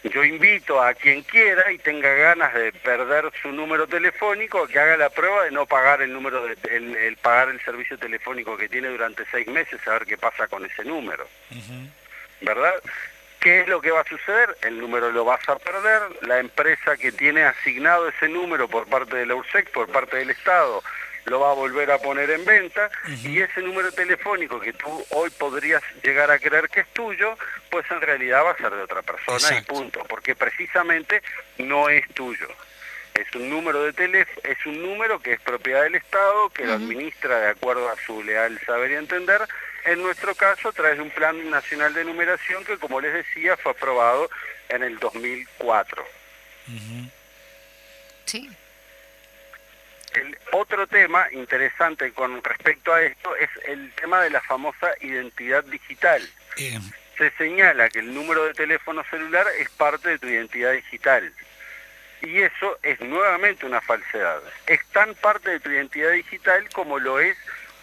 Yo 0.02 0.24
invito 0.24 0.82
a 0.82 0.92
quien 0.94 1.22
quiera 1.22 1.70
y 1.70 1.78
tenga 1.78 2.12
ganas 2.14 2.52
de 2.52 2.72
perder 2.72 3.30
su 3.40 3.52
número 3.52 3.86
telefónico 3.86 4.66
que 4.66 4.80
haga 4.80 4.96
la 4.96 5.10
prueba 5.10 5.44
de 5.44 5.52
no 5.52 5.64
pagar 5.64 6.02
el 6.02 6.12
número 6.12 6.44
de, 6.44 6.56
el, 6.68 7.16
pagar 7.18 7.50
el 7.50 7.60
servicio 7.60 7.96
telefónico 7.96 8.56
que 8.56 8.68
tiene 8.68 8.88
durante 8.88 9.24
seis 9.30 9.46
meses 9.46 9.86
a 9.86 9.92
ver 9.92 10.04
qué 10.04 10.18
pasa 10.18 10.48
con 10.48 10.66
ese 10.66 10.84
número. 10.84 11.28
¿Verdad? 12.40 12.74
¿Qué 13.40 13.60
es 13.60 13.68
lo 13.68 13.80
que 13.80 13.90
va 13.90 14.00
a 14.00 14.08
suceder? 14.08 14.56
El 14.62 14.80
número 14.80 15.10
lo 15.12 15.24
vas 15.24 15.46
a 15.48 15.56
perder, 15.56 16.02
la 16.22 16.40
empresa 16.40 16.96
que 16.96 17.12
tiene 17.12 17.44
asignado 17.44 18.08
ese 18.08 18.28
número 18.28 18.68
por 18.68 18.86
parte 18.88 19.16
de 19.16 19.26
la 19.26 19.36
URSEC, 19.36 19.70
por 19.70 19.88
parte 19.88 20.16
del 20.16 20.30
Estado, 20.30 20.82
lo 21.26 21.40
va 21.40 21.50
a 21.50 21.54
volver 21.54 21.90
a 21.90 21.98
poner 21.98 22.30
en 22.30 22.44
venta 22.44 22.90
y 23.22 23.40
ese 23.40 23.60
número 23.60 23.92
telefónico 23.92 24.58
que 24.58 24.72
tú 24.72 25.04
hoy 25.10 25.30
podrías 25.30 25.82
llegar 26.02 26.30
a 26.30 26.38
creer 26.38 26.68
que 26.68 26.80
es 26.80 26.88
tuyo, 26.88 27.36
pues 27.70 27.84
en 27.90 28.00
realidad 28.00 28.44
va 28.44 28.52
a 28.52 28.56
ser 28.56 28.70
de 28.70 28.82
otra 28.82 29.02
persona 29.02 29.58
y 29.58 29.62
punto, 29.62 30.04
porque 30.08 30.34
precisamente 30.34 31.22
no 31.58 31.88
es 31.88 32.08
tuyo. 32.14 32.48
Es 33.14 33.34
un 33.34 33.50
número 33.50 33.82
de 33.82 33.92
teléfono, 33.92 34.40
es 34.44 34.64
un 34.64 34.80
número 34.80 35.20
que 35.20 35.32
es 35.32 35.40
propiedad 35.40 35.82
del 35.82 35.96
Estado, 35.96 36.50
que 36.50 36.64
lo 36.64 36.74
administra 36.74 37.40
de 37.40 37.50
acuerdo 37.50 37.88
a 37.88 37.96
su 38.06 38.22
leal 38.22 38.60
saber 38.64 38.92
y 38.92 38.94
entender. 38.94 39.42
En 39.88 40.02
nuestro 40.02 40.34
caso, 40.34 40.70
trae 40.70 41.00
un 41.00 41.08
plan 41.08 41.48
nacional 41.48 41.94
de 41.94 42.04
numeración 42.04 42.62
que, 42.62 42.76
como 42.76 43.00
les 43.00 43.14
decía, 43.14 43.56
fue 43.56 43.72
aprobado 43.72 44.28
en 44.68 44.82
el 44.82 44.98
2004. 44.98 46.06
Sí. 48.26 48.50
El 50.12 50.38
otro 50.52 50.86
tema 50.86 51.28
interesante 51.32 52.12
con 52.12 52.44
respecto 52.44 52.92
a 52.92 53.00
esto 53.00 53.34
es 53.36 53.48
el 53.64 53.90
tema 53.94 54.20
de 54.20 54.28
la 54.28 54.42
famosa 54.42 54.90
identidad 55.00 55.64
digital. 55.64 56.22
Se 57.16 57.30
señala 57.38 57.88
que 57.88 58.00
el 58.00 58.12
número 58.12 58.44
de 58.44 58.52
teléfono 58.52 59.02
celular 59.04 59.46
es 59.58 59.70
parte 59.70 60.10
de 60.10 60.18
tu 60.18 60.26
identidad 60.26 60.72
digital. 60.72 61.32
Y 62.20 62.42
eso 62.42 62.78
es 62.82 63.00
nuevamente 63.00 63.64
una 63.64 63.80
falsedad. 63.80 64.42
Es 64.66 64.84
tan 64.88 65.14
parte 65.14 65.48
de 65.48 65.60
tu 65.60 65.70
identidad 65.70 66.10
digital 66.10 66.68
como 66.74 66.98
lo 66.98 67.20
es 67.20 67.38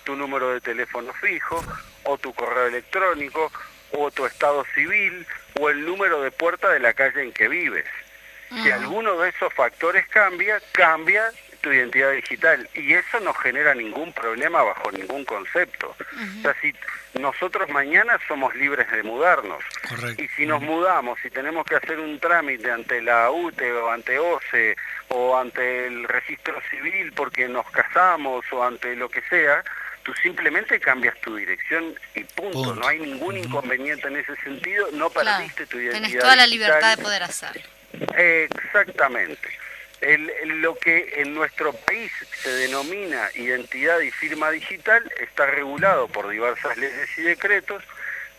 tu 0.05 0.15
número 0.15 0.53
de 0.53 0.61
teléfono 0.61 1.11
fijo, 1.13 1.61
o 2.03 2.17
tu 2.17 2.33
correo 2.33 2.67
electrónico, 2.67 3.51
o 3.91 4.09
tu 4.11 4.25
estado 4.25 4.63
civil, 4.73 5.25
o 5.59 5.69
el 5.69 5.85
número 5.85 6.21
de 6.21 6.31
puerta 6.31 6.69
de 6.69 6.79
la 6.79 6.93
calle 6.93 7.23
en 7.23 7.33
que 7.33 7.49
vives. 7.49 7.85
Si 8.63 8.71
alguno 8.71 9.17
de 9.17 9.29
esos 9.29 9.53
factores 9.53 10.07
cambia, 10.07 10.61
cambia 10.71 11.31
tu 11.65 11.73
identidad 11.73 12.11
digital 12.11 12.69
y 12.75 12.93
eso 12.93 13.19
no 13.21 13.33
genera 13.33 13.73
ningún 13.73 14.13
problema 14.13 14.61
bajo 14.61 14.91
ningún 14.91 15.25
concepto. 15.25 15.95
O 16.37 16.41
sea, 16.43 16.55
si 16.61 16.71
nosotros 17.19 17.67
mañana 17.69 18.19
somos 18.27 18.53
libres 18.55 18.89
de 18.91 19.01
mudarnos 19.01 19.63
y 20.17 20.27
si 20.29 20.45
nos 20.45 20.61
mudamos 20.61 21.17
y 21.25 21.31
tenemos 21.31 21.65
que 21.65 21.75
hacer 21.75 21.99
un 21.99 22.19
trámite 22.19 22.69
ante 22.69 23.01
la 23.01 23.31
UTE 23.31 23.73
o 23.73 23.89
ante 23.89 24.19
OCE 24.19 24.75
o 25.07 25.35
ante 25.35 25.87
el 25.87 26.03
registro 26.03 26.61
civil 26.69 27.11
porque 27.13 27.47
nos 27.47 27.67
casamos 27.71 28.45
o 28.51 28.63
ante 28.63 28.95
lo 28.95 29.09
que 29.09 29.23
sea, 29.23 29.63
tú 30.05 30.13
simplemente 30.21 30.79
cambias 30.79 31.19
tu 31.21 31.35
dirección 31.35 31.95
y 32.13 32.23
punto. 32.23 32.75
No 32.75 32.87
hay 32.87 32.99
ningún 32.99 33.37
inconveniente 33.37 34.07
en 34.07 34.17
ese 34.17 34.35
sentido, 34.37 34.87
no 34.93 35.09
perdiste 35.09 35.65
tu 35.65 35.79
identidad. 35.79 36.03
Tienes 36.03 36.19
toda 36.21 36.35
la 36.35 36.47
libertad 36.47 36.95
de 36.95 37.03
poder 37.03 37.23
hacerlo. 37.23 37.61
Exactamente. 38.15 39.49
lo 40.45 40.75
que 40.75 41.13
en 41.17 41.33
nuestro 41.33 41.73
país 41.73 42.11
se 42.43 42.49
denomina 42.51 43.29
identidad 43.33 43.99
y 44.01 44.11
firma 44.11 44.51
digital 44.51 45.11
está 45.19 45.47
regulado 45.47 46.07
por 46.07 46.29
diversas 46.29 46.77
leyes 46.77 47.09
y 47.17 47.23
decretos. 47.23 47.83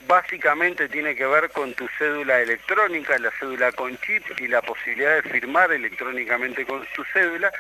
Básicamente 0.06 0.88
tiene 0.88 1.16
que 1.16 1.26
ver 1.26 1.50
con 1.50 1.74
tu 1.74 1.88
cédula 1.98 2.40
electrónica, 2.40 3.18
la 3.18 3.32
cédula 3.40 3.72
con 3.72 3.98
chip 3.98 4.22
y 4.38 4.46
la 4.46 4.62
posibilidad 4.62 5.16
de 5.16 5.22
firmar 5.28 5.72
electrónicamente 5.72 6.64
con 6.64 6.86
tu 6.94 7.02
cédula 7.12 7.50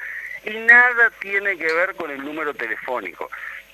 y 0.44 0.50
nada 0.50 1.10
tiene 1.18 1.58
que 1.58 1.72
ver 1.72 1.96
con 1.96 2.12
el 2.12 2.24
número 2.24 2.54
telefónico. 2.54 3.28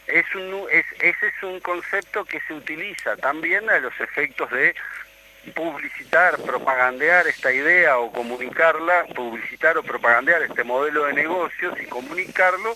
Es 0.07 0.25
un, 0.35 0.67
es, 0.71 0.85
ese 1.01 1.27
es 1.27 1.43
un 1.43 1.61
concepto 1.61 2.25
que 2.25 2.41
se 2.41 2.55
utiliza 2.55 3.17
también 3.17 3.69
a 3.71 3.79
los 3.79 3.99
efectos 4.01 4.51
de 4.51 4.75
publicitar, 5.55 6.39
propagandear 6.39 7.27
esta 7.27 7.53
idea 7.53 7.99
o 7.99 8.13
comunicarla, 8.13 9.07
publicitar 9.15 9.77
o 9.77 9.83
propagandear 9.83 10.43
este 10.43 10.65
modelo 10.65 11.05
de 11.07 11.15
negocios 11.15 11.75
y 11.81 11.87
comunicarlo, 11.87 12.75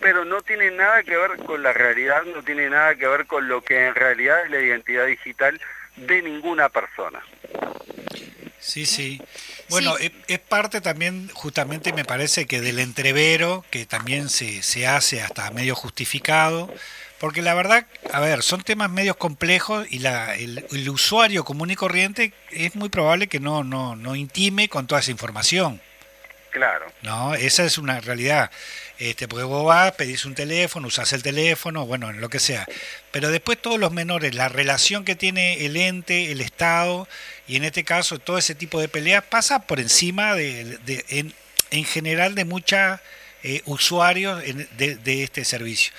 pero 0.00 0.24
no 0.24 0.40
tiene 0.42 0.70
nada 0.70 1.02
que 1.02 1.16
ver 1.16 1.36
con 1.44 1.62
la 1.62 1.72
realidad, 1.72 2.22
no 2.24 2.42
tiene 2.42 2.68
nada 2.70 2.94
que 2.94 3.06
ver 3.06 3.26
con 3.26 3.48
lo 3.48 3.62
que 3.62 3.86
en 3.86 3.94
realidad 3.94 4.44
es 4.44 4.50
la 4.50 4.60
identidad 4.60 5.06
digital 5.06 5.60
de 5.96 6.22
ninguna 6.22 6.68
persona. 6.68 7.20
Sí, 8.68 8.84
sí. 8.84 9.18
Bueno, 9.70 9.96
Es, 9.96 10.38
parte 10.40 10.82
también, 10.82 11.30
justamente 11.32 11.94
me 11.94 12.04
parece 12.04 12.46
que 12.46 12.60
del 12.60 12.78
entrevero, 12.80 13.64
que 13.70 13.86
también 13.86 14.28
se, 14.28 14.62
se 14.62 14.86
hace 14.86 15.22
hasta 15.22 15.50
medio 15.52 15.74
justificado, 15.74 16.70
porque 17.18 17.40
la 17.40 17.54
verdad, 17.54 17.86
a 18.12 18.20
ver, 18.20 18.42
son 18.42 18.60
temas 18.62 18.90
medios 18.90 19.16
complejos 19.16 19.86
y 19.88 20.00
la, 20.00 20.36
el, 20.36 20.66
usuario 20.90 21.44
común 21.44 21.70
y 21.70 21.76
corriente 21.76 22.34
es 22.50 22.76
muy 22.76 22.90
probable 22.90 23.26
que 23.26 23.40
no, 23.40 23.64
no, 23.64 23.96
no 23.96 24.14
intime 24.14 24.68
con 24.68 24.86
toda 24.86 25.00
esa 25.00 25.12
información. 25.12 25.80
Claro. 26.50 26.92
No, 27.02 27.34
esa 27.34 27.64
es 27.64 27.78
una 27.78 28.00
realidad. 28.00 28.50
Este, 28.98 29.28
porque 29.28 29.44
vos 29.44 29.64
vas, 29.64 29.92
pedís 29.92 30.24
un 30.24 30.34
teléfono, 30.34 30.88
usás 30.88 31.12
el 31.12 31.22
teléfono, 31.22 31.86
bueno, 31.86 32.12
lo 32.12 32.28
que 32.28 32.40
sea. 32.40 32.66
Pero 33.12 33.30
después 33.30 33.60
todos 33.60 33.78
los 33.78 33.92
menores, 33.92 34.34
la 34.34 34.48
relación 34.48 35.04
que 35.04 35.14
tiene 35.14 35.64
el 35.66 35.76
ente, 35.76 36.32
el 36.32 36.40
Estado, 36.40 37.06
y 37.46 37.56
en 37.56 37.64
este 37.64 37.84
caso 37.84 38.18
todo 38.18 38.38
ese 38.38 38.54
tipo 38.54 38.80
de 38.80 38.88
peleas 38.88 39.22
pasa 39.24 39.60
por 39.60 39.78
encima 39.78 40.34
de, 40.34 40.78
de 40.78 41.04
en, 41.10 41.32
en 41.70 41.84
general 41.84 42.34
de 42.34 42.44
muchos 42.44 42.98
eh, 43.44 43.62
usuarios 43.66 44.42
de, 44.42 44.96
de, 44.96 45.22
este 45.22 45.44
servicio. 45.44 45.92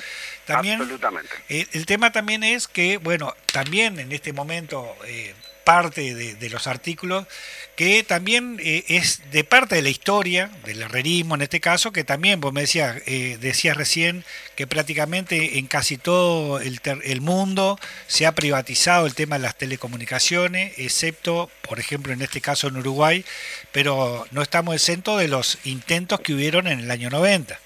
También, 0.45 0.81
Absolutamente. 0.81 1.31
Eh, 1.47 1.67
el 1.71 1.85
tema 1.85 2.11
también 2.11 2.43
es 2.43 2.67
que, 2.67 2.97
bueno, 2.97 3.33
también 3.53 3.97
en 3.97 4.11
este 4.11 4.33
momento 4.33 4.93
eh, 5.05 5.33
parte 5.69 6.15
de, 6.15 6.49
los 6.49 6.65
artículos 6.65 7.27
que 7.75 8.03
también 8.03 8.57
eh, 8.59 8.85
es 8.87 9.21
de 9.29 9.43
parte 9.43 9.75
de 9.75 9.83
la 9.83 9.89
historia, 9.89 10.49
del 10.65 10.81
herrerismo 10.81 11.35
en 11.35 11.43
este 11.43 11.59
caso, 11.59 11.91
que 11.91 12.03
también, 12.03 12.41
vos 12.41 12.51
me 12.51 12.61
decías, 12.61 12.99
eh, 13.05 13.37
decías 13.39 13.77
recién 13.77 14.25
que 14.55 14.65
prácticamente 14.65 15.59
en 15.59 15.67
casi 15.67 15.97
todo 15.97 16.59
el, 16.59 16.81
el, 17.03 17.21
mundo 17.21 17.79
se 18.07 18.25
ha 18.25 18.33
privatizado 18.33 19.05
el 19.05 19.13
tema 19.13 19.37
de 19.37 19.43
las 19.43 19.59
telecomunicaciones, 19.59 20.73
excepto, 20.77 21.51
por 21.61 21.79
ejemplo, 21.79 22.13
en 22.13 22.23
este 22.23 22.41
caso 22.41 22.67
en 22.67 22.77
Uruguay, 22.77 23.23
pero 23.71 24.25
no 24.31 24.41
estamos 24.41 24.73
exentos 24.73 25.19
de 25.19 25.27
los 25.27 25.59
intentos 25.65 26.19
que 26.19 26.33
hubieron 26.33 26.65
en 26.65 26.79
el 26.79 26.89
año 26.89 27.11
90. 27.11 27.59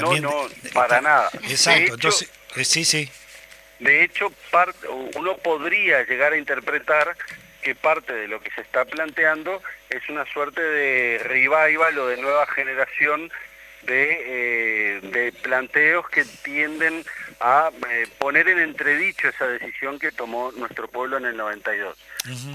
no, 0.00 0.20
no, 0.20 0.32
para 0.72 1.00
nada. 1.00 1.28
Exacto, 1.48 1.94
entonces, 1.94 2.28
eh, 2.54 2.64
sí, 2.64 2.84
sí. 2.84 3.10
De 3.78 4.04
hecho, 4.04 4.32
uno 5.16 5.36
podría 5.38 6.04
llegar 6.04 6.32
a 6.32 6.38
interpretar 6.38 7.16
que 7.62 7.74
parte 7.74 8.12
de 8.12 8.28
lo 8.28 8.40
que 8.40 8.50
se 8.50 8.60
está 8.60 8.84
planteando 8.84 9.62
es 9.88 10.08
una 10.08 10.26
suerte 10.26 10.60
de 10.60 11.20
revival 11.24 11.98
o 11.98 12.06
de 12.06 12.18
nueva 12.18 12.46
generación 12.46 13.30
de, 13.86 15.00
eh, 15.02 15.32
planteos 15.42 16.08
que 16.08 16.24
tienden 16.42 17.04
a 17.40 17.70
eh, 17.90 18.06
poner 18.18 18.48
en 18.48 18.58
entredicho 18.58 19.28
esa 19.28 19.46
decisión 19.46 19.98
que 19.98 20.12
tomó 20.12 20.52
nuestro 20.52 20.88
pueblo 20.88 21.16
en 21.18 21.26
el 21.26 21.36
92. 21.36 21.96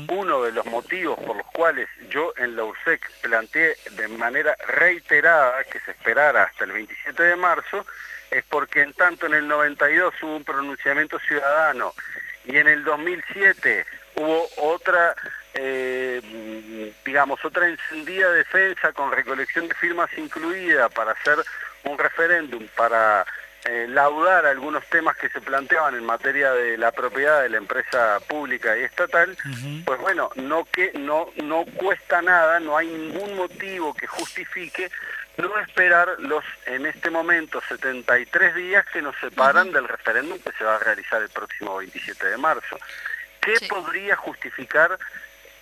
Uno 0.10 0.44
de 0.44 0.52
los 0.52 0.66
motivos 0.66 1.20
por 1.20 1.38
los 1.38 1.46
cuales 1.48 1.88
yo 2.10 2.34
en 2.38 2.56
la 2.56 2.64
USEC 2.64 3.02
planteé 3.22 3.78
de 3.92 4.08
manera 4.08 4.56
reiterada 4.68 5.64
que 5.66 5.80
se 5.82 5.92
esperara 5.92 6.44
hasta 6.44 6.64
el 6.64 6.72
27 6.72 7.22
de 7.22 7.36
marzo 7.36 7.86
es 8.32 8.44
porque 8.46 8.82
en 8.82 8.94
tanto 8.94 9.26
en 9.26 9.34
el 9.34 9.48
92 9.48 10.14
hubo 10.22 10.36
un 10.36 10.44
pronunciamiento 10.44 11.20
ciudadano 11.20 11.94
y 12.46 12.58
en 12.58 12.68
el 12.68 12.84
2007 12.84 13.86
hubo 14.16 14.48
otra, 14.58 15.16
eh, 15.54 16.94
digamos, 17.06 17.44
otra 17.44 17.68
encendida 17.68 18.32
defensa 18.32 18.92
con 18.94 19.12
recolección 19.12 19.68
de 19.68 19.76
firmas 19.76 20.10
incluida 20.18 20.90
para 20.90 21.12
hacer 21.12 21.38
un 21.84 21.98
referéndum, 21.98 22.68
para 22.76 23.26
eh, 23.66 23.88
laudar 23.90 24.46
algunos 24.46 24.86
temas 24.86 25.18
que 25.18 25.30
se 25.30 25.42
planteaban 25.42 25.96
en 25.96 26.06
materia 26.06 26.54
de 26.54 26.78
la 26.78 26.92
propiedad 26.92 27.42
de 27.42 27.50
la 27.50 27.58
empresa 27.58 28.20
pública 28.28 28.78
y 28.78 28.84
estatal, 28.84 29.38
pues 29.86 30.00
bueno, 30.00 30.30
no, 30.36 30.66
que, 30.66 30.92
no, 30.94 31.30
no 31.44 31.66
cuesta 31.76 32.22
nada, 32.22 32.60
no 32.60 32.78
hay 32.78 32.88
ningún 32.88 33.36
motivo 33.36 33.94
que 33.94 34.08
justifique 34.08 34.90
no 35.42 35.58
esperar 35.60 36.16
los, 36.20 36.44
en 36.66 36.86
este 36.86 37.10
momento, 37.10 37.62
73 37.68 38.56
días 38.56 38.86
que 38.92 39.02
nos 39.02 39.16
separan 39.18 39.72
del 39.72 39.88
referéndum 39.88 40.38
que 40.40 40.52
se 40.54 40.64
va 40.64 40.76
a 40.76 40.80
realizar 40.80 41.22
el 41.22 41.30
próximo 41.30 41.78
27 41.78 42.28
de 42.28 42.38
marzo. 42.38 42.78
¿Qué 43.42 43.56
podría 43.68 44.16
justificar 44.16 44.98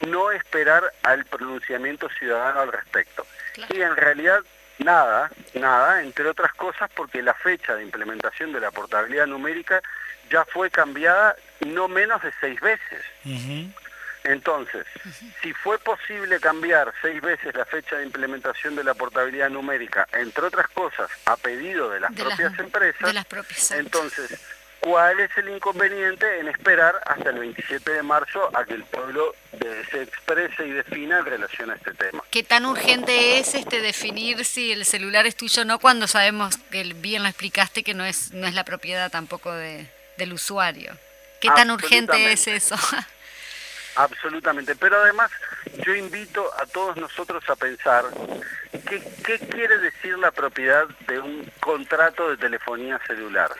no 0.07 0.31
esperar 0.31 0.91
al 1.03 1.25
pronunciamiento 1.25 2.09
ciudadano 2.09 2.61
al 2.61 2.71
respecto? 2.71 3.25
Y 3.69 3.81
en 3.81 3.95
realidad 3.95 4.39
nada, 4.79 5.31
nada, 5.53 6.01
entre 6.01 6.27
otras 6.27 6.53
cosas 6.53 6.89
porque 6.95 7.21
la 7.21 7.33
fecha 7.33 7.75
de 7.75 7.83
implementación 7.83 8.51
de 8.51 8.59
la 8.59 8.71
portabilidad 8.71 9.27
numérica 9.27 9.81
ya 10.29 10.43
fue 10.45 10.69
cambiada 10.69 11.35
no 11.65 11.87
menos 11.87 12.21
de 12.21 12.31
seis 12.39 12.59
veces. 12.59 13.03
Entonces, 14.27 14.85
si 15.41 15.53
fue 15.53 15.79
posible 15.79 16.41
cambiar 16.41 16.93
seis 17.01 17.21
veces 17.21 17.55
la 17.55 17.63
fecha 17.63 17.95
de 17.95 18.03
implementación 18.03 18.75
de 18.75 18.83
la 18.83 18.93
portabilidad 18.93 19.49
numérica, 19.49 20.05
entre 20.11 20.47
otras 20.47 20.67
cosas, 20.67 21.09
a 21.23 21.37
pedido 21.37 21.89
de 21.89 22.01
las 22.01 22.11
propias 22.11 22.59
empresas, 22.59 23.25
entonces, 23.71 24.37
¿cuál 24.81 25.21
es 25.21 25.29
el 25.37 25.47
inconveniente 25.47 26.39
en 26.41 26.49
esperar 26.49 27.01
hasta 27.05 27.29
el 27.29 27.39
27 27.39 27.89
de 27.89 28.03
marzo 28.03 28.49
a 28.53 28.65
que 28.65 28.73
el 28.73 28.83
pueblo 28.83 29.33
se 29.91 30.01
exprese 30.01 30.67
y 30.67 30.71
defina 30.71 31.19
en 31.19 31.25
relación 31.25 31.71
a 31.71 31.75
este 31.75 31.93
tema? 31.93 32.21
¿Qué 32.29 32.43
tan 32.43 32.65
urgente 32.65 33.39
es 33.39 33.55
este 33.55 33.79
definir 33.79 34.43
si 34.43 34.73
el 34.73 34.83
celular 34.83 35.25
es 35.25 35.37
tuyo 35.37 35.61
o 35.61 35.65
no 35.65 35.79
cuando 35.79 36.05
sabemos 36.07 36.57
que 36.69 36.83
bien 36.83 37.23
lo 37.23 37.29
explicaste 37.29 37.81
que 37.81 37.93
no 37.93 38.03
es, 38.03 38.33
no 38.33 38.45
es 38.45 38.53
la 38.53 38.65
propiedad 38.65 39.09
tampoco 39.09 39.53
de, 39.53 39.89
del 40.17 40.33
usuario? 40.33 40.97
¿Qué 41.39 41.47
tan 41.47 41.71
urgente 41.71 42.33
es 42.33 42.47
eso? 42.47 42.75
Absolutamente, 43.97 44.75
pero 44.75 45.01
además 45.01 45.31
yo 45.85 45.95
invito 45.95 46.49
a 46.59 46.65
todos 46.65 46.97
nosotros 46.97 47.43
a 47.49 47.55
pensar 47.55 48.05
qué, 48.87 49.01
qué 49.25 49.39
quiere 49.39 49.77
decir 49.79 50.17
la 50.17 50.31
propiedad 50.31 50.87
de 51.07 51.19
un 51.19 51.51
contrato 51.59 52.29
de 52.29 52.37
telefonía 52.37 52.99
celular. 53.07 53.51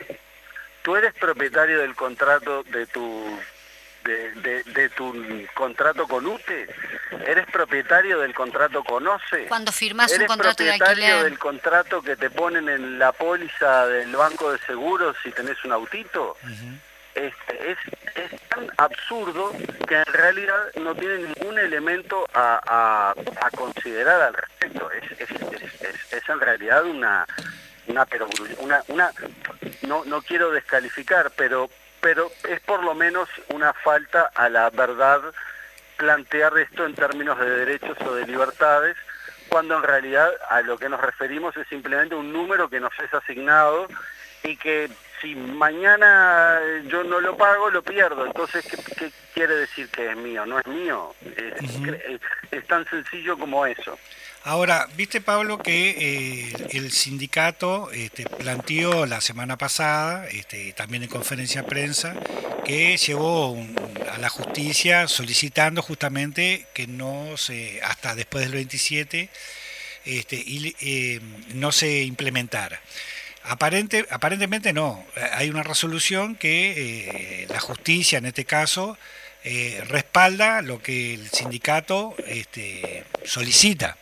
Tú 0.82 0.96
eres 0.96 1.12
propietario 1.14 1.80
del 1.80 1.94
contrato 1.94 2.62
de 2.62 2.86
tu 2.86 3.38
de, 4.04 4.90
tu 4.96 5.14
contrato 5.54 6.06
con 6.06 6.26
UTE? 6.26 6.66
¿Eres 7.26 7.46
propietario 7.46 8.20
del 8.20 8.34
contrato 8.34 8.82
con 8.84 9.06
OCE? 9.06 9.46
Cuando 9.48 9.72
firmas 9.72 10.12
un 10.12 10.26
contrato 10.26 10.62
de 10.62 10.70
alquiler. 10.70 10.94
propietario 10.94 11.24
del 11.24 11.38
contrato 11.38 12.02
que 12.02 12.16
te 12.16 12.30
ponen 12.30 12.68
en 12.68 12.98
la 12.98 13.12
póliza 13.12 13.86
del 13.86 14.14
banco 14.14 14.52
de 14.52 14.58
seguros 14.60 15.16
si 15.22 15.30
tenés 15.32 15.62
un 15.64 15.72
autito? 15.72 16.36
Este, 17.14 17.72
es, 17.72 17.78
es, 18.14 18.40
tan 18.48 18.70
absurdo 18.76 19.52
que 19.86 19.96
en 19.96 20.12
realidad 20.12 20.72
no 20.76 20.94
tiene 20.94 21.18
ningún 21.18 21.58
elemento 21.58 22.26
a, 22.32 23.14
a, 23.40 23.50
considerar 23.56 24.20
al 24.22 24.34
respecto. 24.34 24.90
Es, 24.92 25.20
es, 25.20 26.12
es, 26.12 26.28
en 26.28 26.40
realidad 26.40 26.84
una, 26.84 27.26
una, 27.86 28.06
una, 28.60 28.82
una 28.88 29.12
no, 29.82 30.04
no 30.04 30.22
quiero 30.22 30.50
descalificar, 30.50 31.32
pero, 31.36 31.70
pero 32.00 32.30
es 32.48 32.60
por 32.60 32.84
lo 32.84 32.94
menos 32.94 33.28
una 33.48 33.72
falta 33.72 34.30
a 34.34 34.48
la 34.48 34.70
verdad 34.70 35.20
plantear 35.96 36.56
esto 36.58 36.86
en 36.86 36.94
términos 36.94 37.38
de 37.38 37.50
derechos 37.50 37.96
o 38.06 38.14
de 38.14 38.26
libertades, 38.26 38.96
cuando 39.48 39.76
en 39.76 39.82
realidad 39.82 40.30
a 40.48 40.60
lo 40.60 40.78
que 40.78 40.88
nos 40.88 41.00
referimos 41.00 41.56
es 41.56 41.66
simplemente 41.68 42.14
un 42.14 42.32
número 42.32 42.68
que 42.68 42.80
nos 42.80 42.92
es 43.00 43.12
asignado 43.12 43.88
y 44.44 44.56
que 44.56 44.88
si 45.20 45.34
mañana 45.34 46.60
yo 46.86 47.04
no 47.04 47.20
lo 47.20 47.36
pago, 47.36 47.70
lo 47.70 47.82
pierdo. 47.82 48.26
Entonces, 48.26 48.64
¿qué, 48.96 49.10
quiere 49.34 49.54
decir 49.54 49.88
que 49.88 50.10
es 50.10 50.16
mío? 50.16 50.46
No 50.46 50.58
es 50.58 50.66
mío. 50.66 51.14
Es, 52.50 52.66
tan 52.66 52.88
sencillo 52.88 53.38
como 53.38 53.64
eso. 53.64 53.98
Ahora, 54.44 54.86
viste 54.96 55.20
Pablo 55.20 55.58
que 55.58 55.90
eh, 55.90 56.52
el 56.72 56.90
sindicato 56.90 57.90
este, 57.92 58.24
planteó 58.24 59.06
la 59.06 59.20
semana 59.20 59.56
pasada, 59.56 60.26
este, 60.28 60.72
también 60.74 61.02
en 61.02 61.08
conferencia 61.08 61.62
de 61.62 61.68
prensa, 61.68 62.14
que 62.64 62.96
llevó 62.96 63.56
a 64.12 64.18
la 64.18 64.28
justicia 64.28 65.08
solicitando 65.08 65.82
justamente 65.82 66.66
que 66.74 66.86
no 66.86 67.36
se, 67.36 67.80
hasta 67.82 68.14
después 68.14 68.44
del 68.44 68.54
27, 68.54 69.30
este, 70.04 70.36
y, 70.36 70.74
eh, 70.80 71.20
no 71.54 71.72
se 71.72 72.02
implementara. 72.02 72.80
Aparente, 73.44 74.06
aparentemente 74.10 74.72
no. 74.72 75.04
Hay 75.32 75.48
una 75.48 75.62
resolución 75.62 76.34
que 76.36 77.42
eh, 77.42 77.46
la 77.48 77.60
justicia, 77.60 78.18
en 78.18 78.26
este 78.26 78.44
caso, 78.44 78.98
eh, 79.44 79.82
respalda 79.88 80.62
lo 80.62 80.82
que 80.82 81.14
el 81.14 81.30
sindicato 81.30 82.14
este, 82.26 83.04
solicita. 83.24 83.96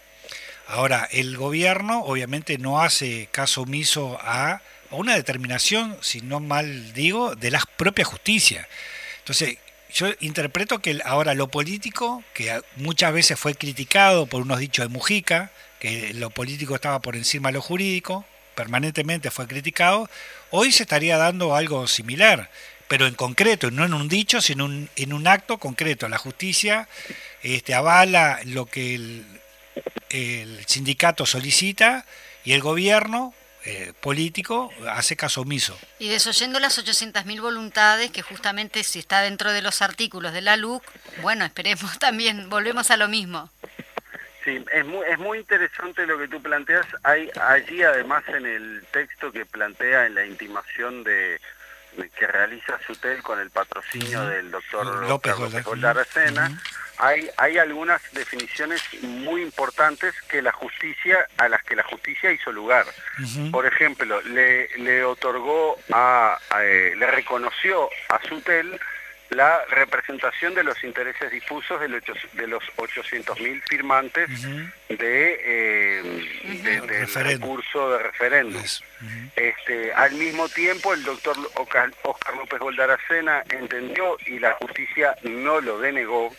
Ahora, 0.66 1.08
el 1.12 1.36
gobierno 1.36 2.00
obviamente 2.00 2.58
no 2.58 2.80
hace 2.80 3.28
caso 3.30 3.62
omiso 3.62 4.18
a, 4.20 4.60
una 4.90 5.14
determinación, 5.14 5.96
si 6.00 6.20
no 6.20 6.40
mal 6.40 6.92
digo, 6.92 7.36
de 7.36 7.50
la 7.50 7.62
propia 7.76 8.04
justicia. 8.04 8.66
Entonces, 9.18 9.58
yo 9.92 10.08
interpreto 10.20 10.80
que 10.80 11.00
ahora 11.04 11.34
lo 11.34 11.48
político, 11.48 12.24
que 12.34 12.60
muchas 12.76 13.12
veces 13.12 13.38
fue 13.38 13.54
criticado 13.54 14.26
por 14.26 14.42
unos 14.42 14.58
dichos 14.58 14.86
de 14.86 14.92
Mujica, 14.92 15.50
que 15.78 16.12
lo 16.14 16.30
político 16.30 16.74
estaba 16.74 17.00
por 17.00 17.14
encima 17.14 17.50
de 17.50 17.54
lo 17.54 17.62
jurídico, 17.62 18.24
permanentemente 18.56 19.30
fue 19.30 19.46
criticado, 19.46 20.10
hoy 20.50 20.72
se 20.72 20.82
estaría 20.82 21.16
dando 21.18 21.54
algo 21.54 21.86
similar, 21.86 22.50
pero 22.88 23.06
en 23.06 23.14
concreto, 23.14 23.70
no 23.70 23.84
en 23.84 23.94
un 23.94 24.08
dicho, 24.08 24.40
sino 24.40 24.66
en 24.66 25.12
un 25.12 25.26
acto 25.28 25.58
concreto. 25.58 26.08
La 26.08 26.18
justicia 26.18 26.88
este, 27.42 27.74
avala 27.74 28.40
lo 28.44 28.66
que 28.66 28.96
el, 28.96 30.64
sindicato 30.66 31.26
solicita 31.26 32.06
y 32.44 32.52
el 32.52 32.62
gobierno 32.62 33.34
eh, 33.64 33.92
político 34.00 34.72
hace 34.88 35.16
caso 35.16 35.42
omiso. 35.42 35.76
Y 35.98 36.08
desoyendo 36.08 36.58
las 36.58 36.78
800.000 36.78 37.40
voluntades, 37.40 38.10
que 38.10 38.22
justamente 38.22 38.82
si 38.84 39.00
está 39.00 39.20
dentro 39.20 39.52
de 39.52 39.62
los 39.62 39.82
artículos 39.82 40.32
de 40.32 40.40
la 40.40 40.56
LUC, 40.56 40.82
bueno, 41.22 41.44
esperemos 41.44 41.98
también, 42.00 42.48
volvemos 42.48 42.90
a 42.90 42.96
lo 42.96 43.08
mismo. 43.08 43.50
Sí, 44.46 44.64
es 44.72 44.86
muy, 44.86 45.04
es 45.10 45.18
muy 45.18 45.38
interesante 45.38 46.06
lo 46.06 46.16
que 46.16 46.28
tú 46.28 46.40
planteas. 46.40 46.86
Hay 47.02 47.28
allí 47.42 47.82
además 47.82 48.22
en 48.28 48.46
el 48.46 48.86
texto 48.92 49.32
que 49.32 49.44
plantea 49.44 50.06
en 50.06 50.14
la 50.14 50.24
intimación 50.24 51.02
de, 51.02 51.40
que 52.16 52.26
realiza 52.28 52.78
Sutel 52.86 53.24
con 53.24 53.40
el 53.40 53.50
patrocinio 53.50 54.24
del 54.26 54.52
doctor 54.52 55.08
López, 55.08 55.34
Goldaracena, 55.64 56.62
hay, 56.98 57.28
hay 57.36 57.58
algunas 57.58 58.00
definiciones 58.12 58.80
muy 59.02 59.42
importantes 59.42 60.14
que 60.28 60.40
la 60.40 60.52
justicia, 60.52 61.26
a 61.38 61.48
las 61.48 61.64
que 61.64 61.74
la 61.74 61.82
justicia 61.82 62.30
hizo 62.30 62.52
lugar. 62.52 62.86
Por 63.50 63.66
ejemplo, 63.66 64.22
le, 64.22 64.68
le 64.78 65.02
otorgó 65.02 65.76
a, 65.92 66.38
eh, 66.60 66.94
le 66.96 67.10
reconoció 67.10 67.90
a 68.10 68.22
Sutel 68.28 68.78
la 69.30 69.64
representación 69.70 70.54
de 70.54 70.62
los 70.62 70.82
intereses 70.84 71.30
difusos 71.30 71.80
de 71.80 71.88
los, 71.88 72.02
de 72.32 72.46
los 72.46 72.62
800.000 72.76 73.62
firmantes 73.68 74.28
de, 74.88 75.40
eh, 75.44 76.62
del 76.62 77.08
recurso 77.24 77.90
de 77.90 78.02
referéndum. 78.04 78.62
este, 79.34 79.92
al 79.92 80.12
mismo 80.12 80.48
tiempo, 80.48 80.94
el 80.94 81.02
doctor 81.02 81.36
Oscar, 81.54 81.90
López 82.36 82.58
Goldaracena 82.58 83.42
entendió, 83.50 84.16
y 84.26 84.38
la 84.38 84.52
justicia 84.54 85.16
no 85.22 85.60
lo 85.60 85.78
denegó, 85.80 86.34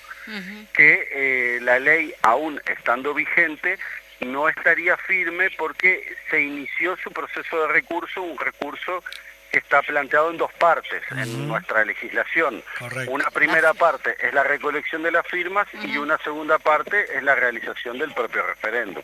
que 0.74 1.08
eh, 1.12 1.60
la 1.62 1.80
ley, 1.80 2.14
aún 2.22 2.62
estando 2.68 3.14
vigente, 3.14 3.78
no 4.22 4.50
estaría 4.50 4.98
firme 4.98 5.50
porque 5.52 6.16
se 6.30 6.42
inició 6.42 6.98
su 6.98 7.12
proceso 7.12 7.62
de 7.62 7.68
recurso, 7.68 8.22
un 8.22 8.38
recurso 8.38 9.04
está 9.52 9.82
planteado 9.82 10.32
en 10.32 10.38
dos 10.38 10.52
partes 10.54 11.04
en 11.12 11.48
nuestra 11.48 11.84
legislación. 11.86 12.64
Una 13.08 13.30
primera 13.32 13.74
parte 13.74 14.16
es 14.20 14.34
la 14.34 14.44
recolección 14.44 15.04
de 15.04 15.12
las 15.12 15.26
firmas 15.28 15.68
y 15.74 15.98
una 15.98 16.18
segunda 16.20 16.60
parte 16.60 17.16
es 17.16 17.24
la 17.24 17.36
realización 17.36 17.98
del 17.98 18.14
propio 18.14 18.44
referéndum. 18.44 19.04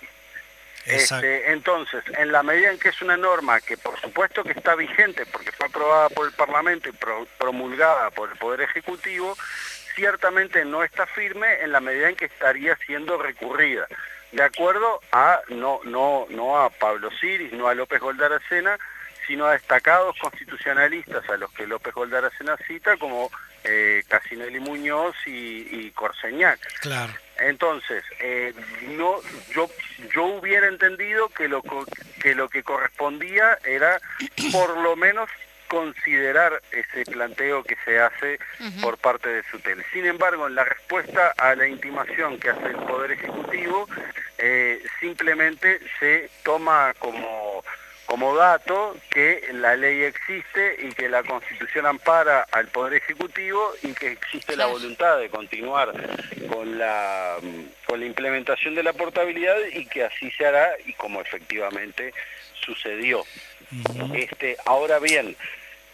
Este, 0.86 1.52
entonces, 1.52 2.04
en 2.18 2.34
la 2.34 2.44
medida 2.44 2.70
en 2.70 2.78
que 2.78 2.90
es 2.90 3.02
una 3.02 3.16
norma 3.16 3.62
que 3.62 3.78
por 3.78 3.98
supuesto 4.02 4.44
que 4.44 4.52
está 4.52 4.76
vigente 4.76 5.26
porque 5.26 5.54
fue 5.54 5.68
aprobada 5.68 6.10
por 6.10 6.28
el 6.28 6.34
Parlamento 6.34 6.90
y 6.90 6.94
promulgada 7.38 8.10
por 8.12 8.30
el 8.30 8.38
Poder 8.38 8.62
Ejecutivo, 8.62 9.38
ciertamente 9.96 10.66
no 10.66 10.84
está 10.84 11.06
firme 11.06 11.62
en 11.62 11.72
la 11.72 11.80
medida 11.80 12.10
en 12.10 12.16
que 12.16 12.26
estaría 12.26 12.76
siendo 12.86 13.18
recurrida. 13.18 13.88
De 14.34 14.44
acuerdo 14.44 15.00
a, 15.12 15.42
no, 15.50 15.80
no, 15.84 16.26
no 16.30 16.60
a 16.60 16.70
Pablo 16.70 17.12
Siris, 17.12 17.54
no 17.54 17.68
a 17.68 17.76
López 17.76 18.02
Goldaracena, 18.02 18.78
sino 19.28 19.46
a 19.46 19.54
destacados 19.54 20.16
constitucionalistas 20.20 21.28
a 21.30 21.38
los 21.38 21.52
que 21.54 21.68
López 21.68 21.94
Goldar 21.94 22.26
hace 22.26 22.44
una 22.44 22.58
cita, 22.58 22.98
como 22.98 23.32
eh, 23.64 24.04
Casinelli 24.08 24.60
Muñoz 24.60 25.16
y, 25.26 25.92
Corseñac. 25.92 26.60
Claro. 26.82 27.14
Entonces, 27.38 28.04
eh, 28.20 28.54
no, 28.90 29.16
yo, 29.54 29.70
yo 30.14 30.26
hubiera 30.26 30.68
entendido 30.68 31.30
que 31.30 31.48
lo, 31.48 31.64
que 32.22 32.36
lo 32.36 32.50
que 32.50 32.64
correspondía 32.64 33.58
era 33.64 34.00
por 34.52 34.78
lo 34.78 34.96
menos 34.96 35.30
considerar 35.68 36.62
ese 36.72 37.04
planteo 37.12 37.64
que 37.64 37.76
se 37.84 38.00
hace 38.00 38.40
por 38.80 39.00
parte 39.00 39.30
de 39.30 39.44
Sutel. 39.50 39.84
Sin 39.92 40.06
embargo, 40.06 40.46
en 40.46 40.54
la 40.54 40.64
respuesta 40.64 41.34
a 41.36 41.56
la 41.56 41.68
intimación 41.68 42.40
que 42.40 42.52
hace 42.52 42.68
el 42.68 42.76
Poder 42.76 43.14
Ejecutivo, 43.14 43.88
eh, 44.38 44.84
simplemente 45.00 45.80
se 46.00 46.30
toma 46.44 46.94
como 47.00 47.64
como 48.14 48.36
dato 48.36 48.96
que 49.10 49.42
la 49.54 49.76
ley 49.76 50.04
existe 50.04 50.76
y 50.84 50.92
que 50.92 51.10
la 51.10 51.24
Constitución 51.24 51.88
ampara 51.88 52.46
al 52.52 52.68
Poder 52.68 52.94
Ejecutivo 52.94 53.74
y 53.82 53.92
que 53.94 54.12
existe 54.12 54.56
la 54.56 54.68
voluntad 54.68 55.18
de 55.18 55.30
continuar 55.30 55.92
con 56.48 56.78
la, 56.78 57.38
con 57.88 58.00
la 58.00 58.06
implementación 58.06 58.76
de 58.76 58.84
la 58.84 58.94
portabilidad 58.94 59.56
y 59.74 59.88
que 59.88 60.04
así 60.04 60.30
se 60.30 60.46
hará 60.46 60.74
y 60.86 60.94
como 60.94 61.22
efectivamente 61.22 62.14
sucedió. 62.64 63.26
este, 64.14 64.58
ahora 64.66 65.00
bien, 65.00 65.36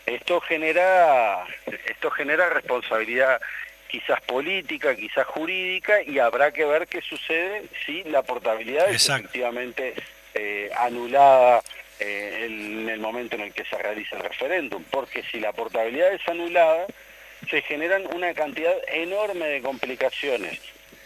esto 0.05 0.41
genera, 0.41 1.45
esto 1.85 2.11
genera 2.11 2.49
responsabilidad 2.49 3.39
quizás 3.87 4.19
política, 4.23 4.93
quizás 4.93 5.25
jurídica, 5.25 6.03
y 6.03 6.19
habrá 6.19 6.51
que 6.51 6.65
ver 6.65 6.85
qué 6.87 6.99
sucede 6.99 7.63
si 7.85 8.03
la 8.03 8.23
portabilidad 8.23 8.89
es 8.89 9.07
efectivamente 9.07 9.93
eh, 10.33 10.69
anulada 10.77 11.63
eh, 11.99 12.45
en 12.45 12.89
el 12.89 12.99
momento 12.99 13.35
en 13.35 13.41
el 13.41 13.53
que 13.53 13.65
se 13.65 13.77
realiza 13.77 14.15
el 14.15 14.23
referéndum, 14.23 14.83
porque 14.89 15.23
si 15.23 15.39
la 15.39 15.53
portabilidad 15.53 16.13
es 16.13 16.27
anulada, 16.27 16.87
se 17.49 17.61
generan 17.61 18.07
una 18.15 18.33
cantidad 18.33 18.75
enorme 18.87 19.45
de 19.47 19.61
complicaciones 19.61 20.59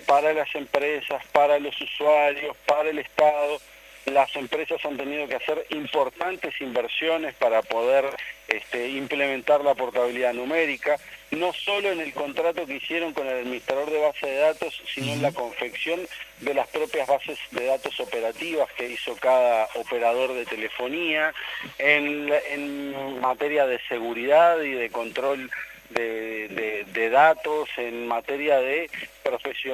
para 0.06 0.34
las 0.34 0.54
empresas, 0.56 1.24
para 1.32 1.60
los 1.60 1.80
usuarios, 1.80 2.56
para 2.66 2.89
el 2.89 3.00
Estado. 3.00 3.60
Las 4.06 4.36
empresas 4.36 4.84
han 4.86 4.98
tenido 4.98 5.28
que 5.28 5.36
hacer 5.36 5.66
importantes 5.70 6.60
inversiones 6.60 7.34
para 7.36 7.62
poder 7.62 8.06
este, 8.48 8.89
implementar 8.89 9.64
la 9.64 9.76
portabilidad 9.76 10.34
numérica 10.34 10.98
no 11.36 11.54
solo 11.54 11.92
en 11.92 12.02
el 12.02 12.14
contrato 12.14 12.66
que 12.66 12.76
hicieron 12.76 13.14
con 13.14 13.28
el 13.28 13.40
administrador 13.40 13.90
de 13.90 14.00
base 14.00 14.28
de 14.28 14.38
datos, 14.38 14.82
sino 14.94 15.14
en 15.14 15.22
la 15.22 15.32
confección 15.32 16.00
de 16.42 16.54
las 16.54 16.68
propias 16.68 17.08
bases 17.08 17.40
de 17.52 17.66
datos 17.66 18.00
operativas 18.00 18.72
que 18.74 18.90
hizo 18.90 19.16
cada 19.18 19.68
operador 19.76 20.34
de 20.34 20.46
telefonía, 20.46 21.34
en, 21.78 23.22
materia 23.22 23.66
de 23.66 23.80
seguridad 23.88 24.62
y 24.62 24.72
de 24.72 24.90
control 24.90 25.50
de, 25.94 27.10
datos, 27.10 27.70
en 27.78 28.08
materia 28.08 28.60
de, 28.60 28.89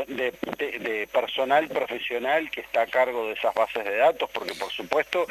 de, 0.07 1.07
personal 1.11 1.67
profesional 1.67 2.49
que 2.51 2.61
está 2.61 2.81
a 2.81 2.87
cargo 2.87 3.27
de 3.27 3.33
esas 3.33 3.53
bases 3.53 3.85
de 3.85 3.97
datos, 3.97 4.29
porque 4.31 4.53
por 4.55 4.71
supuesto 4.71 5.25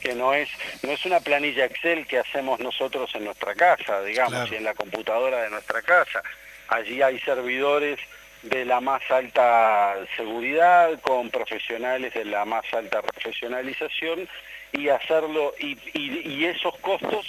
que 0.00 0.14
no 0.14 0.34
es, 0.34 0.48
no 0.82 0.92
es 0.92 1.04
una 1.06 1.20
planilla 1.20 1.64
Excel 1.64 2.06
que 2.06 2.18
hacemos 2.18 2.60
nosotros 2.60 3.14
en 3.14 3.24
nuestra 3.24 3.54
casa, 3.54 4.02
digamos, 4.02 4.50
y 4.52 4.56
en 4.56 4.64
la 4.64 4.74
computadora 4.74 5.42
de 5.42 5.50
nuestra 5.50 5.80
casa. 5.82 6.22
Allí 6.68 7.00
hay 7.02 7.18
servidores 7.20 7.98
de 8.42 8.64
la 8.64 8.80
más 8.80 9.02
alta 9.10 9.96
seguridad, 10.16 11.00
con 11.00 11.30
profesionales 11.30 12.12
de 12.12 12.26
la 12.26 12.44
más 12.44 12.64
alta 12.74 13.00
profesionalización 13.00 14.28
y 14.74 14.88
hacerlo, 14.88 15.54
y, 15.60 15.78
y, 15.94 16.44
esos 16.44 16.76
costos, 16.78 17.28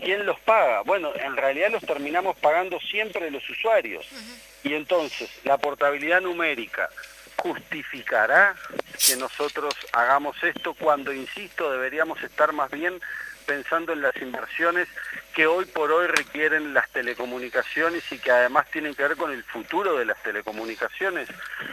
¿quién 0.00 0.24
los 0.24 0.38
paga? 0.40 0.82
Bueno, 0.82 1.12
en 1.14 1.36
realidad 1.36 1.70
los 1.72 1.82
terminamos 1.82 2.36
pagando 2.38 2.78
siempre 2.80 3.30
los 3.30 3.48
usuarios. 3.50 4.06
Y 4.62 4.74
entonces, 4.74 5.28
la 5.44 5.58
portabilidad 5.58 6.20
numérica 6.20 6.88
justificará 7.36 8.54
que 9.06 9.16
nosotros 9.16 9.74
hagamos 9.92 10.36
esto 10.42 10.74
cuando, 10.74 11.12
insisto, 11.12 11.70
deberíamos 11.72 12.22
estar 12.22 12.52
más 12.52 12.70
bien 12.70 13.00
pensando 13.48 13.94
en 13.94 14.02
las 14.02 14.14
inversiones 14.20 14.88
que 15.34 15.46
hoy 15.46 15.64
por 15.64 15.90
hoy 15.90 16.06
requieren 16.06 16.74
las 16.74 16.86
telecomunicaciones 16.90 18.04
y 18.12 18.18
que 18.18 18.30
además 18.30 18.70
tienen 18.70 18.94
que 18.94 19.04
ver 19.04 19.16
con 19.16 19.32
el 19.32 19.42
futuro 19.42 19.96
de 19.96 20.04
las 20.04 20.22
telecomunicaciones. 20.22 21.30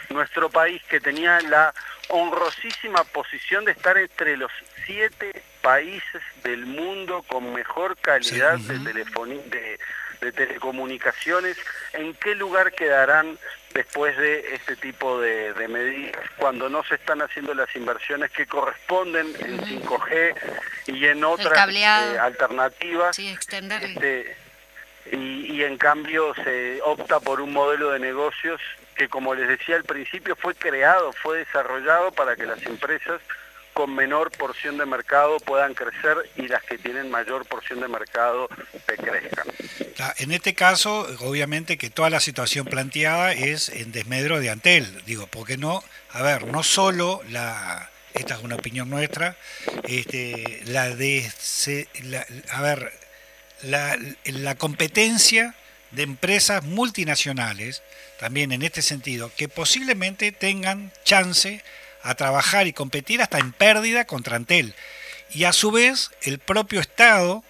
Nuestro 0.09 0.49
país 0.49 0.81
que 0.89 1.01
tenía 1.01 1.41
la 1.41 1.73
honrosísima 2.07 3.03
posición 3.03 3.65
de 3.65 3.73
estar 3.73 3.97
entre 3.97 4.37
los 4.37 4.51
siete 4.85 5.43
países 5.61 6.21
del 6.45 6.65
mundo 6.65 7.23
con 7.27 7.53
mejor 7.53 7.97
calidad 7.97 8.57
de, 8.57 8.79
de, 8.79 9.79
de 10.21 10.31
telecomunicaciones, 10.31 11.57
¿en 11.91 12.13
qué 12.13 12.35
lugar 12.35 12.71
quedarán 12.71 13.37
después 13.75 14.17
de 14.17 14.55
este 14.55 14.77
tipo 14.77 15.19
de, 15.19 15.53
medidas 15.67 16.15
cuando 16.37 16.69
no 16.69 16.83
se 16.85 16.95
están 16.95 17.21
haciendo 17.21 17.53
las 17.53 17.75
inversiones 17.75 18.31
que 18.31 18.47
corresponden 18.47 19.27
en 19.39 19.59
5G 19.59 20.35
y 20.87 21.05
en 21.05 21.23
otras 21.23 21.69
eh, 21.69 21.85
alternativas? 22.17 23.19
Este, 23.19 24.37
y, 25.11 25.53
y 25.53 25.63
en 25.63 25.77
cambio 25.77 26.33
se 26.35 26.79
opta 26.83 27.19
por 27.19 27.41
un 27.41 27.51
modelo 27.51 27.91
de 27.91 27.99
negocios 27.99 28.61
que 28.95 29.09
como 29.09 29.35
les 29.35 29.49
decía 29.49 29.75
al 29.75 29.83
principio 29.83 30.37
fue 30.37 30.55
creado, 30.55 31.11
fue 31.11 31.39
desarrollado 31.39 32.13
para 32.13 32.37
que 32.37 32.45
las 32.45 32.65
empresas 32.65 33.19
con 33.75 33.93
menor 33.93 34.31
porción 34.31 34.77
de 34.77 34.85
mercado 34.85 35.37
puedan 35.41 35.73
crecer 35.73 36.31
y 36.37 36.47
las 36.47 36.63
que 36.63 36.77
tienen 36.77 37.11
mayor 37.11 37.45
porción 37.45 37.81
de 37.81 37.89
mercado 37.89 38.47
crezcan. 38.95 39.47
En 40.17 40.31
este 40.31 40.53
caso, 40.53 41.05
obviamente 41.19 41.77
que 41.77 41.89
toda 41.89 42.09
la 42.09 42.21
situación 42.21 42.65
planteada 42.65 43.33
es 43.33 43.67
en 43.67 43.91
desmedro 43.91 44.39
de 44.39 44.49
Antel, 44.49 45.03
digo, 45.05 45.27
porque 45.27 45.57
no, 45.57 45.83
a 46.11 46.21
ver, 46.21 46.47
no 46.47 46.63
solo 46.63 47.21
la, 47.29 47.89
esta 48.13 48.35
es 48.35 48.43
una 48.43 48.55
opinión 48.55 48.89
nuestra, 48.89 49.35
este, 49.83 50.61
la 50.67 50.95
de, 50.95 51.29
a 52.51 52.61
ver, 52.61 52.93
la, 53.61 53.97
la 54.23 54.55
competencia 54.55 55.53
de 55.91 56.03
empresas 56.03 56.63
multinacionales, 56.63 57.83
también 58.19 58.53
en 58.53 58.61
este 58.61 58.81
sentido, 58.81 59.31
que 59.35 59.49
posiblemente 59.49 60.31
tengan 60.31 60.93
chance 61.03 61.61
a 62.05 62.15
trabajar 62.15 62.67
y 62.67 62.73
competir 62.73 63.21
hasta 63.21 63.39
en 63.39 63.51
pérdida 63.51 64.05
contra 64.05 64.35
Antel. 64.35 64.75
Y 65.33 65.43
a 65.43 65.53
su 65.53 65.71
vez, 65.71 66.11
el 66.21 66.39
propio 66.39 66.79
Estado, 66.79 67.43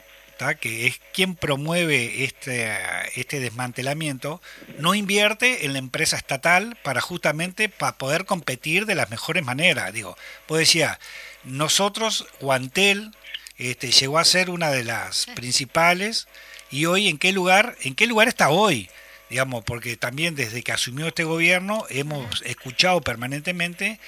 que 0.59 0.87
es 0.87 0.99
quien 1.13 1.35
promueve 1.35 2.23
este, 2.23 2.75
este 3.15 3.39
desmantelamiento, 3.39 4.41
no 4.79 4.95
invierte 4.95 5.65
en 5.65 5.73
la 5.73 5.79
empresa 5.79 6.17
estatal 6.17 6.77
para 6.83 7.01
justamente 7.01 7.69
para 7.69 7.97
poder 7.97 8.25
competir 8.25 8.85
de 8.85 8.95
las 8.95 9.09
mejores 9.09 9.43
maneras. 9.43 9.93
Digo, 9.93 10.17
pues 10.45 10.59
decía, 10.59 10.99
nosotros, 11.43 12.25
o 12.41 12.53
Antel, 12.53 13.11
este, 13.57 13.91
llegó 13.91 14.19
a 14.19 14.25
ser 14.25 14.49
una 14.49 14.71
de 14.71 14.83
las 14.83 15.27
principales, 15.35 16.27
y 16.71 16.85
hoy 16.85 17.07
en 17.07 17.17
qué 17.17 17.31
lugar, 17.31 17.77
en 17.83 17.95
qué 17.95 18.07
lugar 18.07 18.27
está 18.27 18.49
hoy 18.49 18.89
digamos, 19.29 19.63
porque 19.63 19.97
también 19.97 20.35
desde 20.35 20.63
que 20.63 20.71
asumió 20.71 21.07
este 21.07 21.23
gobierno 21.23 21.85
hemos 21.89 22.41
escuchado 22.43 23.01
permanentemente 23.01 23.99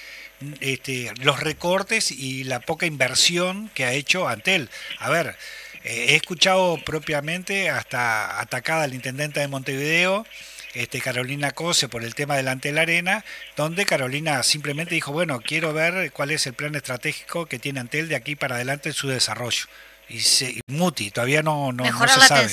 este, 0.60 1.12
los 1.20 1.40
recortes 1.40 2.10
y 2.10 2.44
la 2.44 2.60
poca 2.60 2.86
inversión 2.86 3.70
que 3.74 3.84
ha 3.84 3.92
hecho 3.92 4.28
Antel. 4.28 4.70
A 4.98 5.10
ver, 5.10 5.36
eh, 5.84 6.06
he 6.10 6.16
escuchado 6.16 6.78
propiamente 6.84 7.70
hasta 7.70 8.40
atacada 8.40 8.84
al 8.84 8.94
intendente 8.94 9.40
de 9.40 9.48
Montevideo, 9.48 10.26
este, 10.74 11.00
Carolina 11.00 11.50
Cose, 11.50 11.88
por 11.88 12.04
el 12.04 12.14
tema 12.14 12.36
del 12.36 12.48
Antel 12.48 12.78
Arena, 12.78 13.24
donde 13.56 13.86
Carolina 13.86 14.42
simplemente 14.42 14.94
dijo, 14.94 15.12
bueno, 15.12 15.40
quiero 15.40 15.72
ver 15.72 16.12
cuál 16.12 16.30
es 16.30 16.46
el 16.46 16.54
plan 16.54 16.74
estratégico 16.74 17.46
que 17.46 17.58
tiene 17.58 17.80
Antel 17.80 18.08
de 18.08 18.16
aquí 18.16 18.36
para 18.36 18.56
adelante 18.56 18.90
en 18.90 18.94
su 18.94 19.08
desarrollo 19.08 19.66
y, 20.08 20.20
se, 20.20 20.60
Muti, 20.66 21.10
todavía 21.10 21.42
no, 21.42 21.72
no, 21.72 21.84
no 21.84 22.08
se 22.08 22.20
sabe. 22.20 22.48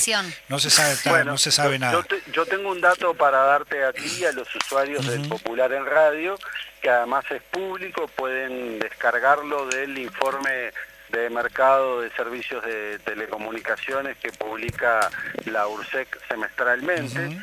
No 0.49 0.59
se 0.59 0.69
sabe, 0.69 1.23
no 1.23 1.37
se 1.37 1.51
sabe 1.51 1.79
nada. 1.79 2.05
Yo, 2.31 2.45
tengo 2.45 2.69
un 2.69 2.81
dato 2.81 3.13
para 3.13 3.39
darte 3.39 3.83
a 3.83 3.93
ti 3.93 4.05
y 4.19 4.25
a 4.25 4.31
los 4.31 4.53
usuarios 4.55 5.05
del 5.07 5.27
Popular 5.27 5.71
en 5.73 5.85
Radio, 5.85 6.37
que 6.81 6.89
además 6.89 7.25
es 7.31 7.41
público, 7.43 8.07
pueden 8.07 8.79
descargarlo 8.79 9.67
del 9.67 9.97
informe 9.97 10.71
de 11.09 11.29
mercado 11.29 12.01
de 12.01 12.09
servicios 12.11 12.63
de 12.65 12.99
telecomunicaciones 12.99 14.17
que 14.17 14.31
publica 14.31 15.09
la 15.45 15.67
URSEC 15.67 16.19
semestralmente. 16.27 17.37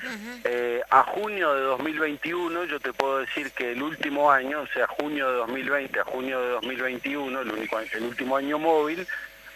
Eh, 0.45 0.83
a 0.91 1.05
junio 1.05 1.55
de 1.55 1.63
2021, 1.63 2.65
yo 2.65 2.81
te 2.81 2.93
puedo 2.93 3.21
decir 3.21 3.53
que 3.53 3.73
el 3.73 3.83
último 3.83 4.31
año, 4.31 4.63
o 4.63 4.67
sea, 4.67 4.87
junio 4.87 5.31
de 5.31 5.37
2020 5.39 6.01
a 6.01 6.05
junio 6.05 6.41
de 6.41 6.49
2021, 6.51 7.41
el, 7.41 7.51
único, 7.51 7.79
el 7.79 8.03
último 8.03 8.37
año 8.37 8.59
móvil, 8.59 9.07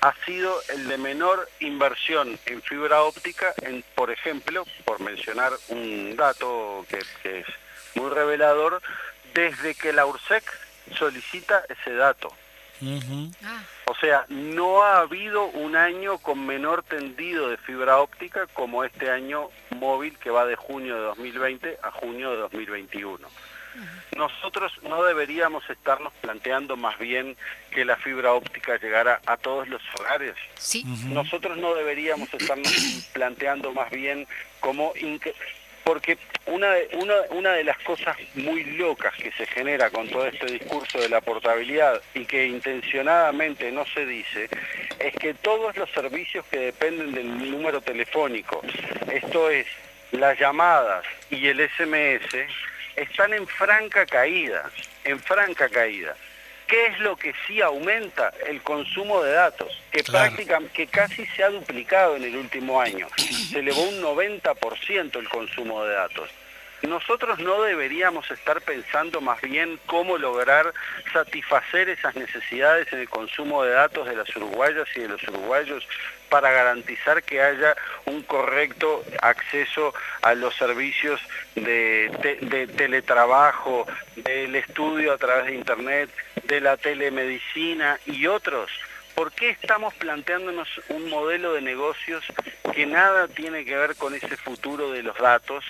ha 0.01 0.15
sido 0.25 0.55
el 0.69 0.89
de 0.89 0.99
menor 0.99 1.49
inversión 1.61 2.39
en 2.47 2.63
fibra 2.63 3.03
óptica, 3.03 3.55
en, 3.63 3.85
por 3.95 4.11
ejemplo, 4.11 4.65
por 4.85 5.01
mencionar 5.01 5.53
un 5.69 6.17
dato 6.17 6.85
que, 6.89 6.99
es 7.39 7.47
muy 7.95 8.11
revelador, 8.11 8.81
desde 9.35 9.75
que 9.75 9.93
la 9.93 10.07
URSEC 10.07 10.45
solicita 10.97 11.65
ese 11.69 11.95
dato. 11.95 12.33
Ah. 13.45 13.63
O 13.87 13.95
sea, 13.95 14.27
no 14.29 14.83
ha 14.83 14.99
habido 15.01 15.47
un 15.47 15.77
año 15.77 16.19
con 16.19 16.45
menor 16.45 16.83
tendido 16.83 17.49
de 17.49 17.57
fibra 17.57 17.99
óptica 17.99 18.47
como 18.49 18.85
este 18.85 19.11
año 19.11 19.49
móvil 19.71 20.19
que 20.19 20.31
va 20.31 20.45
de 20.45 20.57
junio 20.57 20.95
de 20.95 21.03
2020 21.03 21.79
a 21.83 21.91
junio 21.91 22.33
de 22.33 22.37
2021 22.37 23.27
nosotros 24.17 24.73
no 24.83 25.05
deberíamos 25.05 25.69
estarnos 25.69 26.13
planteando 26.21 26.77
más 26.77 26.99
bien 26.99 27.37
que 27.71 27.85
la 27.85 27.97
fibra 27.97 28.33
óptica 28.33 28.79
llegara 28.79 29.21
a 29.27 29.37
todos 29.37 29.69
los 29.69 29.83
hogares. 29.99 30.35
Sí. 30.57 30.85
Nosotros 31.09 31.57
no 31.59 31.75
deberíamos 31.75 32.33
estarnos 32.33 33.11
planteando 33.13 33.73
más 33.73 33.91
bien 33.91 34.27
como... 34.61 34.93
Porque 35.85 36.19
una 36.47 36.73
de, 36.73 36.89
una, 36.95 37.15
una 37.31 37.53
de 37.53 37.63
las 37.63 37.79
cosas 37.79 38.17
muy 38.35 38.65
locas 38.65 39.15
que 39.15 39.31
se 39.31 39.47
genera 39.47 39.89
con 39.91 40.09
todo 40.09 40.27
este 40.27 40.47
discurso 40.47 40.99
de 40.99 41.09
la 41.09 41.21
portabilidad 41.21 42.03
y 42.13 42.25
que 42.25 42.45
intencionadamente 42.45 43.71
no 43.71 43.87
se 43.87 44.05
dice, 44.05 44.49
es 44.99 45.15
que 45.15 45.35
todos 45.35 45.77
los 45.77 45.89
servicios 45.91 46.45
que 46.47 46.59
dependen 46.59 47.13
del 47.13 47.53
número 47.53 47.81
telefónico, 47.81 48.63
esto 49.13 49.49
es, 49.49 49.69
las 50.11 50.39
llamadas 50.39 51.05
y 51.31 51.47
el 51.47 51.61
SMS, 51.61 52.35
están 52.97 53.33
en 53.35 53.47
franca 53.47 54.07
caída, 54.07 54.71
en 55.05 55.21
franca 55.21 55.69
caída. 55.69 56.17
¿Qué 56.67 56.87
es 56.87 56.99
lo 56.99 57.17
que 57.17 57.33
sí 57.47 57.61
aumenta? 57.61 58.33
El 58.49 58.61
consumo 58.63 59.23
de 59.23 59.33
datos, 59.33 59.71
que, 59.93 60.03
prácticamente, 60.03 60.73
que 60.75 60.87
casi 60.89 61.25
se 61.27 61.45
ha 61.45 61.51
duplicado 61.51 62.17
en 62.17 62.25
el 62.25 62.37
último 62.37 62.81
año. 62.81 63.07
Se 63.17 63.61
elevó 63.61 63.83
un 63.83 64.03
90% 64.03 65.17
el 65.17 65.29
consumo 65.29 65.85
de 65.85 65.95
datos. 65.95 66.29
Nosotros 66.87 67.41
no 67.41 67.63
deberíamos 67.63 68.31
estar 68.31 68.61
pensando 68.61 69.21
más 69.21 69.41
bien 69.41 69.79
cómo 69.87 70.19
lograr 70.19 70.73
satisfacer 71.13 71.89
esas 71.89 72.15
necesidades 72.15 72.93
en 72.93 73.01
el 73.01 73.09
consumo 73.09 73.65
de 73.65 73.73
datos 73.73 74.07
de 74.07 74.15
las 74.15 74.35
uruguayas 74.37 74.87
y 74.95 75.01
de 75.01 75.09
los 75.09 75.23
uruguayos 75.25 75.87
para 76.29 76.53
garantizar 76.53 77.25
que 77.25 77.43
haya 77.43 77.77
un 78.05 78.23
correcto 78.23 79.05
acceso 79.21 79.95
a 80.23 80.35
los 80.35 80.55
servicios 80.55 81.21
de, 81.57 82.69
teletrabajo, 82.77 83.87
del 84.15 84.55
estudio 84.55 85.13
a 85.13 85.19
través 85.19 85.47
de 85.47 85.55
Internet, 85.55 86.11
de 86.45 86.61
la 86.61 86.77
telemedicina 86.77 87.99
y 88.07 88.29
otros. 88.29 88.71
¿Por 89.17 89.33
qué 89.33 89.51
estamos 89.51 89.93
planteándonos 89.95 90.69
un 90.91 91.11
modelo 91.11 91.55
de 91.55 91.63
negocios 91.63 92.25
que 92.73 92.87
nada 92.87 93.27
tiene 93.27 93.65
que 93.65 93.77
ver 93.77 93.97
con 93.97 94.15
ese 94.15 94.37
futuro 94.37 94.93
de 94.93 95.03
los 95.03 95.17
datos 95.17 95.65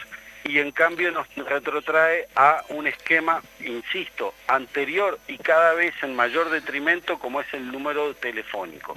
y 0.49 0.59
en 0.61 0.71
cambio 0.73 1.11
nos 1.11 1.27
retrotrae 1.35 2.29
a 2.35 2.63
un 2.69 2.87
esquema, 2.87 3.43
insisto, 3.61 4.35
anterior 4.47 5.19
y 5.29 5.39
cada 5.39 5.75
vez 5.75 5.95
en 6.03 6.15
mayor 6.15 6.51
detrimento 6.51 7.19
como 7.19 7.41
es 7.41 7.53
el 7.53 7.71
número 7.71 8.15
telefónico. 8.15 8.97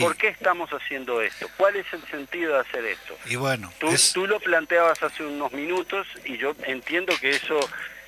¿Por 0.00 0.16
qué 0.16 0.28
estamos 0.28 0.70
haciendo 0.70 1.20
esto? 1.20 1.48
¿Cuál 1.56 1.76
es 1.76 1.86
el 1.92 2.02
sentido 2.08 2.54
de 2.54 2.60
hacer 2.60 2.84
esto? 2.84 3.16
Y 3.26 3.36
bueno, 3.36 3.72
tú, 3.78 3.88
tú 4.14 4.26
lo 4.26 4.40
planteabas 4.40 5.02
hace 5.02 5.24
unos 5.24 5.52
minutos 5.52 6.06
y 6.24 6.36
yo 6.36 6.54
entiendo 6.64 7.12
que 7.20 7.30
eso 7.30 7.60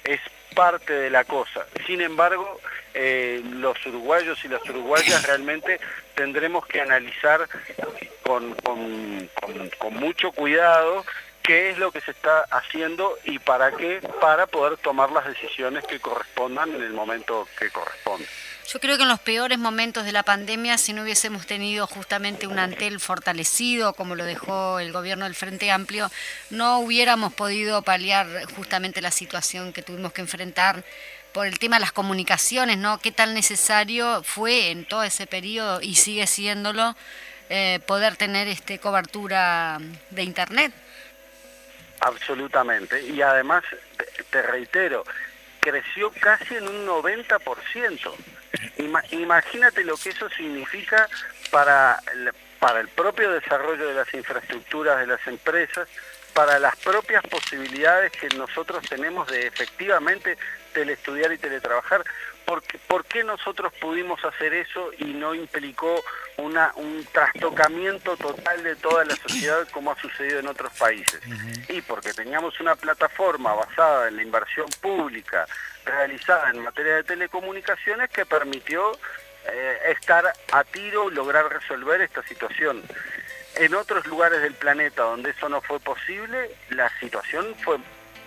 es 0.05 0.21
parte 0.55 0.93
de 0.93 1.11
la 1.11 1.25
cosa. 1.25 1.67
Sin 1.87 2.01
embargo, 2.01 2.61
eh, 2.95 3.43
los 3.45 3.85
uruguayos 3.87 4.43
y 4.45 4.49
las 4.49 4.63
uruguayas 4.69 5.27
realmente 5.27 5.81
tendremos 6.15 6.67
que 6.67 6.81
analizar 6.81 7.49
con, 8.23 8.55
con, 8.55 9.29
con, 9.79 9.95
mucho 9.95 10.33
cuidado 10.33 11.05
qué 11.45 11.71
es 11.71 11.79
lo 11.79 11.93
que 11.93 12.01
se 12.01 12.11
está 12.11 12.41
haciendo 12.51 13.19
y 13.25 13.39
para 13.39 13.71
qué, 13.77 14.01
para 14.21 14.47
poder 14.47 14.79
tomar 14.79 15.13
las 15.13 15.27
decisiones 15.27 15.85
que 15.85 16.01
correspondan 16.01 16.75
en 16.75 16.83
el 16.83 16.93
momento 16.93 17.47
que 17.59 17.71
corresponde. 17.71 18.27
Yo 18.67 18.81
creo 18.81 18.97
que 18.97 19.03
en 19.03 19.11
los 19.11 19.21
peores 19.21 19.59
momentos 19.59 20.07
de 20.07 20.13
la 20.13 20.23
pandemia, 20.23 20.79
si 20.79 20.95
no 20.95 21.03
hubiésemos 21.03 21.47
tenido 21.47 21.87
justamente 21.87 22.47
un 22.47 22.59
antel 22.59 22.99
fortalecido, 22.99 23.93
como 23.93 24.15
lo 24.15 24.25
dejó 24.25 24.79
el 24.79 24.91
gobierno 24.91 25.27
del 25.27 25.35
Frente 25.35 25.71
Amplio, 25.71 26.11
no 26.49 26.79
hubiéramos 26.79 27.35
podido 27.35 27.83
paliar 27.83 28.27
justamente 28.57 29.03
la 29.03 29.11
situación 29.11 29.75
que 29.75 29.83
tuvimos 29.83 30.15
que 30.15 30.23
enfrentar 30.23 30.83
por 31.33 31.47
el 31.47 31.59
tema 31.59 31.77
de 31.77 31.81
las 31.81 31.93
comunicaciones, 31.93 32.79
¿no? 32.79 32.99
Qué 32.99 33.13
tan 33.13 33.35
necesario 33.35 34.23
fue 34.23 34.71
en 34.71 34.87
todo 34.87 35.03
ese 35.03 35.27
periodo 35.27 35.83
y 35.83 35.97
sigue 35.97 36.27
siéndolo 36.27 36.97
eh, 37.51 37.81
poder 37.87 38.17
tener 38.17 38.49
este 38.49 38.79
cobertura 38.79 39.79
de 40.11 40.23
internet. 40.23 40.73
Absolutamente. 42.05 43.03
Y 43.03 43.23
además, 43.23 43.65
te 44.31 44.43
reitero, 44.43 45.05
creció 45.61 46.13
casi 46.21 46.57
en 46.57 46.69
un 46.69 46.87
90%. 46.87 48.15
imagínate 49.13 49.85
lo 49.85 49.97
que 49.97 50.11
eso 50.11 50.29
significa 50.31 51.09
para 51.51 51.99
para 52.65 52.81
el 52.81 52.89
propio 52.89 53.31
desarrollo 53.31 53.89
de 53.89 53.93
las 53.93 54.15
infraestructuras 54.15 54.99
de 54.99 55.07
las 55.07 55.27
empresas, 55.27 55.87
para 56.33 56.59
las 56.59 56.75
propias 56.77 57.23
posibilidades 57.25 58.11
que 58.13 58.27
nosotros 58.39 58.83
tenemos 58.89 59.29
de 59.29 59.47
efectivamente 59.47 60.39
telestudiar 60.73 61.31
y 61.33 61.37
teletrabajar. 61.37 62.03
Porque, 62.45 62.79
¿Por 62.79 63.05
qué 63.07 63.25
nosotros 63.25 63.73
pudimos 63.81 64.23
hacer 64.25 64.53
eso 64.53 64.91
y 64.99 65.05
no 65.05 65.35
implicó 65.35 66.03
una, 66.37 66.73
un 66.77 67.07
trastocamiento 67.13 68.17
total 68.17 68.63
de 68.63 68.77
toda 68.77 69.05
la 69.05 69.17
sociedad 69.17 69.67
como 69.73 69.93
ha 69.93 70.01
sucedido 70.01 70.41
en 70.41 70.49
otros 70.49 70.73
países? 70.75 71.21
Y 71.69 71.81
porque 71.83 72.13
teníamos 72.13 72.61
una 72.61 72.77
plataforma 72.77 73.55
basada 73.55 74.09
en 74.09 74.17
la 74.17 74.23
inversión 74.23 74.67
pública 74.81 75.47
realizada 75.85 76.51
en 76.51 76.63
materia 76.63 76.97
de 76.97 77.05
telecomunicaciones 77.05 78.11
que 78.11 78.27
permitió 78.27 78.93
eh, 79.47 79.79
estar 79.91 80.33
a 80.53 80.65
tiro 80.65 81.11
y 81.11 81.15
lograr 81.15 81.47
resolver 81.49 82.01
esta 82.01 82.23
situación. 82.27 82.83
En 83.57 83.75
otros 83.75 84.07
lugares 84.07 84.43
del 84.43 84.55
planeta 84.55 85.03
donde 85.03 85.31
eso 85.31 85.49
no 85.49 85.61
fue 85.61 85.79
posible, 85.81 86.51
la 86.71 86.91
situación 86.99 87.55
fue 87.63 87.79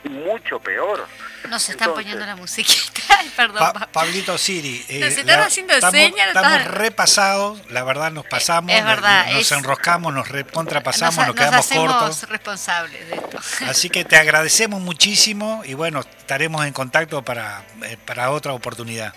mucho 0.10 0.60
peor. 0.60 1.08
Nos 1.50 1.70
están 1.70 1.94
poniendo 1.94 2.26
la 2.26 2.36
musiquita, 2.36 3.04
perdón. 3.36 3.74
Pablito 3.92 4.38
Siri. 4.38 4.86
Eh, 4.90 5.00
nos 5.00 5.18
están 5.18 5.40
haciendo 5.40 5.74
señas. 5.92 6.28
Estamos 6.28 6.66
repasados, 6.66 7.60
la 7.70 7.84
verdad 7.84 8.12
nos 8.12 8.26
pasamos. 8.26 8.74
Es 8.74 8.84
verdad. 8.84 9.32
Nos, 9.32 9.52
enroscamos, 9.52 10.14
nos 10.14 10.28
recontrapasamos, 10.28 11.18
nos, 11.18 11.28
nos, 11.28 11.36
quedamos 11.36 11.68
cortos. 11.68 12.30
responsables 12.30 13.08
de 13.08 13.16
esto. 13.16 13.40
Así 13.70 13.90
que 13.90 14.04
te 14.04 14.18
agradecemos 14.18 14.82
muchísimo 14.82 15.62
y 15.66 15.74
bueno, 15.74 16.02
estaremos 16.02 16.66
en 16.66 16.74
contacto 16.74 17.22
para, 17.24 17.64
eh, 17.84 17.98
para 18.06 18.32
otra 18.32 18.54
oportunidad. 18.54 19.14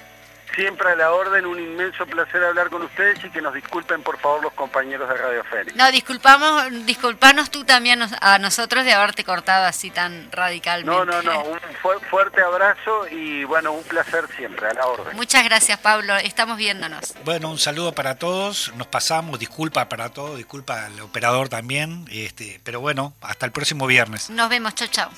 Siempre 0.54 0.90
a 0.90 0.96
la 0.96 1.12
orden, 1.12 1.46
un 1.46 1.58
inmenso 1.58 2.06
placer 2.06 2.42
hablar 2.42 2.70
con 2.70 2.82
ustedes 2.82 3.24
y 3.24 3.30
que 3.30 3.40
nos 3.40 3.54
disculpen 3.54 4.02
por 4.02 4.18
favor 4.18 4.42
los 4.42 4.52
compañeros 4.52 5.08
de 5.08 5.16
Radio 5.16 5.44
Fénix. 5.44 5.76
No, 5.76 5.90
disculpamos, 5.92 6.86
disculpanos 6.86 7.50
tú 7.50 7.64
también 7.64 8.00
a 8.20 8.38
nosotros 8.38 8.84
de 8.84 8.92
haberte 8.92 9.24
cortado 9.24 9.66
así 9.66 9.90
tan 9.90 10.30
radicalmente. 10.32 10.90
No, 10.90 11.04
no, 11.04 11.22
no, 11.22 11.44
un 11.44 12.00
fuerte 12.10 12.42
abrazo 12.42 13.06
y 13.08 13.44
bueno, 13.44 13.72
un 13.72 13.84
placer 13.84 14.26
siempre, 14.36 14.68
a 14.68 14.74
la 14.74 14.86
orden. 14.86 15.16
Muchas 15.16 15.44
gracias 15.44 15.78
Pablo, 15.78 16.16
estamos 16.16 16.56
viéndonos. 16.56 17.14
Bueno, 17.24 17.50
un 17.50 17.58
saludo 17.58 17.92
para 17.92 18.16
todos, 18.16 18.72
nos 18.76 18.86
pasamos, 18.86 19.38
disculpa 19.38 19.88
para 19.88 20.10
todos, 20.10 20.36
disculpa 20.36 20.86
al 20.86 21.00
operador 21.00 21.48
también, 21.48 22.06
este, 22.10 22.60
pero 22.64 22.80
bueno, 22.80 23.14
hasta 23.20 23.46
el 23.46 23.52
próximo 23.52 23.86
viernes. 23.86 24.30
Nos 24.30 24.48
vemos, 24.48 24.74
chao, 24.74 24.88
chao. 24.88 25.10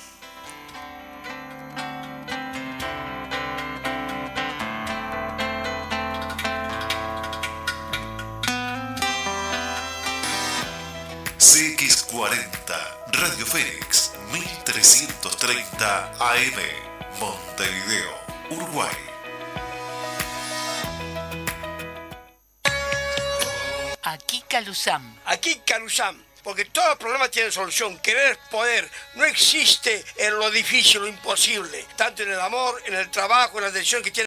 CX40, 11.43 12.71
Radio 13.11 13.45
Fénix, 13.45 14.13
1330 14.31 16.13
AM, 16.17 16.59
Montevideo, 17.19 18.13
Uruguay. 18.49 18.95
Aquí 24.03 24.41
Calusam. 24.47 25.19
Aquí 25.25 25.59
Calusam. 25.65 26.23
Porque 26.43 26.65
todos 26.65 26.89
los 26.89 26.97
problemas 26.97 27.31
tienen 27.31 27.51
solución. 27.51 27.97
Querer 27.99 28.37
poder. 28.51 28.89
No 29.15 29.23
existe 29.23 30.03
en 30.17 30.37
lo 30.37 30.51
difícil, 30.51 31.01
lo 31.01 31.07
imposible. 31.07 31.85
Tanto 31.95 32.23
en 32.23 32.31
el 32.31 32.39
amor, 32.39 32.81
en 32.85 32.95
el 32.95 33.09
trabajo, 33.09 33.57
en 33.57 33.65
la 33.65 33.71
decisión 33.71 34.03
que 34.03 34.11
tiene. 34.11 34.21